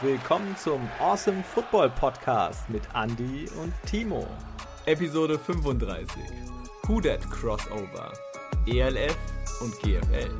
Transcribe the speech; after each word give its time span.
Willkommen 0.00 0.56
zum 0.56 0.88
Awesome 1.00 1.42
Football 1.42 1.90
Podcast 1.90 2.70
mit 2.70 2.84
Andy 2.94 3.50
und 3.60 3.74
Timo. 3.84 4.28
Episode 4.86 5.36
35. 5.36 6.22
Who 6.84 7.00
That 7.00 7.28
Crossover. 7.32 8.12
ELF 8.68 9.16
und 9.60 9.76
GFL. 9.80 10.30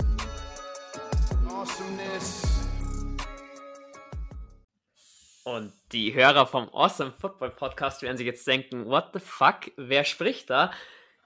Und 5.43 5.73
die 5.91 6.15
Hörer 6.15 6.47
vom 6.47 6.73
Awesome 6.73 7.13
Football 7.21 7.51
Podcast 7.51 8.03
werden 8.03 8.17
sich 8.17 8.27
jetzt 8.27 8.47
denken, 8.47 8.87
what 8.87 9.09
the 9.13 9.19
fuck, 9.19 9.73
wer 9.77 10.05
spricht 10.05 10.51
da? 10.51 10.71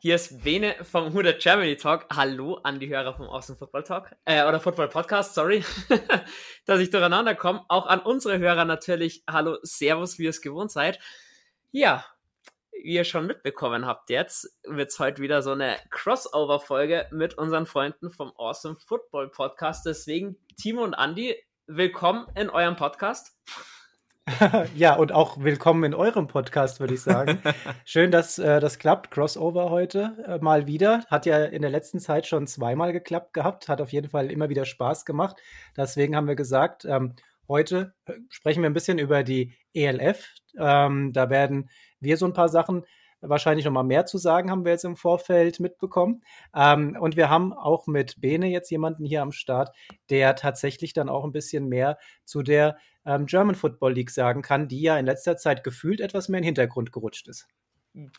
Hier 0.04 0.16
ist 0.16 0.42
Bene 0.42 0.74
vom 0.82 1.14
Huda 1.14 1.30
Germany 1.30 1.76
Talk. 1.76 2.06
Hallo 2.12 2.54
an 2.64 2.80
die 2.80 2.88
Hörer 2.88 3.14
vom 3.14 3.29
Awesome 3.29 3.56
Football 3.56 3.84
Talk, 3.84 4.10
äh, 4.24 4.43
oder 4.43 4.58
Football 4.58 4.88
Podcast, 4.88 5.32
sorry, 5.32 5.64
dass 6.66 6.80
ich 6.80 6.90
durcheinander 6.90 7.36
komme. 7.36 7.64
Auch 7.68 7.86
an 7.86 8.00
unsere 8.00 8.40
Hörer 8.40 8.64
natürlich, 8.64 9.22
hallo, 9.30 9.58
Servus, 9.62 10.18
wie 10.18 10.24
ihr 10.24 10.30
es 10.30 10.40
gewohnt 10.40 10.72
seid. 10.72 10.98
Ja, 11.70 12.04
wie 12.72 12.94
ihr 12.94 13.04
schon 13.04 13.29
mitbekommen 13.29 13.86
habt 13.86 14.10
jetzt, 14.10 14.58
wird 14.64 14.90
es 14.90 14.98
heute 14.98 15.22
wieder 15.22 15.40
so 15.40 15.52
eine 15.52 15.79
Crossover-Folge 15.90 17.07
mit 17.12 17.38
unseren 17.38 17.66
Freunden 17.66 18.10
vom 18.10 18.32
Awesome 18.36 18.74
Football 18.84 19.29
Podcast. 19.29 19.86
Deswegen, 19.86 20.36
Timo 20.60 20.82
und 20.82 20.94
Andy, 20.94 21.36
willkommen 21.68 22.26
in 22.34 22.50
eurem 22.50 22.74
Podcast. 22.74 23.36
ja, 24.76 24.94
und 24.94 25.11
auch 25.11 25.43
willkommen 25.43 25.82
in 25.82 25.94
eurem 25.94 26.29
Podcast, 26.29 26.79
würde 26.79 26.94
ich 26.94 27.00
sagen. 27.00 27.43
Schön, 27.85 28.13
dass 28.13 28.39
äh, 28.39 28.61
das 28.61 28.79
klappt. 28.79 29.11
Crossover 29.11 29.71
heute 29.71 30.17
äh, 30.26 30.39
mal 30.39 30.68
wieder. 30.68 31.04
Hat 31.08 31.26
ja 31.26 31.44
in 31.44 31.63
der 31.63 31.72
letzten 31.72 31.99
Zeit 31.99 32.27
schon 32.27 32.47
zweimal 32.47 32.92
geklappt 32.92 33.33
gehabt. 33.33 33.69
Hat 33.69 33.80
auf 33.80 33.92
jeden 33.92 34.08
Fall 34.08 34.30
immer 34.30 34.48
wieder 34.48 34.64
Spaß 34.64 35.05
gemacht. 35.05 35.38
Deswegen 35.77 36.14
haben 36.14 36.28
wir 36.28 36.36
gesagt, 36.36 36.84
ähm, 36.84 37.16
heute 37.48 37.94
äh, 38.05 38.12
sprechen 38.28 38.62
wir 38.62 38.70
ein 38.70 38.74
bisschen 38.74 39.00
über 39.00 39.24
die 39.24 39.56
ELF. 39.74 40.28
Ähm, 40.56 41.12
da 41.12 41.28
werden 41.28 41.68
wir 41.98 42.16
so 42.16 42.27
ein 42.27 42.33
paar 42.33 42.48
Sachen 42.48 42.84
wahrscheinlich 43.22 43.64
noch 43.64 43.72
mal 43.72 43.82
mehr 43.82 44.04
zu 44.04 44.18
sagen, 44.18 44.50
haben 44.50 44.64
wir 44.64 44.72
jetzt 44.72 44.84
im 44.84 44.96
Vorfeld 44.96 45.60
mitbekommen. 45.60 46.22
Ähm, 46.54 46.96
und 47.00 47.16
wir 47.16 47.30
haben 47.30 47.52
auch 47.52 47.86
mit 47.86 48.20
Bene 48.20 48.48
jetzt 48.48 48.70
jemanden 48.70 49.04
hier 49.04 49.22
am 49.22 49.32
Start, 49.32 49.74
der 50.10 50.34
tatsächlich 50.36 50.92
dann 50.92 51.08
auch 51.08 51.24
ein 51.24 51.32
bisschen 51.32 51.68
mehr 51.68 51.98
zu 52.24 52.42
der 52.42 52.76
ähm, 53.06 53.26
German 53.26 53.54
Football 53.54 53.94
League 53.94 54.10
sagen 54.10 54.42
kann, 54.42 54.68
die 54.68 54.82
ja 54.82 54.98
in 54.98 55.06
letzter 55.06 55.36
Zeit 55.36 55.64
gefühlt 55.64 56.00
etwas 56.00 56.28
mehr 56.28 56.38
in 56.38 56.42
den 56.42 56.48
Hintergrund 56.48 56.92
gerutscht 56.92 57.28
ist. 57.28 57.46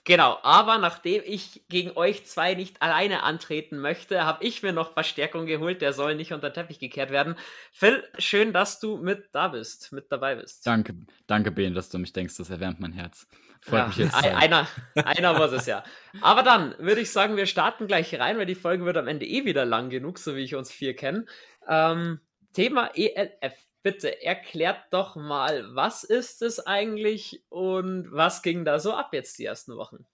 Genau, 0.04 0.38
aber 0.44 0.78
nachdem 0.78 1.24
ich 1.26 1.64
gegen 1.68 1.98
euch 1.98 2.26
zwei 2.26 2.54
nicht 2.54 2.82
alleine 2.84 3.24
antreten 3.24 3.80
möchte, 3.80 4.24
habe 4.24 4.44
ich 4.44 4.62
mir 4.62 4.72
noch 4.72 4.94
Verstärkung 4.94 5.48
geholt. 5.48 5.82
Der 5.82 5.94
soll 5.94 6.14
nicht 6.14 6.32
unter 6.32 6.52
den 6.52 6.54
Teppich 6.54 6.78
gekehrt 6.78 7.10
werden. 7.10 7.36
Phil, 7.72 8.04
schön, 8.20 8.54
dass 8.54 8.80
du 8.80 8.98
mit 8.98 9.30
da 9.32 9.48
bist, 9.48 9.92
mit 9.92 10.12
dabei 10.12 10.36
bist. 10.36 10.68
Danke, 10.68 10.94
danke, 11.26 11.52
Ben, 11.52 11.74
dass 11.74 11.90
du 11.90 11.98
mich 11.98 12.14
denkst. 12.14 12.38
Das 12.38 12.52
erwärmt 12.52 12.80
mein 12.80 12.94
Herz. 12.94 13.28
Freut 13.62 13.80
ja, 13.80 13.88
mich 13.88 13.98
jetzt. 13.98 14.16
Einer, 14.16 14.68
einer 14.96 15.34
muss 15.34 15.52
es 15.54 15.66
ja. 15.66 15.84
Aber 16.22 16.44
dann 16.44 16.76
würde 16.78 17.02
ich 17.02 17.12
sagen, 17.12 17.36
wir 17.36 17.48
starten 17.48 17.88
gleich 17.88 18.14
rein, 18.20 18.38
weil 18.38 18.46
die 18.46 18.56
Folge 18.56 18.86
wird 18.86 18.98
am 18.98 19.08
Ende 19.08 19.26
eh 19.26 19.44
wieder 19.46 19.66
lang 19.66 19.90
genug, 19.90 20.20
so 20.20 20.36
wie 20.36 20.42
ich 20.44 20.54
uns 20.54 20.72
vier 20.72 20.96
kenne. 20.96 21.26
Ähm, 21.68 22.20
Thema 22.54 22.92
ELF. 22.94 23.56
Bitte 23.84 24.24
erklärt 24.24 24.86
doch 24.92 25.18
mal, 25.18 25.76
was 25.76 26.06
ist 26.06 26.42
es 26.42 26.66
eigentlich 26.66 27.44
und 27.50 28.12
was 28.12 28.42
ging 28.42 28.64
da 28.64 28.80
so 28.80 28.94
ab 28.94 29.14
jetzt 29.14 29.38
die 29.40 29.46
ersten 29.46 29.76
Wochen? 29.76 30.06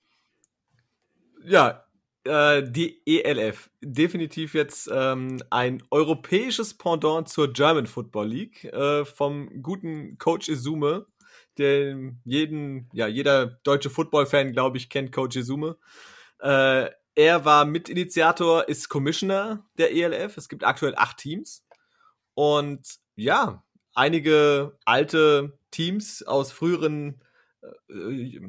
Ja, 1.43 1.85
äh, 2.23 2.63
die 2.63 3.01
ELF. 3.05 3.69
Definitiv 3.81 4.53
jetzt 4.55 4.89
ähm, 4.91 5.41
ein 5.51 5.83
europäisches 5.91 6.77
Pendant 6.77 7.29
zur 7.29 7.53
German 7.53 7.85
Football 7.85 8.27
League 8.27 8.65
äh, 8.65 9.05
vom 9.05 9.61
guten 9.61 10.17
Coach 10.17 10.49
Izume, 10.49 11.05
den 11.57 12.21
jeden, 12.25 12.89
ja, 12.91 13.07
jeder 13.07 13.45
deutsche 13.63 13.89
Football-Fan, 13.89 14.51
glaube 14.51 14.77
ich, 14.77 14.89
kennt 14.89 15.11
Coach 15.11 15.37
Izume. 15.37 15.77
Äh, 16.39 16.89
er 17.15 17.45
war 17.45 17.65
Mitinitiator, 17.65 18.67
ist 18.67 18.89
Commissioner 18.89 19.65
der 19.77 19.91
ELF. 19.93 20.37
Es 20.37 20.49
gibt 20.49 20.63
aktuell 20.63 20.95
acht 20.95 21.17
Teams. 21.17 21.65
Und 22.33 22.87
ja, 23.19 23.63
einige 23.93 24.77
alte 24.85 25.57
Teams 25.71 26.23
aus 26.23 26.51
früheren 26.51 27.23
äh, 27.89 28.39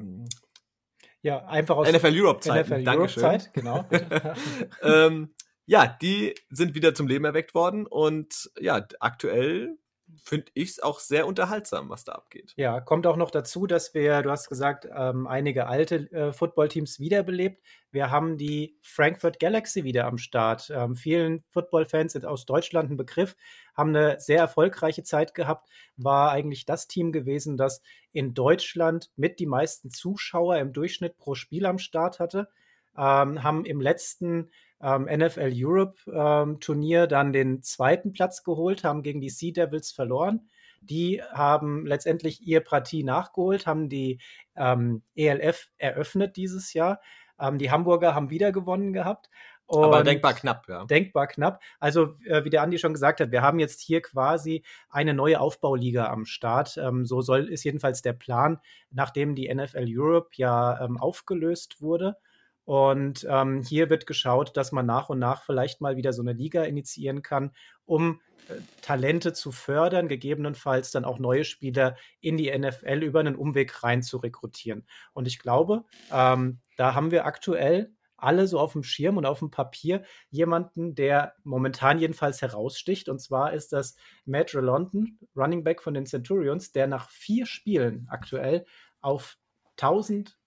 ja, 1.22 1.44
einfach 1.44 1.76
aus 1.76 1.90
NFL 1.90 2.12
Europe 2.14 2.40
Zeit. 2.40 2.66
NFL 2.66 2.88
Europe 2.88 3.12
Zeit, 3.12 3.52
genau. 3.52 3.84
ähm, 4.82 5.34
ja, 5.66 5.86
die 5.86 6.34
sind 6.48 6.74
wieder 6.74 6.94
zum 6.94 7.06
Leben 7.06 7.24
erweckt 7.24 7.54
worden 7.54 7.86
und 7.86 8.50
ja, 8.58 8.86
aktuell 9.00 9.78
finde 10.22 10.50
ich 10.54 10.70
es 10.70 10.80
auch 10.80 11.00
sehr 11.00 11.26
unterhaltsam, 11.26 11.88
was 11.88 12.04
da 12.04 12.12
abgeht. 12.12 12.52
Ja, 12.56 12.80
kommt 12.80 13.06
auch 13.06 13.16
noch 13.16 13.30
dazu, 13.30 13.66
dass 13.66 13.94
wir, 13.94 14.22
du 14.22 14.30
hast 14.30 14.48
gesagt, 14.48 14.88
ähm, 14.94 15.26
einige 15.26 15.66
alte 15.66 16.10
äh, 16.12 16.32
Footballteams 16.32 17.00
wiederbelebt. 17.00 17.62
Wir 17.90 18.10
haben 18.10 18.38
die 18.38 18.78
Frankfurt 18.82 19.40
Galaxy 19.40 19.84
wieder 19.84 20.06
am 20.06 20.18
Start. 20.18 20.70
Ähm, 20.74 20.94
vielen 20.94 21.42
Footballfans 21.50 22.12
sind 22.12 22.26
aus 22.26 22.46
Deutschland 22.46 22.90
ein 22.90 22.96
Begriff, 22.96 23.36
haben 23.74 23.94
eine 23.94 24.20
sehr 24.20 24.38
erfolgreiche 24.38 25.02
Zeit 25.02 25.34
gehabt, 25.34 25.68
war 25.96 26.30
eigentlich 26.30 26.66
das 26.66 26.88
Team 26.88 27.12
gewesen, 27.12 27.56
das 27.56 27.82
in 28.12 28.34
Deutschland 28.34 29.10
mit 29.16 29.38
die 29.40 29.46
meisten 29.46 29.90
Zuschauer 29.90 30.58
im 30.58 30.72
Durchschnitt 30.72 31.16
pro 31.18 31.34
Spiel 31.34 31.66
am 31.66 31.78
Start 31.78 32.20
hatte. 32.20 32.48
Ähm, 32.96 33.42
haben 33.42 33.64
im 33.64 33.80
letzten 33.80 34.50
ähm, 34.82 35.04
NFL 35.04 35.52
Europe 35.54 35.98
ähm, 36.12 36.60
Turnier 36.60 37.06
dann 37.06 37.32
den 37.32 37.62
zweiten 37.62 38.12
Platz 38.12 38.42
geholt, 38.42 38.84
haben 38.84 39.02
gegen 39.02 39.20
die 39.20 39.30
Sea 39.30 39.52
Devils 39.52 39.90
verloren. 39.92 40.48
Die 40.80 41.22
haben 41.32 41.86
letztendlich 41.86 42.46
ihr 42.46 42.60
Partie 42.60 43.04
nachgeholt, 43.04 43.66
haben 43.66 43.88
die 43.88 44.20
ähm, 44.56 45.02
ELF 45.14 45.68
eröffnet 45.76 46.36
dieses 46.36 46.72
Jahr. 46.72 47.00
Ähm, 47.38 47.58
die 47.58 47.70
Hamburger 47.70 48.14
haben 48.14 48.30
wieder 48.30 48.52
gewonnen 48.52 48.92
gehabt. 48.92 49.28
Und 49.66 49.84
Aber 49.84 50.02
denkbar 50.02 50.34
knapp, 50.34 50.66
ja. 50.68 50.84
Denkbar 50.84 51.28
knapp. 51.28 51.62
Also, 51.78 52.16
äh, 52.24 52.42
wie 52.44 52.50
der 52.50 52.62
Andi 52.62 52.78
schon 52.78 52.92
gesagt 52.92 53.20
hat, 53.20 53.30
wir 53.30 53.42
haben 53.42 53.60
jetzt 53.60 53.80
hier 53.80 54.02
quasi 54.02 54.64
eine 54.88 55.14
neue 55.14 55.38
Aufbauliga 55.38 56.06
am 56.06 56.24
Start. 56.24 56.76
Ähm, 56.76 57.06
so 57.06 57.20
soll 57.20 57.48
ist 57.48 57.62
jedenfalls 57.62 58.02
der 58.02 58.14
Plan, 58.14 58.58
nachdem 58.90 59.36
die 59.36 59.52
NFL 59.54 59.86
Europe 59.86 60.30
ja 60.32 60.84
ähm, 60.84 60.96
aufgelöst 60.96 61.80
wurde. 61.80 62.16
Und 62.64 63.26
ähm, 63.28 63.62
hier 63.62 63.90
wird 63.90 64.06
geschaut, 64.06 64.56
dass 64.56 64.70
man 64.72 64.86
nach 64.86 65.08
und 65.08 65.18
nach 65.18 65.42
vielleicht 65.44 65.80
mal 65.80 65.96
wieder 65.96 66.12
so 66.12 66.22
eine 66.22 66.32
Liga 66.32 66.62
initiieren 66.62 67.22
kann, 67.22 67.52
um 67.84 68.20
äh, 68.48 68.54
Talente 68.82 69.32
zu 69.32 69.50
fördern, 69.50 70.08
gegebenenfalls 70.08 70.90
dann 70.90 71.04
auch 71.04 71.18
neue 71.18 71.44
Spieler 71.44 71.96
in 72.20 72.36
die 72.36 72.56
NFL 72.56 73.02
über 73.02 73.20
einen 73.20 73.36
Umweg 73.36 73.82
rein 73.82 74.02
zu 74.02 74.18
rekrutieren. 74.18 74.86
Und 75.12 75.26
ich 75.26 75.38
glaube, 75.38 75.84
ähm, 76.12 76.60
da 76.76 76.94
haben 76.94 77.10
wir 77.10 77.26
aktuell 77.26 77.92
alle 78.20 78.46
so 78.46 78.58
auf 78.58 78.72
dem 78.72 78.82
Schirm 78.82 79.16
und 79.16 79.26
auf 79.26 79.38
dem 79.38 79.50
Papier 79.50 80.02
jemanden, 80.30 80.94
der 80.94 81.34
momentan 81.42 81.98
jedenfalls 81.98 82.42
heraussticht. 82.42 83.08
Und 83.08 83.18
zwar 83.18 83.52
ist 83.52 83.72
das 83.72 83.96
Matt 84.24 84.52
London, 84.52 85.18
Running 85.34 85.64
Back 85.64 85.82
von 85.82 85.94
den 85.94 86.06
Centurions, 86.06 86.72
der 86.72 86.86
nach 86.86 87.10
vier 87.10 87.46
Spielen 87.46 88.06
aktuell 88.10 88.64
auf 89.00 89.38
1000 89.78 90.38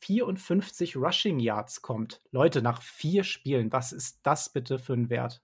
54 0.00 0.96
Rushing 0.96 1.38
Yards 1.38 1.82
kommt. 1.82 2.20
Leute, 2.30 2.62
nach 2.62 2.82
vier 2.82 3.24
Spielen, 3.24 3.72
was 3.72 3.92
ist 3.92 4.20
das 4.22 4.52
bitte 4.52 4.78
für 4.78 4.94
ein 4.94 5.10
Wert? 5.10 5.42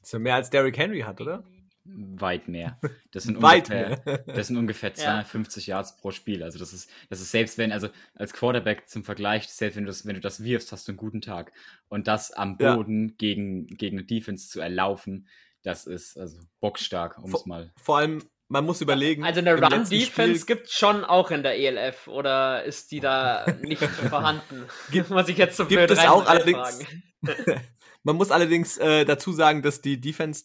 Das 0.00 0.08
ist 0.08 0.12
ja 0.12 0.18
mehr 0.18 0.34
als 0.34 0.50
Derrick 0.50 0.76
Henry 0.76 1.00
hat, 1.00 1.20
oder? 1.20 1.44
Weit 1.86 2.48
mehr. 2.48 2.80
Das 3.10 3.24
sind 3.24 3.42
Weit 3.42 3.70
ungefähr, 3.70 4.02
mehr. 4.04 4.18
das 4.26 4.46
sind 4.46 4.56
ungefähr 4.56 4.94
250 4.94 5.66
ja. 5.66 5.76
Yards 5.76 5.96
pro 5.98 6.12
Spiel. 6.12 6.42
Also 6.42 6.58
das 6.58 6.72
ist, 6.72 6.90
das 7.10 7.20
ist 7.20 7.30
selbst 7.30 7.58
wenn, 7.58 7.72
also 7.72 7.88
als 8.14 8.32
Quarterback 8.32 8.88
zum 8.88 9.04
Vergleich, 9.04 9.48
selbst 9.48 9.76
wenn 9.76 9.84
du 9.84 9.88
das, 9.88 10.06
wenn 10.06 10.14
du 10.14 10.20
das 10.20 10.42
wirfst, 10.42 10.72
hast 10.72 10.88
du 10.88 10.92
einen 10.92 10.96
guten 10.96 11.20
Tag. 11.20 11.52
Und 11.88 12.06
das 12.08 12.32
am 12.32 12.56
Boden 12.56 13.08
ja. 13.08 13.14
gegen, 13.18 13.66
gegen 13.66 13.98
eine 13.98 14.06
Defense 14.06 14.48
zu 14.48 14.60
erlaufen, 14.60 15.28
das 15.62 15.86
ist 15.86 16.18
also 16.18 16.40
bockstark, 16.60 17.18
um 17.22 17.34
es 17.34 17.46
mal. 17.46 17.72
Vor 17.76 17.98
allem 17.98 18.22
man 18.48 18.64
muss 18.64 18.80
überlegen. 18.80 19.24
Also 19.24 19.40
eine 19.40 19.54
Run-Defense 19.54 20.46
gibt 20.46 20.66
es 20.66 20.72
schon 20.72 21.04
auch 21.04 21.30
in 21.30 21.42
der 21.42 21.58
ELF 21.58 22.08
oder 22.08 22.64
ist 22.64 22.90
die 22.92 23.00
da 23.00 23.46
nicht 23.62 23.82
vorhanden? 24.10 24.64
Gibt, 24.90 25.10
muss 25.10 25.28
ich 25.28 25.38
jetzt 25.38 25.56
so 25.56 25.66
Gibt 25.66 25.90
es 25.90 25.98
auch 26.00 26.26
allerdings. 26.26 26.80
man 28.02 28.16
muss 28.16 28.30
allerdings 28.30 28.76
äh, 28.78 29.04
dazu 29.04 29.32
sagen, 29.32 29.62
dass 29.62 29.80
die 29.80 30.00
Defense, 30.00 30.44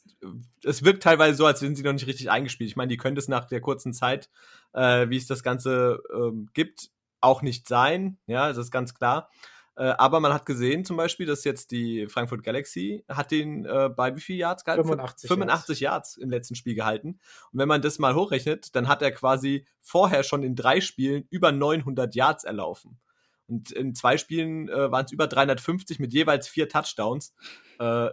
es 0.63 0.83
wirkt 0.83 1.03
teilweise 1.03 1.35
so, 1.35 1.45
als 1.45 1.59
sind 1.59 1.75
sie 1.75 1.83
noch 1.83 1.93
nicht 1.93 2.07
richtig 2.07 2.31
eingespielt. 2.31 2.69
Ich 2.69 2.75
meine, 2.77 2.89
die 2.89 2.97
könnte 2.97 3.19
es 3.19 3.27
nach 3.27 3.45
der 3.45 3.59
kurzen 3.59 3.93
Zeit, 3.93 4.29
äh, 4.73 5.09
wie 5.09 5.17
es 5.17 5.27
das 5.27 5.43
Ganze 5.43 6.01
äh, 6.13 6.31
gibt, 6.53 6.89
auch 7.19 7.41
nicht 7.41 7.67
sein. 7.67 8.17
Ja, 8.27 8.47
das 8.47 8.57
ist 8.57 8.71
ganz 8.71 8.93
klar. 8.93 9.29
Äh, 9.79 9.95
aber 9.97 10.19
man 10.19 10.33
hat 10.33 10.45
gesehen 10.45 10.83
zum 10.83 10.97
Beispiel, 10.97 11.25
dass 11.25 11.45
jetzt 11.45 11.71
die 11.71 12.05
Frankfurt 12.07 12.43
Galaxy 12.43 13.05
hat 13.07 13.31
den 13.31 13.65
äh, 13.65 13.89
bei 13.89 14.13
wie 14.13 14.19
viel 14.19 14.35
Yards 14.35 14.65
gehalten? 14.65 14.83
85, 14.83 15.29
85 15.29 15.79
Yards. 15.79 16.15
Yards 16.15 16.17
im 16.17 16.29
letzten 16.29 16.55
Spiel 16.55 16.75
gehalten. 16.75 17.17
Und 17.53 17.59
wenn 17.59 17.69
man 17.69 17.81
das 17.81 17.97
mal 17.97 18.13
hochrechnet, 18.13 18.75
dann 18.75 18.89
hat 18.89 19.01
er 19.01 19.11
quasi 19.11 19.65
vorher 19.79 20.23
schon 20.23 20.43
in 20.43 20.57
drei 20.57 20.81
Spielen 20.81 21.25
über 21.29 21.53
900 21.53 22.13
Yards 22.13 22.43
erlaufen. 22.43 22.99
Und 23.47 23.71
in 23.71 23.95
zwei 23.95 24.17
Spielen 24.17 24.67
äh, 24.67 24.91
waren 24.91 25.05
es 25.05 25.13
über 25.13 25.27
350 25.27 25.97
mit 25.99 26.11
jeweils 26.11 26.49
vier 26.49 26.67
Touchdowns. 26.67 27.33
Äh, 27.79 28.09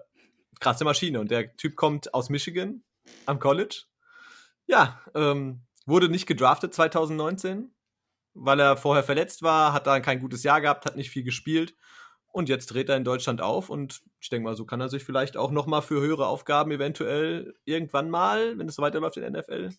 krasse 0.60 0.84
Maschine. 0.84 1.18
Und 1.18 1.32
der 1.32 1.56
Typ 1.56 1.74
kommt 1.74 2.14
aus 2.14 2.30
Michigan 2.30 2.84
am 3.26 3.40
College. 3.40 3.82
Ja, 4.66 5.00
ähm, 5.16 5.62
wurde 5.84 6.08
nicht 6.08 6.26
gedraftet 6.26 6.74
2019, 6.74 7.72
weil 8.36 8.60
er 8.60 8.76
vorher 8.76 9.02
verletzt 9.02 9.42
war, 9.42 9.72
hat 9.72 9.86
da 9.86 10.00
kein 10.00 10.20
gutes 10.20 10.42
Jahr 10.42 10.60
gehabt, 10.60 10.86
hat 10.86 10.96
nicht 10.96 11.10
viel 11.10 11.24
gespielt. 11.24 11.74
Und 12.28 12.50
jetzt 12.50 12.66
dreht 12.66 12.90
er 12.90 12.96
in 12.96 13.04
Deutschland 13.04 13.40
auf 13.40 13.70
und 13.70 14.02
ich 14.20 14.28
denke 14.28 14.44
mal, 14.44 14.54
so 14.54 14.66
kann 14.66 14.80
er 14.80 14.90
sich 14.90 15.04
vielleicht 15.04 15.38
auch 15.38 15.50
noch 15.50 15.66
mal 15.66 15.80
für 15.80 16.02
höhere 16.02 16.26
Aufgaben 16.26 16.70
eventuell 16.70 17.54
irgendwann 17.64 18.10
mal, 18.10 18.58
wenn 18.58 18.68
es 18.68 18.74
so 18.74 18.82
weiterläuft 18.82 19.16
in 19.16 19.22
der 19.22 19.40
NFL, 19.40 19.70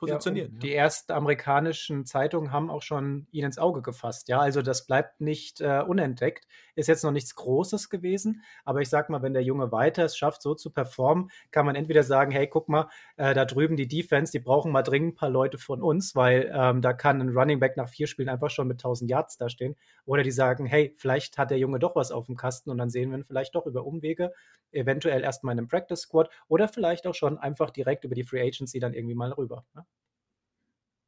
positionieren. 0.00 0.54
Ja, 0.54 0.58
die 0.58 0.74
ersten 0.74 1.12
amerikanischen 1.12 2.06
Zeitungen 2.06 2.50
haben 2.50 2.70
auch 2.70 2.82
schon 2.82 3.28
ihn 3.30 3.44
ins 3.44 3.58
Auge 3.58 3.82
gefasst. 3.82 4.28
Ja, 4.28 4.40
also 4.40 4.62
das 4.62 4.86
bleibt 4.86 5.20
nicht 5.20 5.60
äh, 5.60 5.82
unentdeckt. 5.86 6.48
Ist 6.80 6.86
jetzt 6.86 7.04
noch 7.04 7.12
nichts 7.12 7.34
Großes 7.34 7.90
gewesen, 7.90 8.42
aber 8.64 8.80
ich 8.80 8.88
sag 8.88 9.10
mal, 9.10 9.20
wenn 9.20 9.34
der 9.34 9.42
Junge 9.42 9.70
weiter 9.70 10.04
es 10.04 10.16
schafft, 10.16 10.40
so 10.40 10.54
zu 10.54 10.70
performen, 10.70 11.30
kann 11.50 11.66
man 11.66 11.76
entweder 11.76 12.02
sagen, 12.02 12.30
hey, 12.30 12.46
guck 12.46 12.70
mal, 12.70 12.88
äh, 13.18 13.34
da 13.34 13.44
drüben 13.44 13.76
die 13.76 13.86
Defense, 13.86 14.32
die 14.32 14.38
brauchen 14.38 14.72
mal 14.72 14.82
dringend 14.82 15.12
ein 15.12 15.14
paar 15.16 15.28
Leute 15.28 15.58
von 15.58 15.82
uns, 15.82 16.14
weil 16.14 16.50
ähm, 16.54 16.80
da 16.80 16.94
kann 16.94 17.20
ein 17.20 17.36
Running 17.36 17.60
Back 17.60 17.76
nach 17.76 17.90
vier 17.90 18.06
Spielen 18.06 18.30
einfach 18.30 18.48
schon 18.48 18.66
mit 18.66 18.78
1000 18.78 19.10
Yards 19.10 19.36
dastehen. 19.36 19.76
Oder 20.06 20.22
die 20.22 20.30
sagen, 20.30 20.64
hey, 20.64 20.94
vielleicht 20.96 21.36
hat 21.36 21.50
der 21.50 21.58
Junge 21.58 21.78
doch 21.78 21.96
was 21.96 22.12
auf 22.12 22.24
dem 22.26 22.36
Kasten 22.36 22.70
und 22.70 22.78
dann 22.78 22.88
sehen 22.88 23.10
wir 23.10 23.18
ihn 23.18 23.24
vielleicht 23.24 23.54
doch 23.54 23.66
über 23.66 23.84
Umwege, 23.84 24.32
eventuell 24.72 25.22
erstmal 25.22 25.52
in 25.52 25.58
einem 25.58 25.68
Practice 25.68 26.00
Squad 26.00 26.30
oder 26.48 26.66
vielleicht 26.66 27.06
auch 27.06 27.14
schon 27.14 27.36
einfach 27.36 27.68
direkt 27.70 28.04
über 28.04 28.14
die 28.14 28.24
Free 28.24 28.40
Agency 28.40 28.80
dann 28.80 28.94
irgendwie 28.94 29.14
mal 29.14 29.32
rüber. 29.32 29.66
Ne? 29.74 29.84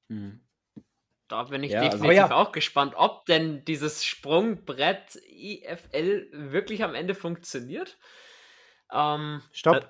Mhm. 0.09 0.41
Da 1.33 1.45
bin 1.45 1.63
ich 1.63 1.73
ja, 1.73 1.81
also 1.81 1.93
definitiv 1.97 2.23
also, 2.23 2.35
ja. 2.35 2.37
auch 2.37 2.53
gespannt, 2.53 2.93
ob 2.95 3.25
denn 3.25 3.65
dieses 3.65 4.05
Sprungbrett 4.05 5.17
IFL 5.31 6.29
wirklich 6.31 6.85
am 6.85 6.95
Ende 6.95 7.15
funktioniert. 7.15 7.97
Ähm, 8.93 9.41
Stopp. 9.51 9.77
Äh, 9.77 9.87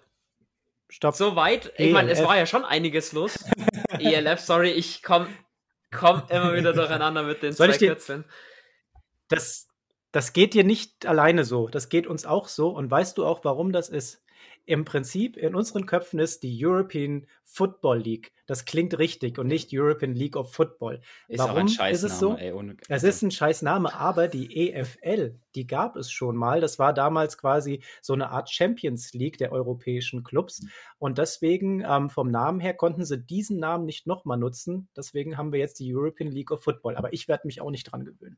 Stopp. 0.88 1.16
Soweit, 1.16 1.72
ich 1.78 1.92
meine, 1.92 2.12
es 2.12 2.22
war 2.22 2.36
ja 2.36 2.46
schon 2.46 2.64
einiges 2.64 3.12
los. 3.12 3.44
ELF, 3.98 4.38
sorry, 4.38 4.70
ich 4.70 5.02
komme 5.02 5.26
komm 5.90 6.22
immer 6.28 6.54
wieder 6.54 6.72
durcheinander 6.72 7.24
mit 7.24 7.42
den 7.42 7.52
Soll 7.52 7.74
zwei 7.74 7.88
Kürzeln. 7.88 8.24
Das, 9.28 9.66
das 10.12 10.32
geht 10.32 10.54
dir 10.54 10.62
nicht 10.62 11.06
alleine 11.06 11.44
so. 11.44 11.66
Das 11.66 11.88
geht 11.88 12.06
uns 12.06 12.24
auch 12.24 12.46
so. 12.46 12.68
Und 12.68 12.88
weißt 12.88 13.18
du 13.18 13.26
auch, 13.26 13.44
warum 13.44 13.72
das 13.72 13.88
ist? 13.88 14.21
Im 14.64 14.84
Prinzip 14.84 15.36
in 15.36 15.54
unseren 15.54 15.86
Köpfen 15.86 16.20
ist 16.20 16.42
die 16.42 16.64
European 16.64 17.26
Football 17.44 17.98
League. 17.98 18.32
Das 18.46 18.64
klingt 18.64 18.98
richtig 18.98 19.38
und 19.38 19.46
nicht 19.46 19.70
European 19.72 20.14
League 20.14 20.36
of 20.36 20.52
Football. 20.52 21.00
Ist 21.28 21.40
Warum 21.40 21.66
ist 21.66 22.02
es 22.02 22.18
so? 22.18 22.36
Ey, 22.36 22.52
ohne... 22.52 22.76
Es 22.88 23.02
ist 23.02 23.22
ein 23.22 23.30
Scheißname, 23.30 23.94
aber 23.94 24.28
die 24.28 24.70
EFL, 24.70 25.38
die 25.54 25.66
gab 25.66 25.96
es 25.96 26.10
schon 26.10 26.36
mal. 26.36 26.60
Das 26.60 26.78
war 26.78 26.92
damals 26.92 27.38
quasi 27.38 27.82
so 28.00 28.12
eine 28.12 28.30
Art 28.30 28.50
Champions 28.50 29.12
League 29.14 29.38
der 29.38 29.52
europäischen 29.52 30.22
Clubs. 30.22 30.64
Und 30.98 31.18
deswegen 31.18 31.84
ähm, 31.86 32.08
vom 32.08 32.30
Namen 32.30 32.60
her 32.60 32.74
konnten 32.74 33.04
sie 33.04 33.18
diesen 33.18 33.58
Namen 33.58 33.84
nicht 33.84 34.06
nochmal 34.06 34.38
nutzen. 34.38 34.88
Deswegen 34.96 35.36
haben 35.36 35.52
wir 35.52 35.58
jetzt 35.58 35.80
die 35.80 35.94
European 35.94 36.30
League 36.30 36.50
of 36.50 36.62
Football. 36.62 36.96
Aber 36.96 37.12
ich 37.12 37.28
werde 37.28 37.46
mich 37.46 37.60
auch 37.60 37.70
nicht 37.70 37.84
dran 37.84 38.04
gewöhnen. 38.04 38.36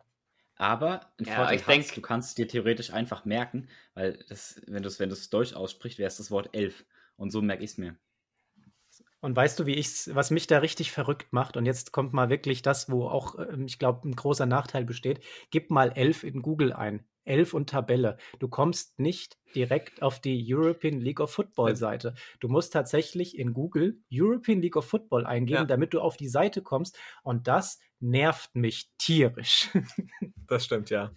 Aber 0.56 1.12
ein 1.18 1.24
ja, 1.24 1.34
Vorteil 1.34 1.56
ich 1.56 1.64
denk, 1.64 1.94
du 1.94 2.00
kannst 2.00 2.38
dir 2.38 2.46
theoretisch 2.46 2.92
einfach 2.92 3.24
merken, 3.24 3.68
weil 3.94 4.18
das, 4.28 4.60
wenn 4.66 4.82
du 4.82 4.88
es 4.88 5.00
wenn 5.00 5.10
Deutsch 5.30 5.54
aussprichst, 5.54 5.98
wäre 5.98 6.08
es 6.08 6.16
das 6.16 6.30
Wort 6.30 6.50
elf. 6.52 6.84
Und 7.16 7.30
so 7.30 7.42
merke 7.42 7.64
ich 7.64 7.70
es 7.72 7.78
mir. 7.78 7.96
Und 9.24 9.34
weißt 9.34 9.58
du, 9.58 9.64
wie 9.64 9.72
ich's, 9.72 10.14
was 10.14 10.30
mich 10.30 10.48
da 10.48 10.58
richtig 10.58 10.92
verrückt 10.92 11.32
macht? 11.32 11.56
Und 11.56 11.64
jetzt 11.64 11.92
kommt 11.92 12.12
mal 12.12 12.28
wirklich 12.28 12.60
das, 12.60 12.90
wo 12.90 13.08
auch, 13.08 13.38
ähm, 13.38 13.64
ich 13.64 13.78
glaube, 13.78 14.06
ein 14.06 14.14
großer 14.14 14.44
Nachteil 14.44 14.84
besteht. 14.84 15.20
Gib 15.50 15.70
mal 15.70 15.92
elf 15.92 16.24
in 16.24 16.42
Google 16.42 16.74
ein. 16.74 17.06
Elf 17.24 17.54
und 17.54 17.70
Tabelle. 17.70 18.18
Du 18.38 18.48
kommst 18.48 18.98
nicht 18.98 19.38
direkt 19.54 20.02
auf 20.02 20.20
die 20.20 20.44
European 20.46 21.00
League 21.00 21.20
of 21.20 21.30
Football 21.30 21.74
Seite. 21.74 22.14
Du 22.38 22.48
musst 22.48 22.74
tatsächlich 22.74 23.38
in 23.38 23.54
Google 23.54 23.98
European 24.12 24.60
League 24.60 24.76
of 24.76 24.84
Football 24.84 25.24
eingeben, 25.24 25.60
ja. 25.60 25.64
damit 25.64 25.94
du 25.94 26.02
auf 26.02 26.18
die 26.18 26.28
Seite 26.28 26.60
kommst. 26.60 26.98
Und 27.22 27.48
das 27.48 27.78
nervt 28.00 28.54
mich 28.54 28.90
tierisch. 28.98 29.70
Das 30.46 30.66
stimmt, 30.66 30.90
ja. 30.90 31.10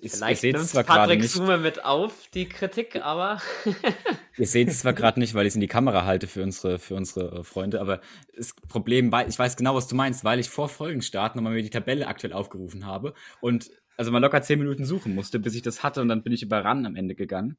Ich, 0.00 0.12
Vielleicht 0.12 0.44
ihr 0.44 0.52
nimmt 0.52 0.66
zwar 0.66 0.84
Patrick 0.84 1.20
nicht. 1.20 1.32
Summe 1.32 1.56
mit 1.56 1.84
auf, 1.84 2.28
die 2.34 2.48
Kritik, 2.48 2.96
aber. 2.96 3.40
ihr 4.36 4.46
seht 4.46 4.68
es 4.68 4.80
zwar 4.80 4.92
gerade 4.92 5.18
nicht, 5.18 5.34
weil 5.34 5.46
ich 5.46 5.52
es 5.52 5.54
in 5.54 5.60
die 5.60 5.66
Kamera 5.66 6.04
halte 6.04 6.26
für 6.26 6.42
unsere, 6.42 6.78
für 6.78 6.94
unsere 6.94 7.40
äh, 7.40 7.42
Freunde, 7.42 7.80
aber 7.80 8.00
das 8.36 8.54
Problem, 8.54 9.10
weil 9.12 9.28
ich 9.28 9.38
weiß 9.38 9.56
genau, 9.56 9.74
was 9.74 9.88
du 9.88 9.94
meinst, 9.94 10.24
weil 10.24 10.40
ich 10.40 10.50
vor 10.50 10.68
Folgenstart 10.68 11.36
nochmal 11.36 11.54
mir 11.54 11.62
die 11.62 11.70
Tabelle 11.70 12.06
aktuell 12.06 12.32
aufgerufen 12.32 12.86
habe 12.86 13.14
und 13.40 13.70
also 13.96 14.12
mal 14.12 14.20
locker 14.20 14.42
zehn 14.42 14.58
Minuten 14.58 14.84
suchen 14.84 15.14
musste, 15.14 15.38
bis 15.40 15.54
ich 15.54 15.62
das 15.62 15.82
hatte 15.82 16.00
und 16.00 16.08
dann 16.08 16.22
bin 16.22 16.32
ich 16.32 16.42
über 16.42 16.64
RAN 16.64 16.86
am 16.86 16.94
Ende 16.94 17.14
gegangen. 17.14 17.56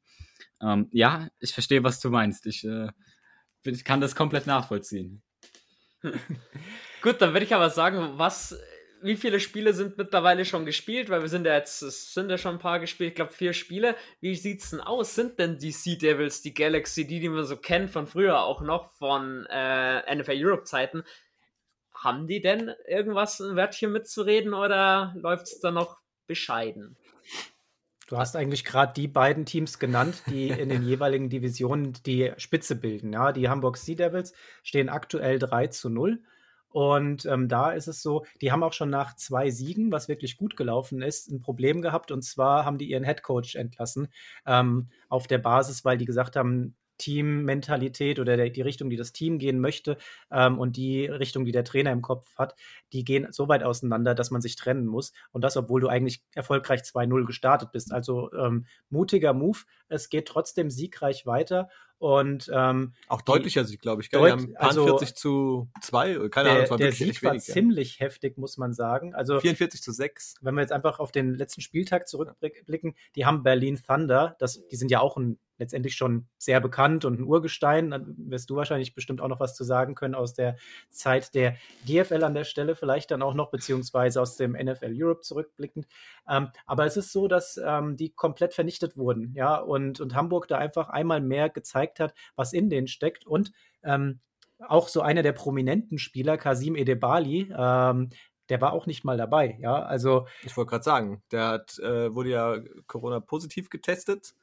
Ähm, 0.62 0.88
ja, 0.90 1.28
ich 1.38 1.52
verstehe, 1.52 1.84
was 1.84 2.00
du 2.00 2.10
meinst. 2.10 2.46
Ich, 2.46 2.64
äh, 2.64 2.88
ich 3.64 3.84
kann 3.84 4.00
das 4.00 4.14
komplett 4.14 4.46
nachvollziehen. 4.46 5.22
Gut, 7.02 7.20
dann 7.20 7.32
würde 7.32 7.44
ich 7.44 7.54
aber 7.54 7.70
sagen, 7.70 8.12
was, 8.16 8.58
wie 9.02 9.16
viele 9.16 9.40
Spiele 9.40 9.72
sind 9.72 9.98
mittlerweile 9.98 10.44
schon 10.44 10.66
gespielt? 10.66 11.10
Weil 11.10 11.22
wir 11.22 11.28
sind 11.28 11.46
ja 11.46 11.54
jetzt, 11.54 11.82
es 11.82 12.14
sind 12.14 12.30
ja 12.30 12.38
schon 12.38 12.56
ein 12.56 12.60
paar 12.60 12.80
gespielt, 12.80 13.10
ich 13.10 13.14
glaube 13.14 13.32
vier 13.32 13.52
Spiele. 13.52 13.96
Wie 14.20 14.34
sieht 14.34 14.62
es 14.62 14.70
denn 14.70 14.80
aus? 14.80 15.14
Sind 15.14 15.38
denn 15.38 15.58
die 15.58 15.72
Sea 15.72 15.96
Devils, 15.96 16.42
die 16.42 16.54
Galaxy, 16.54 17.06
die, 17.06 17.20
die 17.20 17.28
man 17.28 17.44
so 17.44 17.56
kennt 17.56 17.90
von 17.90 18.06
früher 18.06 18.42
auch 18.42 18.60
noch 18.60 18.92
von 18.92 19.46
äh, 19.50 20.14
NFL 20.14 20.44
Europe 20.44 20.64
Zeiten, 20.64 21.04
haben 21.94 22.26
die 22.26 22.40
denn 22.40 22.72
irgendwas 22.86 23.40
ein 23.40 23.56
Wörtchen 23.56 23.92
mitzureden 23.92 24.54
oder 24.54 25.14
läuft 25.16 25.46
es 25.46 25.60
da 25.60 25.70
noch 25.70 25.98
bescheiden? 26.26 26.96
Du 28.10 28.16
hast 28.18 28.34
eigentlich 28.34 28.64
gerade 28.64 28.92
die 28.92 29.06
beiden 29.06 29.46
Teams 29.46 29.78
genannt, 29.78 30.24
die 30.26 30.48
in 30.48 30.68
den 30.68 30.82
jeweiligen 30.86 31.28
Divisionen 31.28 31.92
die 32.06 32.32
Spitze 32.38 32.74
bilden. 32.74 33.12
Ja, 33.12 33.32
die 33.32 33.48
Hamburg 33.48 33.76
Sea 33.76 33.94
Devils 33.94 34.32
stehen 34.64 34.88
aktuell 34.88 35.38
3 35.38 35.68
zu 35.68 35.90
0. 35.90 36.20
Und 36.70 37.26
ähm, 37.26 37.48
da 37.48 37.72
ist 37.72 37.88
es 37.88 38.02
so, 38.02 38.24
die 38.40 38.52
haben 38.52 38.62
auch 38.62 38.72
schon 38.72 38.90
nach 38.90 39.16
zwei 39.16 39.50
Siegen, 39.50 39.92
was 39.92 40.08
wirklich 40.08 40.36
gut 40.36 40.56
gelaufen 40.56 41.02
ist, 41.02 41.30
ein 41.30 41.40
Problem 41.40 41.82
gehabt. 41.82 42.10
Und 42.10 42.22
zwar 42.22 42.64
haben 42.64 42.78
die 42.78 42.90
ihren 42.90 43.04
Headcoach 43.04 43.56
entlassen 43.56 44.08
ähm, 44.46 44.88
auf 45.08 45.26
der 45.26 45.38
Basis, 45.38 45.84
weil 45.84 45.98
die 45.98 46.04
gesagt 46.04 46.36
haben, 46.36 46.76
Teammentalität 47.00 48.18
oder 48.18 48.36
der, 48.36 48.50
die 48.50 48.60
Richtung, 48.60 48.90
die 48.90 48.96
das 48.96 49.12
Team 49.12 49.38
gehen 49.38 49.58
möchte 49.58 49.96
ähm, 50.30 50.58
und 50.58 50.76
die 50.76 51.06
Richtung, 51.06 51.46
die 51.46 51.52
der 51.52 51.64
Trainer 51.64 51.92
im 51.92 52.02
Kopf 52.02 52.26
hat, 52.36 52.54
die 52.92 53.04
gehen 53.04 53.26
so 53.30 53.48
weit 53.48 53.62
auseinander, 53.62 54.14
dass 54.14 54.30
man 54.30 54.42
sich 54.42 54.54
trennen 54.54 54.86
muss. 54.86 55.12
Und 55.32 55.42
das, 55.42 55.56
obwohl 55.56 55.80
du 55.80 55.88
eigentlich 55.88 56.22
erfolgreich 56.34 56.82
2-0 56.82 57.24
gestartet 57.24 57.72
bist. 57.72 57.90
Also 57.90 58.30
ähm, 58.34 58.66
mutiger 58.90 59.32
Move. 59.32 59.60
Es 59.88 60.10
geht 60.10 60.28
trotzdem 60.28 60.70
siegreich 60.70 61.24
weiter. 61.24 61.70
Und 62.00 62.50
ähm, 62.50 62.94
auch 63.08 63.20
deutlicher 63.20 63.66
Sieg, 63.66 63.82
glaube 63.82 64.00
ich. 64.00 64.08
Gell? 64.08 64.20
Deut 64.20 64.32
haben 64.32 64.56
also 64.56 64.86
40 64.86 65.14
zu 65.16 65.68
2, 65.82 66.30
keine 66.30 66.48
der, 66.48 66.56
Ahnung, 66.56 66.70
war 66.70 66.78
der 66.78 66.92
Sieg 66.92 67.22
war 67.22 67.32
wenig, 67.32 67.44
ziemlich 67.44 68.00
heftig, 68.00 68.38
muss 68.38 68.56
man 68.56 68.72
sagen. 68.72 69.14
Also 69.14 69.38
44 69.38 69.82
zu 69.82 69.92
6. 69.92 70.36
Wenn 70.40 70.54
wir 70.54 70.62
jetzt 70.62 70.72
einfach 70.72 70.98
auf 70.98 71.12
den 71.12 71.34
letzten 71.34 71.60
Spieltag 71.60 72.08
zurückblicken, 72.08 72.94
die 73.16 73.26
haben 73.26 73.42
Berlin 73.42 73.78
Thunder, 73.86 74.34
das, 74.38 74.66
die 74.68 74.76
sind 74.76 74.90
ja 74.90 75.00
auch 75.00 75.18
ein 75.18 75.38
letztendlich 75.60 75.94
schon 75.94 76.26
sehr 76.38 76.60
bekannt 76.60 77.04
und 77.04 77.20
ein 77.20 77.24
Urgestein. 77.24 77.90
Dann 77.90 78.14
wirst 78.16 78.50
du 78.50 78.56
wahrscheinlich 78.56 78.94
bestimmt 78.94 79.20
auch 79.20 79.28
noch 79.28 79.38
was 79.38 79.54
zu 79.54 79.62
sagen 79.62 79.94
können 79.94 80.14
aus 80.16 80.34
der 80.34 80.56
Zeit 80.88 81.34
der 81.34 81.56
DFL 81.88 82.24
an 82.24 82.34
der 82.34 82.44
Stelle, 82.44 82.74
vielleicht 82.74 83.10
dann 83.12 83.22
auch 83.22 83.34
noch, 83.34 83.50
beziehungsweise 83.50 84.20
aus 84.20 84.36
dem 84.36 84.52
NFL 84.52 84.92
Europe 84.92 85.20
zurückblickend. 85.20 85.86
Ähm, 86.28 86.48
aber 86.66 86.86
es 86.86 86.96
ist 86.96 87.12
so, 87.12 87.28
dass 87.28 87.60
ähm, 87.64 87.96
die 87.96 88.10
komplett 88.10 88.54
vernichtet 88.54 88.96
wurden, 88.96 89.32
ja, 89.34 89.56
und, 89.56 90.00
und 90.00 90.14
Hamburg 90.14 90.48
da 90.48 90.58
einfach 90.58 90.88
einmal 90.88 91.20
mehr 91.20 91.48
gezeigt 91.48 92.00
hat, 92.00 92.14
was 92.34 92.52
in 92.52 92.70
denen 92.70 92.88
steckt 92.88 93.26
und 93.26 93.52
ähm, 93.84 94.20
auch 94.66 94.88
so 94.88 95.00
einer 95.00 95.22
der 95.22 95.32
prominenten 95.32 95.98
Spieler, 95.98 96.36
Kasim 96.36 96.76
Edebali, 96.76 97.52
ähm, 97.56 98.10
der 98.50 98.60
war 98.60 98.72
auch 98.72 98.86
nicht 98.86 99.04
mal 99.04 99.16
dabei, 99.16 99.56
ja. 99.60 99.80
Also 99.82 100.26
ich 100.42 100.56
wollte 100.56 100.70
gerade 100.70 100.84
sagen, 100.84 101.22
der 101.30 101.46
hat, 101.46 101.78
äh, 101.78 102.14
wurde 102.14 102.30
ja 102.30 102.56
Corona 102.86 103.20
positiv 103.20 103.70
getestet 103.70 104.34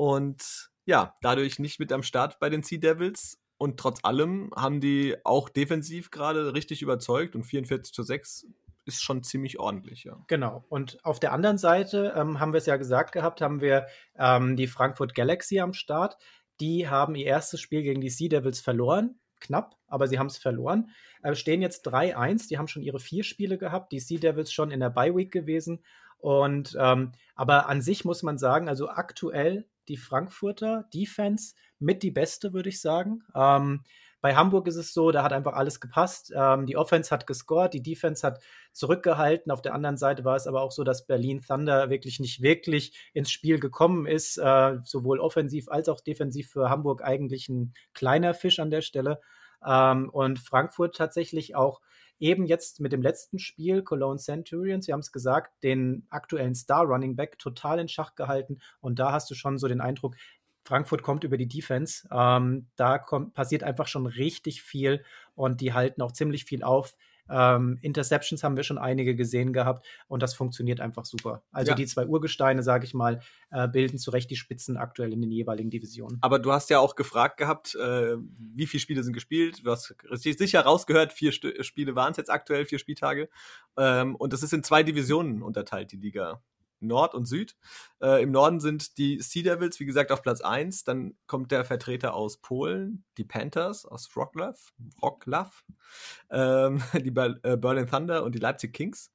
und 0.00 0.70
ja, 0.86 1.14
dadurch 1.20 1.58
nicht 1.58 1.78
mit 1.78 1.92
am 1.92 2.02
Start 2.02 2.38
bei 2.40 2.48
den 2.48 2.62
Sea 2.62 2.78
Devils. 2.78 3.38
Und 3.58 3.78
trotz 3.78 4.02
allem 4.02 4.50
haben 4.56 4.80
die 4.80 5.14
auch 5.24 5.50
defensiv 5.50 6.10
gerade 6.10 6.54
richtig 6.54 6.80
überzeugt 6.80 7.36
und 7.36 7.42
44 7.42 7.92
zu 7.92 8.02
6 8.02 8.46
ist 8.86 9.02
schon 9.02 9.22
ziemlich 9.22 9.60
ordentlich, 9.60 10.04
ja. 10.04 10.16
Genau. 10.26 10.64
Und 10.70 11.04
auf 11.04 11.20
der 11.20 11.34
anderen 11.34 11.58
Seite 11.58 12.14
ähm, 12.16 12.40
haben 12.40 12.54
wir 12.54 12.58
es 12.58 12.64
ja 12.64 12.78
gesagt 12.78 13.12
gehabt, 13.12 13.42
haben 13.42 13.60
wir 13.60 13.88
ähm, 14.18 14.56
die 14.56 14.68
Frankfurt 14.68 15.14
Galaxy 15.14 15.60
am 15.60 15.74
Start. 15.74 16.16
Die 16.60 16.88
haben 16.88 17.14
ihr 17.14 17.26
erstes 17.26 17.60
Spiel 17.60 17.82
gegen 17.82 18.00
die 18.00 18.08
Sea 18.08 18.30
Devils 18.30 18.60
verloren. 18.62 19.20
Knapp, 19.38 19.76
aber 19.86 20.08
sie 20.08 20.18
haben 20.18 20.28
es 20.28 20.38
verloren. 20.38 20.88
Äh, 21.22 21.34
stehen 21.34 21.60
jetzt 21.60 21.86
3-1. 21.86 22.48
Die 22.48 22.56
haben 22.56 22.68
schon 22.68 22.82
ihre 22.82 23.00
vier 23.00 23.22
Spiele 23.22 23.58
gehabt. 23.58 23.92
Die 23.92 24.00
Sea 24.00 24.18
Devils 24.18 24.50
schon 24.50 24.70
in 24.70 24.80
der 24.80 24.88
Bye 24.88 25.14
Week 25.14 25.30
gewesen. 25.30 25.84
Und 26.16 26.74
ähm, 26.80 27.12
aber 27.34 27.68
an 27.68 27.82
sich 27.82 28.06
muss 28.06 28.22
man 28.22 28.38
sagen, 28.38 28.66
also 28.66 28.88
aktuell 28.88 29.66
die 29.88 29.96
Frankfurter 29.96 30.88
Defense 30.92 31.54
mit 31.78 32.02
die 32.02 32.10
beste, 32.10 32.52
würde 32.52 32.68
ich 32.68 32.80
sagen. 32.80 33.22
Ähm, 33.34 33.82
bei 34.20 34.36
Hamburg 34.36 34.66
ist 34.66 34.76
es 34.76 34.92
so, 34.92 35.10
da 35.10 35.22
hat 35.22 35.32
einfach 35.32 35.54
alles 35.54 35.80
gepasst. 35.80 36.32
Ähm, 36.36 36.66
die 36.66 36.76
Offense 36.76 37.10
hat 37.10 37.26
gescored, 37.26 37.72
die 37.72 37.82
Defense 37.82 38.26
hat 38.26 38.42
zurückgehalten. 38.72 39.50
Auf 39.50 39.62
der 39.62 39.74
anderen 39.74 39.96
Seite 39.96 40.24
war 40.24 40.36
es 40.36 40.46
aber 40.46 40.60
auch 40.60 40.72
so, 40.72 40.84
dass 40.84 41.06
Berlin 41.06 41.40
Thunder 41.40 41.88
wirklich 41.88 42.20
nicht 42.20 42.42
wirklich 42.42 43.10
ins 43.14 43.30
Spiel 43.30 43.58
gekommen 43.58 44.06
ist, 44.06 44.36
äh, 44.36 44.76
sowohl 44.84 45.20
offensiv 45.20 45.68
als 45.68 45.88
auch 45.88 46.00
defensiv 46.00 46.50
für 46.50 46.68
Hamburg 46.68 47.02
eigentlich 47.02 47.48
ein 47.48 47.72
kleiner 47.94 48.34
Fisch 48.34 48.58
an 48.58 48.70
der 48.70 48.82
Stelle. 48.82 49.20
Ähm, 49.66 50.10
und 50.10 50.38
Frankfurt 50.38 50.96
tatsächlich 50.96 51.54
auch 51.54 51.80
eben 52.20 52.46
jetzt 52.46 52.80
mit 52.80 52.92
dem 52.92 53.02
letzten 53.02 53.38
Spiel, 53.38 53.82
Cologne 53.82 54.18
Centurions, 54.18 54.86
Sie 54.86 54.92
haben 54.92 55.00
es 55.00 55.10
gesagt, 55.10 55.62
den 55.62 56.06
aktuellen 56.10 56.54
Star 56.54 56.84
Running 56.84 57.16
Back 57.16 57.38
total 57.38 57.80
in 57.80 57.88
Schach 57.88 58.14
gehalten. 58.14 58.60
Und 58.80 58.98
da 58.98 59.12
hast 59.12 59.30
du 59.30 59.34
schon 59.34 59.58
so 59.58 59.66
den 59.66 59.80
Eindruck, 59.80 60.14
Frankfurt 60.64 61.02
kommt 61.02 61.24
über 61.24 61.38
die 61.38 61.48
Defense. 61.48 62.06
Ähm, 62.12 62.68
da 62.76 62.98
kommt, 62.98 63.34
passiert 63.34 63.62
einfach 63.62 63.88
schon 63.88 64.06
richtig 64.06 64.62
viel 64.62 65.02
und 65.34 65.60
die 65.60 65.72
halten 65.72 66.02
auch 66.02 66.12
ziemlich 66.12 66.44
viel 66.44 66.62
auf. 66.62 66.96
Ähm, 67.30 67.78
Interceptions 67.82 68.42
haben 68.42 68.56
wir 68.56 68.64
schon 68.64 68.78
einige 68.78 69.14
gesehen 69.14 69.52
gehabt 69.52 69.86
und 70.08 70.22
das 70.22 70.34
funktioniert 70.34 70.80
einfach 70.80 71.04
super. 71.04 71.42
Also 71.52 71.70
ja. 71.70 71.76
die 71.76 71.86
zwei 71.86 72.06
Urgesteine, 72.06 72.62
sage 72.62 72.84
ich 72.84 72.94
mal, 72.94 73.20
äh, 73.50 73.68
bilden 73.68 73.98
zu 73.98 74.10
Recht 74.10 74.30
die 74.30 74.36
Spitzen 74.36 74.76
aktuell 74.76 75.12
in 75.12 75.20
den 75.20 75.30
jeweiligen 75.30 75.70
Divisionen. 75.70 76.18
Aber 76.20 76.38
du 76.38 76.52
hast 76.52 76.70
ja 76.70 76.78
auch 76.78 76.96
gefragt 76.96 77.36
gehabt, 77.36 77.74
äh, 77.74 78.16
wie 78.54 78.66
viele 78.66 78.80
Spiele 78.80 79.02
sind 79.02 79.12
gespielt. 79.12 79.64
Du 79.64 79.70
hast 79.70 79.94
sicher 80.20 80.60
rausgehört, 80.62 81.12
vier 81.12 81.32
St 81.32 81.46
Spiele 81.60 81.94
waren 81.94 82.12
es 82.12 82.16
jetzt 82.16 82.30
aktuell, 82.30 82.64
vier 82.64 82.78
Spieltage. 82.78 83.28
Ähm, 83.76 84.16
und 84.16 84.32
das 84.32 84.42
ist 84.42 84.52
in 84.52 84.62
zwei 84.62 84.82
Divisionen 84.82 85.42
unterteilt, 85.42 85.92
die 85.92 85.96
Liga. 85.96 86.42
Nord 86.80 87.14
und 87.14 87.26
Süd. 87.26 87.56
Äh, 88.02 88.22
Im 88.22 88.30
Norden 88.30 88.60
sind 88.60 88.98
die 88.98 89.20
Sea 89.20 89.42
Devils, 89.42 89.80
wie 89.80 89.86
gesagt, 89.86 90.12
auf 90.12 90.22
Platz 90.22 90.40
1. 90.40 90.84
Dann 90.84 91.16
kommt 91.26 91.52
der 91.52 91.64
Vertreter 91.64 92.14
aus 92.14 92.38
Polen, 92.38 93.04
die 93.16 93.24
Panthers 93.24 93.84
aus 93.84 94.14
Wroclaw, 94.14 94.58
Wroclaw 95.00 95.50
ähm, 96.30 96.82
die 96.94 97.08
äh, 97.08 97.56
Berlin 97.56 97.86
Thunder 97.86 98.24
und 98.24 98.34
die 98.34 98.40
Leipzig 98.40 98.72
Kings. 98.72 99.12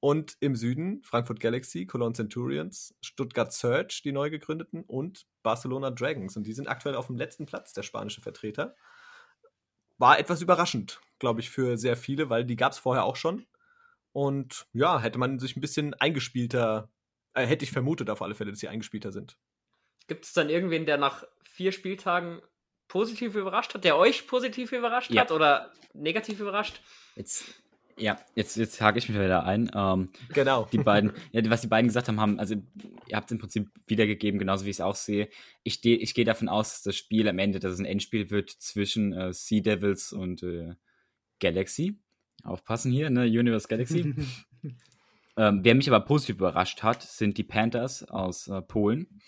Und 0.00 0.36
im 0.38 0.54
Süden 0.54 1.02
Frankfurt 1.02 1.40
Galaxy, 1.40 1.86
Cologne 1.86 2.14
Centurions, 2.14 2.94
Stuttgart 3.00 3.52
Surge, 3.52 4.00
die 4.04 4.12
neu 4.12 4.30
gegründeten, 4.30 4.84
und 4.84 5.26
Barcelona 5.42 5.90
Dragons. 5.90 6.36
Und 6.36 6.46
die 6.46 6.52
sind 6.52 6.68
aktuell 6.68 6.94
auf 6.94 7.08
dem 7.08 7.16
letzten 7.16 7.46
Platz, 7.46 7.72
der 7.72 7.82
spanische 7.82 8.20
Vertreter. 8.20 8.76
War 9.96 10.18
etwas 10.20 10.40
überraschend, 10.40 11.00
glaube 11.18 11.40
ich, 11.40 11.50
für 11.50 11.76
sehr 11.76 11.96
viele, 11.96 12.30
weil 12.30 12.44
die 12.44 12.54
gab 12.54 12.72
es 12.72 12.78
vorher 12.78 13.04
auch 13.04 13.16
schon. 13.16 13.46
Und 14.12 14.66
ja, 14.72 15.00
hätte 15.00 15.18
man 15.18 15.38
sich 15.38 15.56
ein 15.56 15.60
bisschen 15.60 15.94
eingespielter, 15.94 16.90
äh, 17.34 17.46
hätte 17.46 17.64
ich 17.64 17.72
vermutet 17.72 18.10
auf 18.10 18.22
alle 18.22 18.34
Fälle, 18.34 18.50
dass 18.50 18.60
sie 18.60 18.68
eingespielter 18.68 19.12
sind. 19.12 19.36
Gibt 20.06 20.24
es 20.24 20.32
dann 20.32 20.48
irgendwen, 20.48 20.86
der 20.86 20.96
nach 20.96 21.24
vier 21.42 21.72
Spieltagen 21.72 22.40
positiv 22.88 23.34
überrascht 23.34 23.74
hat, 23.74 23.84
der 23.84 23.96
euch 23.96 24.26
positiv 24.26 24.72
überrascht 24.72 25.10
ja. 25.10 25.22
hat 25.22 25.30
oder 25.30 25.72
negativ 25.92 26.40
überrascht? 26.40 26.80
Jetzt, 27.14 27.44
ja, 27.98 28.18
jetzt, 28.34 28.56
jetzt 28.56 28.80
hake 28.80 28.98
ich 28.98 29.08
mich 29.08 29.18
wieder 29.18 29.44
ein. 29.44 29.70
Ähm, 29.74 30.10
genau. 30.32 30.66
Die 30.72 30.78
beiden, 30.78 31.12
ja, 31.32 31.48
was 31.50 31.60
die 31.60 31.66
beiden 31.66 31.88
gesagt 31.88 32.08
haben, 32.08 32.20
haben, 32.20 32.38
also 32.38 32.54
ihr 32.54 33.16
habt 33.16 33.26
es 33.26 33.32
im 33.32 33.38
Prinzip 33.38 33.68
wiedergegeben, 33.86 34.38
genauso 34.38 34.64
wie 34.64 34.70
ich 34.70 34.76
es 34.76 34.80
auch 34.80 34.94
sehe. 34.94 35.28
Ich, 35.62 35.84
ich 35.84 36.14
gehe 36.14 36.24
davon 36.24 36.48
aus, 36.48 36.72
dass 36.72 36.82
das 36.82 36.96
Spiel 36.96 37.28
am 37.28 37.38
Ende, 37.38 37.60
dass 37.60 37.72
es 37.72 37.78
ein 37.78 37.84
Endspiel 37.84 38.30
wird 38.30 38.50
zwischen 38.50 39.12
äh, 39.12 39.32
Sea 39.32 39.60
Devils 39.60 40.12
und 40.12 40.42
äh, 40.42 40.74
Galaxy. 41.40 41.98
Aufpassen 42.44 42.92
hier, 42.92 43.10
ne? 43.10 43.22
Universe 43.24 43.68
Galaxy. 43.68 44.14
ähm, 45.36 45.60
wer 45.62 45.74
mich 45.74 45.88
aber 45.88 46.04
positiv 46.04 46.36
überrascht 46.36 46.82
hat, 46.82 47.02
sind 47.02 47.38
die 47.38 47.44
Panthers 47.44 48.04
aus 48.04 48.48
äh, 48.48 48.62
Polen. 48.62 49.20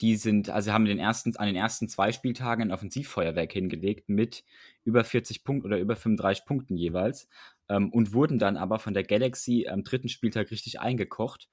Die 0.00 0.16
sind, 0.16 0.50
also 0.50 0.72
haben 0.72 0.84
den 0.84 0.98
ersten, 0.98 1.36
an 1.36 1.46
den 1.46 1.54
ersten 1.54 1.88
zwei 1.88 2.10
Spieltagen 2.10 2.64
ein 2.64 2.72
Offensivfeuerwerk 2.72 3.52
hingelegt 3.52 4.08
mit 4.08 4.44
über 4.84 5.04
40 5.04 5.44
Punkten 5.44 5.66
oder 5.66 5.78
über 5.78 5.94
35 5.94 6.44
Punkten 6.44 6.76
jeweils 6.76 7.28
ähm, 7.68 7.90
und 7.92 8.12
wurden 8.12 8.38
dann 8.38 8.56
aber 8.56 8.80
von 8.80 8.94
der 8.94 9.04
Galaxy 9.04 9.68
am 9.68 9.84
dritten 9.84 10.08
Spieltag 10.08 10.50
richtig 10.50 10.80
eingekocht. 10.80 11.48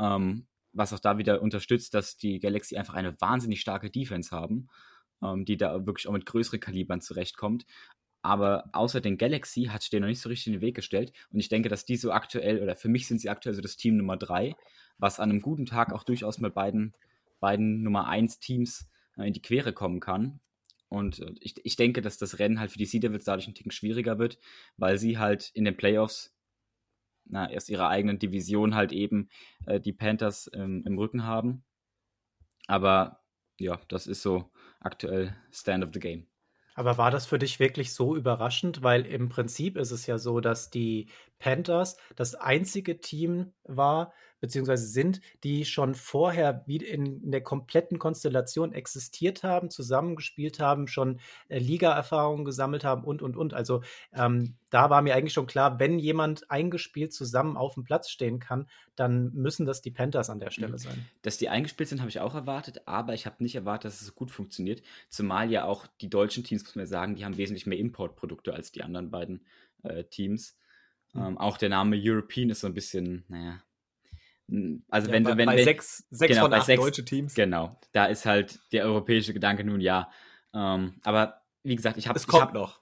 Ähm, 0.00 0.46
was 0.72 0.92
auch 0.92 0.98
da 0.98 1.18
wieder 1.18 1.42
unterstützt, 1.42 1.94
dass 1.94 2.16
die 2.16 2.40
Galaxy 2.40 2.76
einfach 2.76 2.94
eine 2.94 3.20
wahnsinnig 3.20 3.60
starke 3.60 3.90
Defense 3.90 4.34
haben, 4.34 4.68
ähm, 5.22 5.44
die 5.44 5.56
da 5.56 5.86
wirklich 5.86 6.08
auch 6.08 6.12
mit 6.12 6.26
größeren 6.26 6.60
Kalibern 6.60 7.00
zurechtkommt. 7.00 7.66
Aber 8.22 8.70
außer 8.72 9.00
den 9.00 9.18
Galaxy 9.18 9.64
hat 9.64 9.82
sich 9.82 9.92
noch 9.92 10.06
nicht 10.06 10.20
so 10.20 10.28
richtig 10.28 10.48
in 10.48 10.52
den 10.54 10.62
Weg 10.62 10.76
gestellt. 10.76 11.12
Und 11.32 11.40
ich 11.40 11.48
denke, 11.48 11.68
dass 11.68 11.84
die 11.84 11.96
so 11.96 12.12
aktuell, 12.12 12.62
oder 12.62 12.76
für 12.76 12.88
mich 12.88 13.06
sind 13.06 13.20
sie 13.20 13.28
aktuell 13.28 13.54
so 13.54 13.60
das 13.60 13.76
Team 13.76 13.96
Nummer 13.96 14.16
drei, 14.16 14.54
was 14.98 15.18
an 15.18 15.30
einem 15.30 15.42
guten 15.42 15.66
Tag 15.66 15.92
auch 15.92 16.04
durchaus 16.04 16.38
mit 16.38 16.54
beiden, 16.54 16.94
beiden 17.40 17.82
Nummer 17.82 18.08
eins 18.08 18.38
Teams 18.38 18.88
äh, 19.16 19.26
in 19.26 19.32
die 19.32 19.42
Quere 19.42 19.72
kommen 19.72 19.98
kann. 19.98 20.40
Und 20.88 21.18
äh, 21.18 21.32
ich, 21.40 21.54
ich 21.64 21.76
denke, 21.76 22.00
dass 22.00 22.18
das 22.18 22.38
Rennen 22.38 22.60
halt 22.60 22.70
für 22.70 22.78
die 22.78 22.86
Sea 22.86 23.00
Devils 23.00 23.24
dadurch 23.24 23.48
ein 23.48 23.54
Ticken 23.54 23.72
schwieriger 23.72 24.18
wird, 24.18 24.38
weil 24.76 24.98
sie 24.98 25.18
halt 25.18 25.50
in 25.54 25.64
den 25.64 25.76
Playoffs 25.76 26.32
na, 27.24 27.50
erst 27.50 27.68
ihrer 27.68 27.88
eigenen 27.88 28.18
Division 28.18 28.74
halt 28.74 28.92
eben 28.92 29.28
äh, 29.66 29.80
die 29.80 29.92
Panthers 29.92 30.50
ähm, 30.54 30.82
im 30.86 30.98
Rücken 30.98 31.24
haben. 31.24 31.64
Aber 32.66 33.24
ja, 33.58 33.80
das 33.88 34.06
ist 34.06 34.22
so 34.22 34.50
aktuell 34.80 35.36
Stand 35.50 35.84
of 35.84 35.90
the 35.92 36.00
Game. 36.00 36.26
Aber 36.74 36.98
war 36.98 37.10
das 37.10 37.26
für 37.26 37.38
dich 37.38 37.58
wirklich 37.60 37.92
so 37.94 38.16
überraschend? 38.16 38.82
Weil 38.82 39.06
im 39.06 39.28
Prinzip 39.28 39.76
ist 39.76 39.90
es 39.90 40.06
ja 40.06 40.18
so, 40.18 40.40
dass 40.40 40.70
die 40.70 41.08
Panthers 41.38 41.96
das 42.16 42.34
einzige 42.34 43.00
Team 43.00 43.52
war, 43.64 44.12
beziehungsweise 44.42 44.86
sind, 44.88 45.20
die 45.44 45.64
schon 45.64 45.94
vorher 45.94 46.64
wie 46.66 46.78
in, 46.78 47.30
der 47.30 47.42
kompletten 47.42 48.00
Konstellation 48.00 48.72
existiert 48.72 49.44
haben, 49.44 49.70
zusammengespielt 49.70 50.58
haben, 50.58 50.88
schon 50.88 51.20
äh, 51.48 51.60
Liga-Erfahrungen 51.60 52.44
gesammelt 52.44 52.82
haben 52.82 53.04
und, 53.04 53.22
und, 53.22 53.36
und. 53.36 53.54
Also 53.54 53.82
ähm, 54.12 54.56
da 54.68 54.90
war 54.90 55.00
mir 55.00 55.14
eigentlich 55.14 55.32
schon 55.32 55.46
klar, 55.46 55.78
wenn 55.78 56.00
jemand 56.00 56.50
eingespielt 56.50 57.14
zusammen 57.14 57.56
auf 57.56 57.74
dem 57.74 57.84
Platz 57.84 58.10
stehen 58.10 58.40
kann, 58.40 58.66
dann 58.96 59.32
müssen 59.32 59.64
das 59.64 59.80
die 59.80 59.92
Panthers 59.92 60.28
an 60.28 60.40
der 60.40 60.48
mhm. 60.48 60.54
Stelle 60.54 60.78
sein. 60.78 61.06
Dass 61.22 61.38
die 61.38 61.48
eingespielt 61.48 61.88
sind, 61.88 62.00
habe 62.00 62.10
ich 62.10 62.18
auch 62.18 62.34
erwartet, 62.34 62.82
aber 62.86 63.14
ich 63.14 63.26
habe 63.26 63.44
nicht 63.44 63.54
erwartet, 63.54 63.92
dass 63.92 64.00
es 64.00 64.08
so 64.08 64.12
gut 64.12 64.32
funktioniert. 64.32 64.82
Zumal 65.08 65.52
ja 65.52 65.66
auch 65.66 65.86
die 66.00 66.10
deutschen 66.10 66.42
Teams, 66.42 66.64
muss 66.64 66.74
man 66.74 66.86
sagen, 66.86 67.14
die 67.14 67.24
haben 67.24 67.36
wesentlich 67.36 67.66
mehr 67.66 67.78
Importprodukte 67.78 68.52
als 68.52 68.72
die 68.72 68.82
anderen 68.82 69.12
beiden 69.12 69.46
äh, 69.84 70.02
Teams. 70.02 70.56
Mhm. 71.12 71.22
Ähm, 71.22 71.38
auch 71.38 71.58
der 71.58 71.68
Name 71.68 71.96
European 71.96 72.50
ist 72.50 72.62
so 72.62 72.66
ein 72.66 72.74
bisschen, 72.74 73.24
naja, 73.28 73.62
also 74.48 75.08
ja, 75.08 75.12
wenn 75.12 75.22
bei, 75.24 75.36
wenn, 75.36 75.46
bei 75.46 75.64
sechs, 75.64 76.04
sechs 76.10 76.34
genau, 76.34 76.46
von 76.46 76.54
acht 76.54 76.66
sechs, 76.66 76.82
deutsche 76.82 77.04
Teams. 77.04 77.34
Genau, 77.34 77.78
da 77.92 78.06
ist 78.06 78.26
halt 78.26 78.60
der 78.72 78.84
europäische 78.84 79.32
Gedanke 79.32 79.64
nun 79.64 79.80
ja. 79.80 80.10
Ähm, 80.54 81.00
aber 81.02 81.42
wie 81.62 81.76
gesagt, 81.76 81.96
ich 81.96 82.08
habe 82.08 82.18
es 82.18 82.26
kommt 82.26 82.42
hab, 82.42 82.54
noch. 82.54 82.80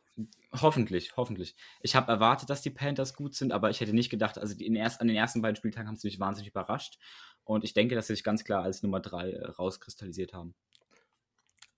Hoffentlich, 0.53 1.17
hoffentlich. 1.17 1.55
Ich 1.81 1.95
habe 1.95 2.11
erwartet, 2.11 2.51
dass 2.51 2.63
die 2.63 2.71
Panthers 2.71 3.15
gut 3.15 3.35
sind, 3.35 3.53
aber 3.53 3.71
ich 3.71 3.81
hätte 3.81 3.93
nicht 3.93 4.11
gedacht, 4.11 4.37
also 4.37 4.55
die 4.55 4.67
in 4.67 4.75
erst, 4.75 5.01
an 5.01 5.07
den 5.07 5.17
ersten 5.17 5.43
beiden 5.43 5.55
Spieltagen 5.55 5.87
haben 5.87 5.97
sie 5.97 6.09
mich 6.09 6.19
wahnsinnig 6.19 6.51
überrascht. 6.51 6.99
Und 7.45 7.63
ich 7.63 7.73
denke, 7.73 7.95
dass 7.95 8.09
sie 8.09 8.15
sich 8.15 8.25
ganz 8.25 8.43
klar 8.43 8.65
als 8.65 8.83
Nummer 8.83 9.01
drei 9.01 9.31
äh, 9.31 9.47
rauskristallisiert 9.47 10.33
haben. 10.33 10.55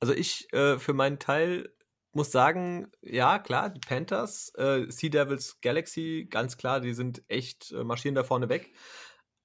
Also 0.01 0.15
ich 0.15 0.51
äh, 0.53 0.79
für 0.79 0.95
meinen 0.95 1.19
Teil 1.19 1.71
muss 2.13 2.31
sagen, 2.31 2.91
ja, 3.01 3.39
klar, 3.39 3.71
die 3.71 3.81
Panthers, 3.81 4.53
äh, 4.57 4.87
Sea 4.91 5.11
Devils 5.11 5.61
Galaxy, 5.61 6.27
ganz 6.29 6.57
klar, 6.57 6.81
die 6.81 6.93
sind 6.93 7.23
echt 7.29 7.73
äh, 7.73 7.85
marschieren 7.85 8.15
da 8.15 8.25
vorne 8.25 8.49
weg. 8.49 8.71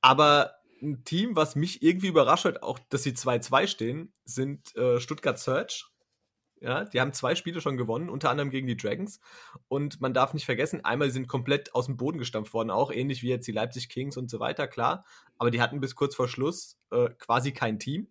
Aber 0.01 0.53
ein 0.81 1.03
Team, 1.03 1.35
was 1.35 1.55
mich 1.55 1.81
irgendwie 1.81 2.07
überrascht 2.07 2.45
hat, 2.45 2.63
auch 2.63 2.79
dass 2.89 3.03
sie 3.03 3.11
2-2 3.11 3.67
stehen, 3.67 4.13
sind 4.25 4.75
äh, 4.75 4.99
Stuttgart 4.99 5.39
Search. 5.39 5.87
Ja, 6.59 6.85
die 6.85 6.99
haben 6.99 7.13
zwei 7.13 7.35
Spiele 7.35 7.61
schon 7.61 7.77
gewonnen, 7.77 8.09
unter 8.09 8.31
anderem 8.31 8.49
gegen 8.49 8.65
die 8.65 8.77
Dragons. 8.77 9.19
Und 9.67 10.01
man 10.01 10.15
darf 10.15 10.33
nicht 10.33 10.45
vergessen, 10.45 10.83
einmal 10.83 11.11
sind 11.11 11.27
komplett 11.27 11.75
aus 11.75 11.85
dem 11.85 11.97
Boden 11.97 12.17
gestampft 12.17 12.53
worden, 12.53 12.71
auch 12.71 12.91
ähnlich 12.91 13.21
wie 13.21 13.29
jetzt 13.29 13.47
die 13.47 13.51
Leipzig 13.51 13.89
Kings 13.89 14.17
und 14.17 14.29
so 14.29 14.39
weiter, 14.39 14.67
klar. 14.67 15.05
Aber 15.37 15.51
die 15.51 15.61
hatten 15.61 15.79
bis 15.79 15.95
kurz 15.95 16.15
vor 16.15 16.27
Schluss 16.27 16.79
äh, 16.91 17.09
quasi 17.19 17.51
kein 17.51 17.77
Team. 17.77 18.07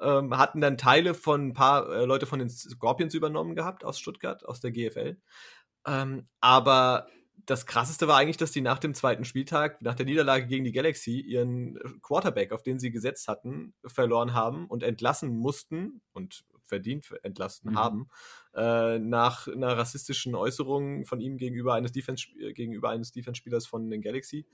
Ähm, 0.00 0.36
hatten 0.38 0.60
dann 0.60 0.78
Teile 0.78 1.12
von 1.12 1.48
ein 1.48 1.52
paar 1.52 1.88
äh, 1.90 2.04
Leute 2.06 2.26
von 2.26 2.38
den 2.38 2.48
Scorpions 2.48 3.14
übernommen 3.14 3.54
gehabt 3.54 3.84
aus 3.84 3.98
Stuttgart, 3.98 4.44
aus 4.46 4.60
der 4.60 4.70
GFL. 4.72 5.18
Ähm, 5.86 6.26
aber 6.40 7.08
das 7.46 7.66
krasseste 7.66 8.08
war 8.08 8.16
eigentlich, 8.16 8.36
dass 8.36 8.52
die 8.52 8.60
nach 8.60 8.78
dem 8.78 8.94
zweiten 8.94 9.24
Spieltag, 9.24 9.82
nach 9.82 9.94
der 9.94 10.06
Niederlage 10.06 10.46
gegen 10.46 10.64
die 10.64 10.72
Galaxy, 10.72 11.20
ihren 11.20 11.78
Quarterback, 12.02 12.52
auf 12.52 12.62
den 12.62 12.78
sie 12.78 12.90
gesetzt 12.90 13.28
hatten, 13.28 13.74
verloren 13.84 14.34
haben 14.34 14.66
und 14.66 14.82
entlassen 14.82 15.36
mussten 15.36 16.00
und 16.12 16.44
verdient 16.66 17.12
entlassen 17.22 17.72
mhm. 17.72 17.78
haben, 17.78 18.08
äh, 18.54 18.98
nach 18.98 19.46
einer 19.48 19.76
rassistischen 19.76 20.34
Äußerung 20.34 21.04
von 21.04 21.20
ihm 21.20 21.36
gegenüber 21.36 21.74
eines 21.74 21.92
Defense 21.92 22.28
gegenüber 22.54 22.90
eines 22.90 23.12
Defense-Spielers 23.12 23.66
von 23.66 23.90
den 23.90 24.00
Galaxy. 24.00 24.46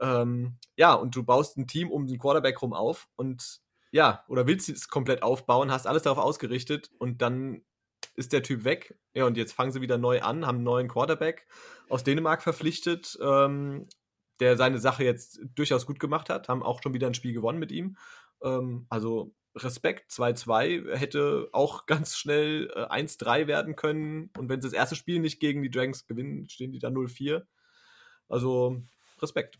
Ähm, 0.00 0.56
ja, 0.76 0.94
und 0.94 1.16
du 1.16 1.24
baust 1.24 1.56
ein 1.58 1.66
Team 1.66 1.90
um 1.90 2.06
den 2.06 2.18
Quarterback 2.18 2.62
rum 2.62 2.72
auf 2.72 3.08
und 3.16 3.60
ja, 3.92 4.24
oder 4.28 4.46
willst 4.46 4.68
es 4.68 4.88
komplett 4.88 5.22
aufbauen, 5.22 5.72
hast 5.72 5.86
alles 5.86 6.04
darauf 6.04 6.18
ausgerichtet 6.18 6.90
und 6.98 7.22
dann 7.22 7.62
ist 8.20 8.32
der 8.32 8.42
Typ 8.42 8.64
weg. 8.64 8.94
Ja, 9.14 9.24
und 9.24 9.36
jetzt 9.36 9.52
fangen 9.52 9.72
sie 9.72 9.80
wieder 9.80 9.98
neu 9.98 10.20
an, 10.22 10.46
haben 10.46 10.56
einen 10.56 10.64
neuen 10.64 10.88
Quarterback 10.88 11.46
aus 11.88 12.04
Dänemark 12.04 12.42
verpflichtet, 12.42 13.18
ähm, 13.20 13.88
der 14.38 14.56
seine 14.56 14.78
Sache 14.78 15.04
jetzt 15.04 15.40
durchaus 15.54 15.86
gut 15.86 15.98
gemacht 15.98 16.28
hat, 16.28 16.48
haben 16.48 16.62
auch 16.62 16.80
schon 16.82 16.94
wieder 16.94 17.06
ein 17.06 17.14
Spiel 17.14 17.32
gewonnen 17.32 17.58
mit 17.58 17.72
ihm. 17.72 17.96
Ähm, 18.42 18.86
also 18.88 19.34
Respekt, 19.56 20.12
2-2 20.12 20.94
hätte 20.94 21.48
auch 21.52 21.86
ganz 21.86 22.16
schnell 22.16 22.70
äh, 22.74 22.86
1-3 22.86 23.46
werden 23.46 23.74
können. 23.74 24.30
Und 24.38 24.48
wenn 24.48 24.60
sie 24.60 24.68
das 24.68 24.76
erste 24.76 24.96
Spiel 24.96 25.18
nicht 25.18 25.40
gegen 25.40 25.62
die 25.62 25.70
Dragons 25.70 26.06
gewinnen, 26.06 26.48
stehen 26.48 26.72
die 26.72 26.78
da 26.78 26.88
0-4. 26.88 27.42
Also 28.28 28.82
Respekt. 29.20 29.58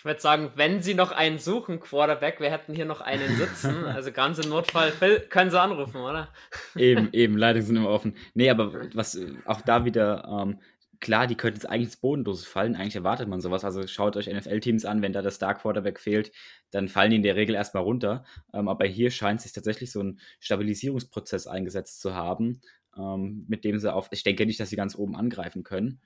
Ich 0.00 0.04
würde 0.06 0.18
sagen, 0.18 0.50
wenn 0.54 0.80
sie 0.80 0.94
noch 0.94 1.12
einen 1.12 1.38
suchen, 1.38 1.78
Quarterback, 1.78 2.40
wir 2.40 2.50
hätten 2.50 2.72
hier 2.74 2.86
noch 2.86 3.02
einen 3.02 3.36
sitzen. 3.36 3.84
Also 3.84 4.12
ganz 4.12 4.38
im 4.38 4.48
Notfall, 4.48 4.92
Phil, 4.92 5.20
können 5.20 5.50
sie 5.50 5.60
anrufen, 5.60 6.00
oder? 6.00 6.30
Eben, 6.74 7.10
eben, 7.12 7.36
Leitungen 7.36 7.66
sind 7.66 7.76
immer 7.76 7.90
offen. 7.90 8.16
Nee, 8.32 8.48
aber 8.48 8.72
was 8.94 9.20
auch 9.44 9.60
da 9.60 9.84
wieder, 9.84 10.24
ähm, 10.26 10.58
klar, 11.00 11.26
die 11.26 11.34
könnten 11.34 11.60
jetzt 11.60 11.68
eigentlich 11.68 11.88
ins 11.88 11.98
Bodenlose 11.98 12.46
fallen. 12.46 12.76
Eigentlich 12.76 12.96
erwartet 12.96 13.28
man 13.28 13.42
sowas. 13.42 13.62
Also 13.62 13.86
schaut 13.86 14.16
euch 14.16 14.26
NFL-Teams 14.26 14.86
an, 14.86 15.02
wenn 15.02 15.12
da 15.12 15.20
der 15.20 15.32
Star 15.32 15.54
Quarterback 15.54 16.00
fehlt, 16.00 16.32
dann 16.70 16.88
fallen 16.88 17.10
die 17.10 17.16
in 17.16 17.22
der 17.22 17.36
Regel 17.36 17.54
erstmal 17.54 17.82
runter. 17.82 18.24
Ähm, 18.54 18.68
aber 18.68 18.86
hier 18.86 19.10
scheint 19.10 19.42
sich 19.42 19.52
tatsächlich 19.52 19.92
so 19.92 20.02
ein 20.02 20.18
Stabilisierungsprozess 20.38 21.46
eingesetzt 21.46 22.00
zu 22.00 22.14
haben, 22.14 22.62
ähm, 22.96 23.44
mit 23.48 23.66
dem 23.66 23.78
sie 23.78 23.92
auf, 23.92 24.08
ich 24.12 24.22
denke 24.22 24.46
nicht, 24.46 24.60
dass 24.60 24.70
sie 24.70 24.76
ganz 24.76 24.96
oben 24.96 25.14
angreifen 25.14 25.62
können. 25.62 26.00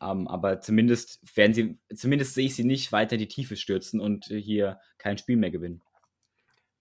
Um, 0.00 0.22
ähm, 0.22 0.28
aber 0.28 0.60
zumindest 0.60 1.20
werden 1.36 1.54
sie, 1.54 1.78
zumindest 1.94 2.34
sehe 2.34 2.46
ich 2.46 2.56
sie 2.56 2.64
nicht 2.64 2.90
weiter 2.90 3.12
in 3.14 3.20
die 3.20 3.28
Tiefe 3.28 3.56
stürzen 3.56 4.00
und 4.00 4.24
hier 4.24 4.80
kein 4.98 5.16
Spiel 5.16 5.36
mehr 5.36 5.52
gewinnen. 5.52 5.80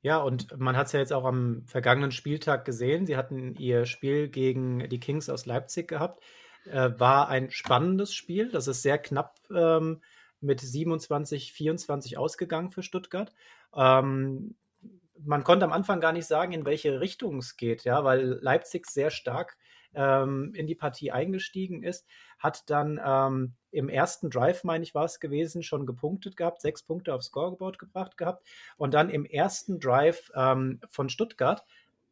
Ja, 0.02 0.18
und 0.18 0.58
man 0.58 0.76
hat 0.76 0.88
es 0.88 0.94
ja 0.94 1.00
jetzt 1.00 1.14
auch 1.14 1.26
am 1.26 1.64
vergangenen 1.68 2.12
Spieltag 2.12 2.66
gesehen. 2.66 3.06
Sie 3.06 3.16
hatten 3.16 3.56
ihr 3.56 3.86
Spiel 3.86 4.30
gegen 4.30 4.90
die 4.90 5.00
Kings 5.00 5.30
aus 5.30 5.46
Leipzig 5.46 5.88
gehabt. 5.88 6.24
Äh, 6.66 6.92
war 6.98 7.30
ein 7.30 7.52
spannendes 7.52 8.14
Spiel. 8.14 8.50
Das 8.50 8.68
ist 8.68 8.82
sehr 8.82 8.98
knapp 8.98 9.40
ähm, 9.54 10.02
mit 10.40 10.60
27, 10.60 11.54
24 11.54 12.18
ausgegangen 12.18 12.72
für 12.72 12.82
Stuttgart. 12.82 13.32
Ähm, 13.76 14.56
man 15.24 15.44
konnte 15.44 15.66
am 15.66 15.74
Anfang 15.74 16.02
gar 16.02 16.14
nicht 16.14 16.26
sagen, 16.26 16.52
in 16.52 16.66
welche 16.66 17.00
Richtung 17.00 17.38
es 17.38 17.56
geht, 17.56 17.84
ja, 17.84 18.04
weil 18.04 18.40
Leipzig 18.42 18.88
sehr 18.88 19.12
stark 19.12 19.56
ähm, 19.94 20.54
in 20.56 20.68
die 20.68 20.76
Partie 20.76 21.12
eingestiegen 21.12 21.84
ist, 21.84 22.06
hat 22.40 22.70
dann 22.70 23.00
ähm, 23.04 23.54
im 23.72 23.90
ersten 23.90 24.30
Drive, 24.30 24.64
meine 24.64 24.84
ich, 24.84 24.94
war 24.94 25.06
es 25.06 25.20
gewesen, 25.20 25.64
schon 25.64 25.86
gepunktet 25.86 26.36
gehabt, 26.38 26.62
sechs 26.62 26.84
Punkte 26.84 27.14
aufs 27.14 27.28
Scoreboard 27.28 27.80
gebracht 27.80 28.18
gehabt 28.18 28.46
und 28.78 28.94
dann 28.94 29.10
im 29.10 29.26
ersten 29.26 29.80
Drive 29.80 30.32
ähm, 30.36 30.80
von 30.90 31.10
Stuttgart 31.10 31.64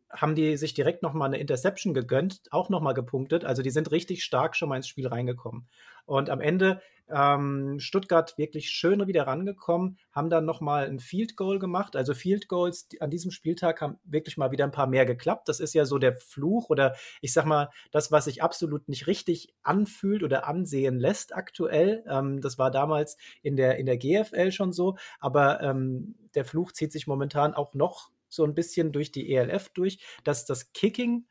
haben 0.09 0.35
die 0.35 0.57
sich 0.57 0.73
direkt 0.73 1.03
nochmal 1.03 1.27
eine 1.27 1.39
Interception 1.39 1.93
gegönnt, 1.93 2.41
auch 2.51 2.69
nochmal 2.69 2.93
gepunktet. 2.93 3.45
Also 3.45 3.61
die 3.61 3.69
sind 3.69 3.91
richtig 3.91 4.23
stark 4.23 4.55
schon 4.55 4.69
mal 4.69 4.77
ins 4.77 4.87
Spiel 4.87 5.07
reingekommen. 5.07 5.67
Und 6.05 6.29
am 6.29 6.41
Ende 6.41 6.81
ähm, 7.11 7.79
Stuttgart 7.79 8.37
wirklich 8.37 8.69
schön 8.69 9.05
wieder 9.07 9.27
rangekommen, 9.27 9.97
haben 10.11 10.29
dann 10.29 10.45
nochmal 10.45 10.87
ein 10.87 10.99
Field 10.99 11.35
Goal 11.35 11.59
gemacht. 11.59 11.95
Also 11.95 12.13
Field 12.13 12.47
Goals 12.47 12.87
an 12.99 13.09
diesem 13.09 13.31
Spieltag 13.31 13.81
haben 13.81 13.99
wirklich 14.03 14.37
mal 14.37 14.51
wieder 14.51 14.65
ein 14.65 14.71
paar 14.71 14.87
mehr 14.87 15.05
geklappt. 15.05 15.47
Das 15.47 15.59
ist 15.59 15.73
ja 15.73 15.85
so 15.85 15.97
der 15.97 16.15
Fluch 16.15 16.69
oder 16.69 16.95
ich 17.21 17.33
sag 17.33 17.45
mal, 17.45 17.69
das, 17.91 18.11
was 18.11 18.25
sich 18.25 18.41
absolut 18.41 18.89
nicht 18.89 19.07
richtig 19.07 19.53
anfühlt 19.63 20.23
oder 20.23 20.47
ansehen 20.47 20.99
lässt 20.99 21.35
aktuell. 21.35 22.03
Ähm, 22.07 22.41
das 22.41 22.57
war 22.57 22.71
damals 22.71 23.17
in 23.41 23.55
der, 23.55 23.77
in 23.77 23.85
der 23.85 23.97
GFL 23.97 24.51
schon 24.51 24.71
so, 24.71 24.97
aber 25.19 25.61
ähm, 25.61 26.15
der 26.35 26.45
Fluch 26.45 26.71
zieht 26.71 26.91
sich 26.91 27.07
momentan 27.07 27.53
auch 27.53 27.73
noch 27.73 28.09
so 28.29 28.45
ein 28.45 28.55
bisschen 28.55 28.91
durch 28.91 29.11
die 29.11 29.33
ELF 29.33 29.69
durch, 29.69 29.99
dass 30.23 30.45
das 30.45 30.71
Kicking 30.73 31.27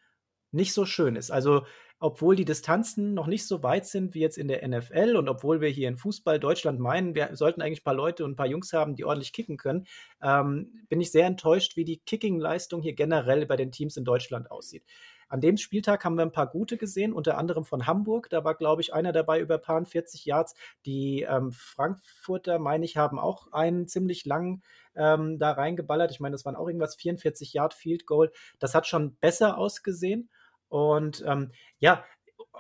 nicht 0.51 0.73
so 0.73 0.85
schön 0.85 1.17
ist. 1.17 1.31
Also 1.31 1.63
obwohl 2.01 2.37
die 2.37 2.45
Distanzen 2.45 3.13
noch 3.13 3.27
nicht 3.27 3.47
so 3.47 3.63
weit 3.63 3.85
sind 3.85 4.15
wie 4.15 4.21
jetzt 4.21 4.39
in 4.39 4.47
der 4.47 4.67
NFL 4.67 5.17
und 5.17 5.29
obwohl 5.29 5.61
wir 5.61 5.69
hier 5.69 5.89
in 5.89 5.97
Fußball 5.97 6.39
Deutschland 6.39 6.79
meinen, 6.79 7.15
wir 7.15 7.35
sollten 7.35 7.61
eigentlich 7.61 7.81
ein 7.81 7.85
paar 7.85 7.95
Leute 7.95 8.25
und 8.25 8.33
ein 8.33 8.37
paar 8.37 8.47
Jungs 8.47 8.73
haben, 8.73 8.95
die 8.95 9.05
ordentlich 9.05 9.33
kicken 9.33 9.57
können, 9.57 9.87
ähm, 10.23 10.87
bin 10.89 11.01
ich 11.01 11.11
sehr 11.11 11.27
enttäuscht, 11.27 11.77
wie 11.77 11.85
die 11.85 11.99
Kicking-Leistung 11.99 12.83
hier 12.83 12.95
generell 12.95 13.47
bei 13.47 13.57
den 13.57 13.73
Teams 13.73 13.97
in 13.97 14.05
Deutschland 14.05 14.51
aussieht. 14.51 14.85
An 15.29 15.41
dem 15.41 15.57
Spieltag 15.57 16.05
haben 16.05 16.17
wir 16.17 16.23
ein 16.23 16.33
paar 16.33 16.47
gute 16.47 16.77
gesehen, 16.77 17.13
unter 17.13 17.39
anderem 17.39 17.65
von 17.65 17.87
Hamburg. 17.87 18.29
Da 18.31 18.45
war, 18.45 18.55
glaube 18.55 18.83
ich, 18.83 18.95
einer 18.95 19.13
dabei 19.13 19.41
über 19.41 19.59
paar 19.59 19.85
40 19.85 20.25
Yards. 20.25 20.55
Die 20.87 21.23
ähm, 21.23 21.53
Frankfurter, 21.53 22.59
meine 22.59 22.85
ich, 22.85 22.97
haben 22.97 23.19
auch 23.19 23.53
einen 23.53 23.87
ziemlich 23.89 24.25
langen 24.25 24.63
ähm, 24.97 25.39
da 25.39 25.53
reingeballert. 25.53 26.11
Ich 26.11 26.21
meine, 26.21 26.33
das 26.33 26.45
waren 26.45 26.57
auch 26.57 26.67
irgendwas 26.67 26.97
44 26.97 27.53
Yard 27.53 27.75
Field 27.75 28.07
Goal. 28.07 28.33
Das 28.59 28.75
hat 28.75 28.87
schon 28.87 29.17
besser 29.17 29.59
ausgesehen. 29.59 30.31
Und 30.69 31.25
ähm, 31.27 31.53
ja, 31.79 32.05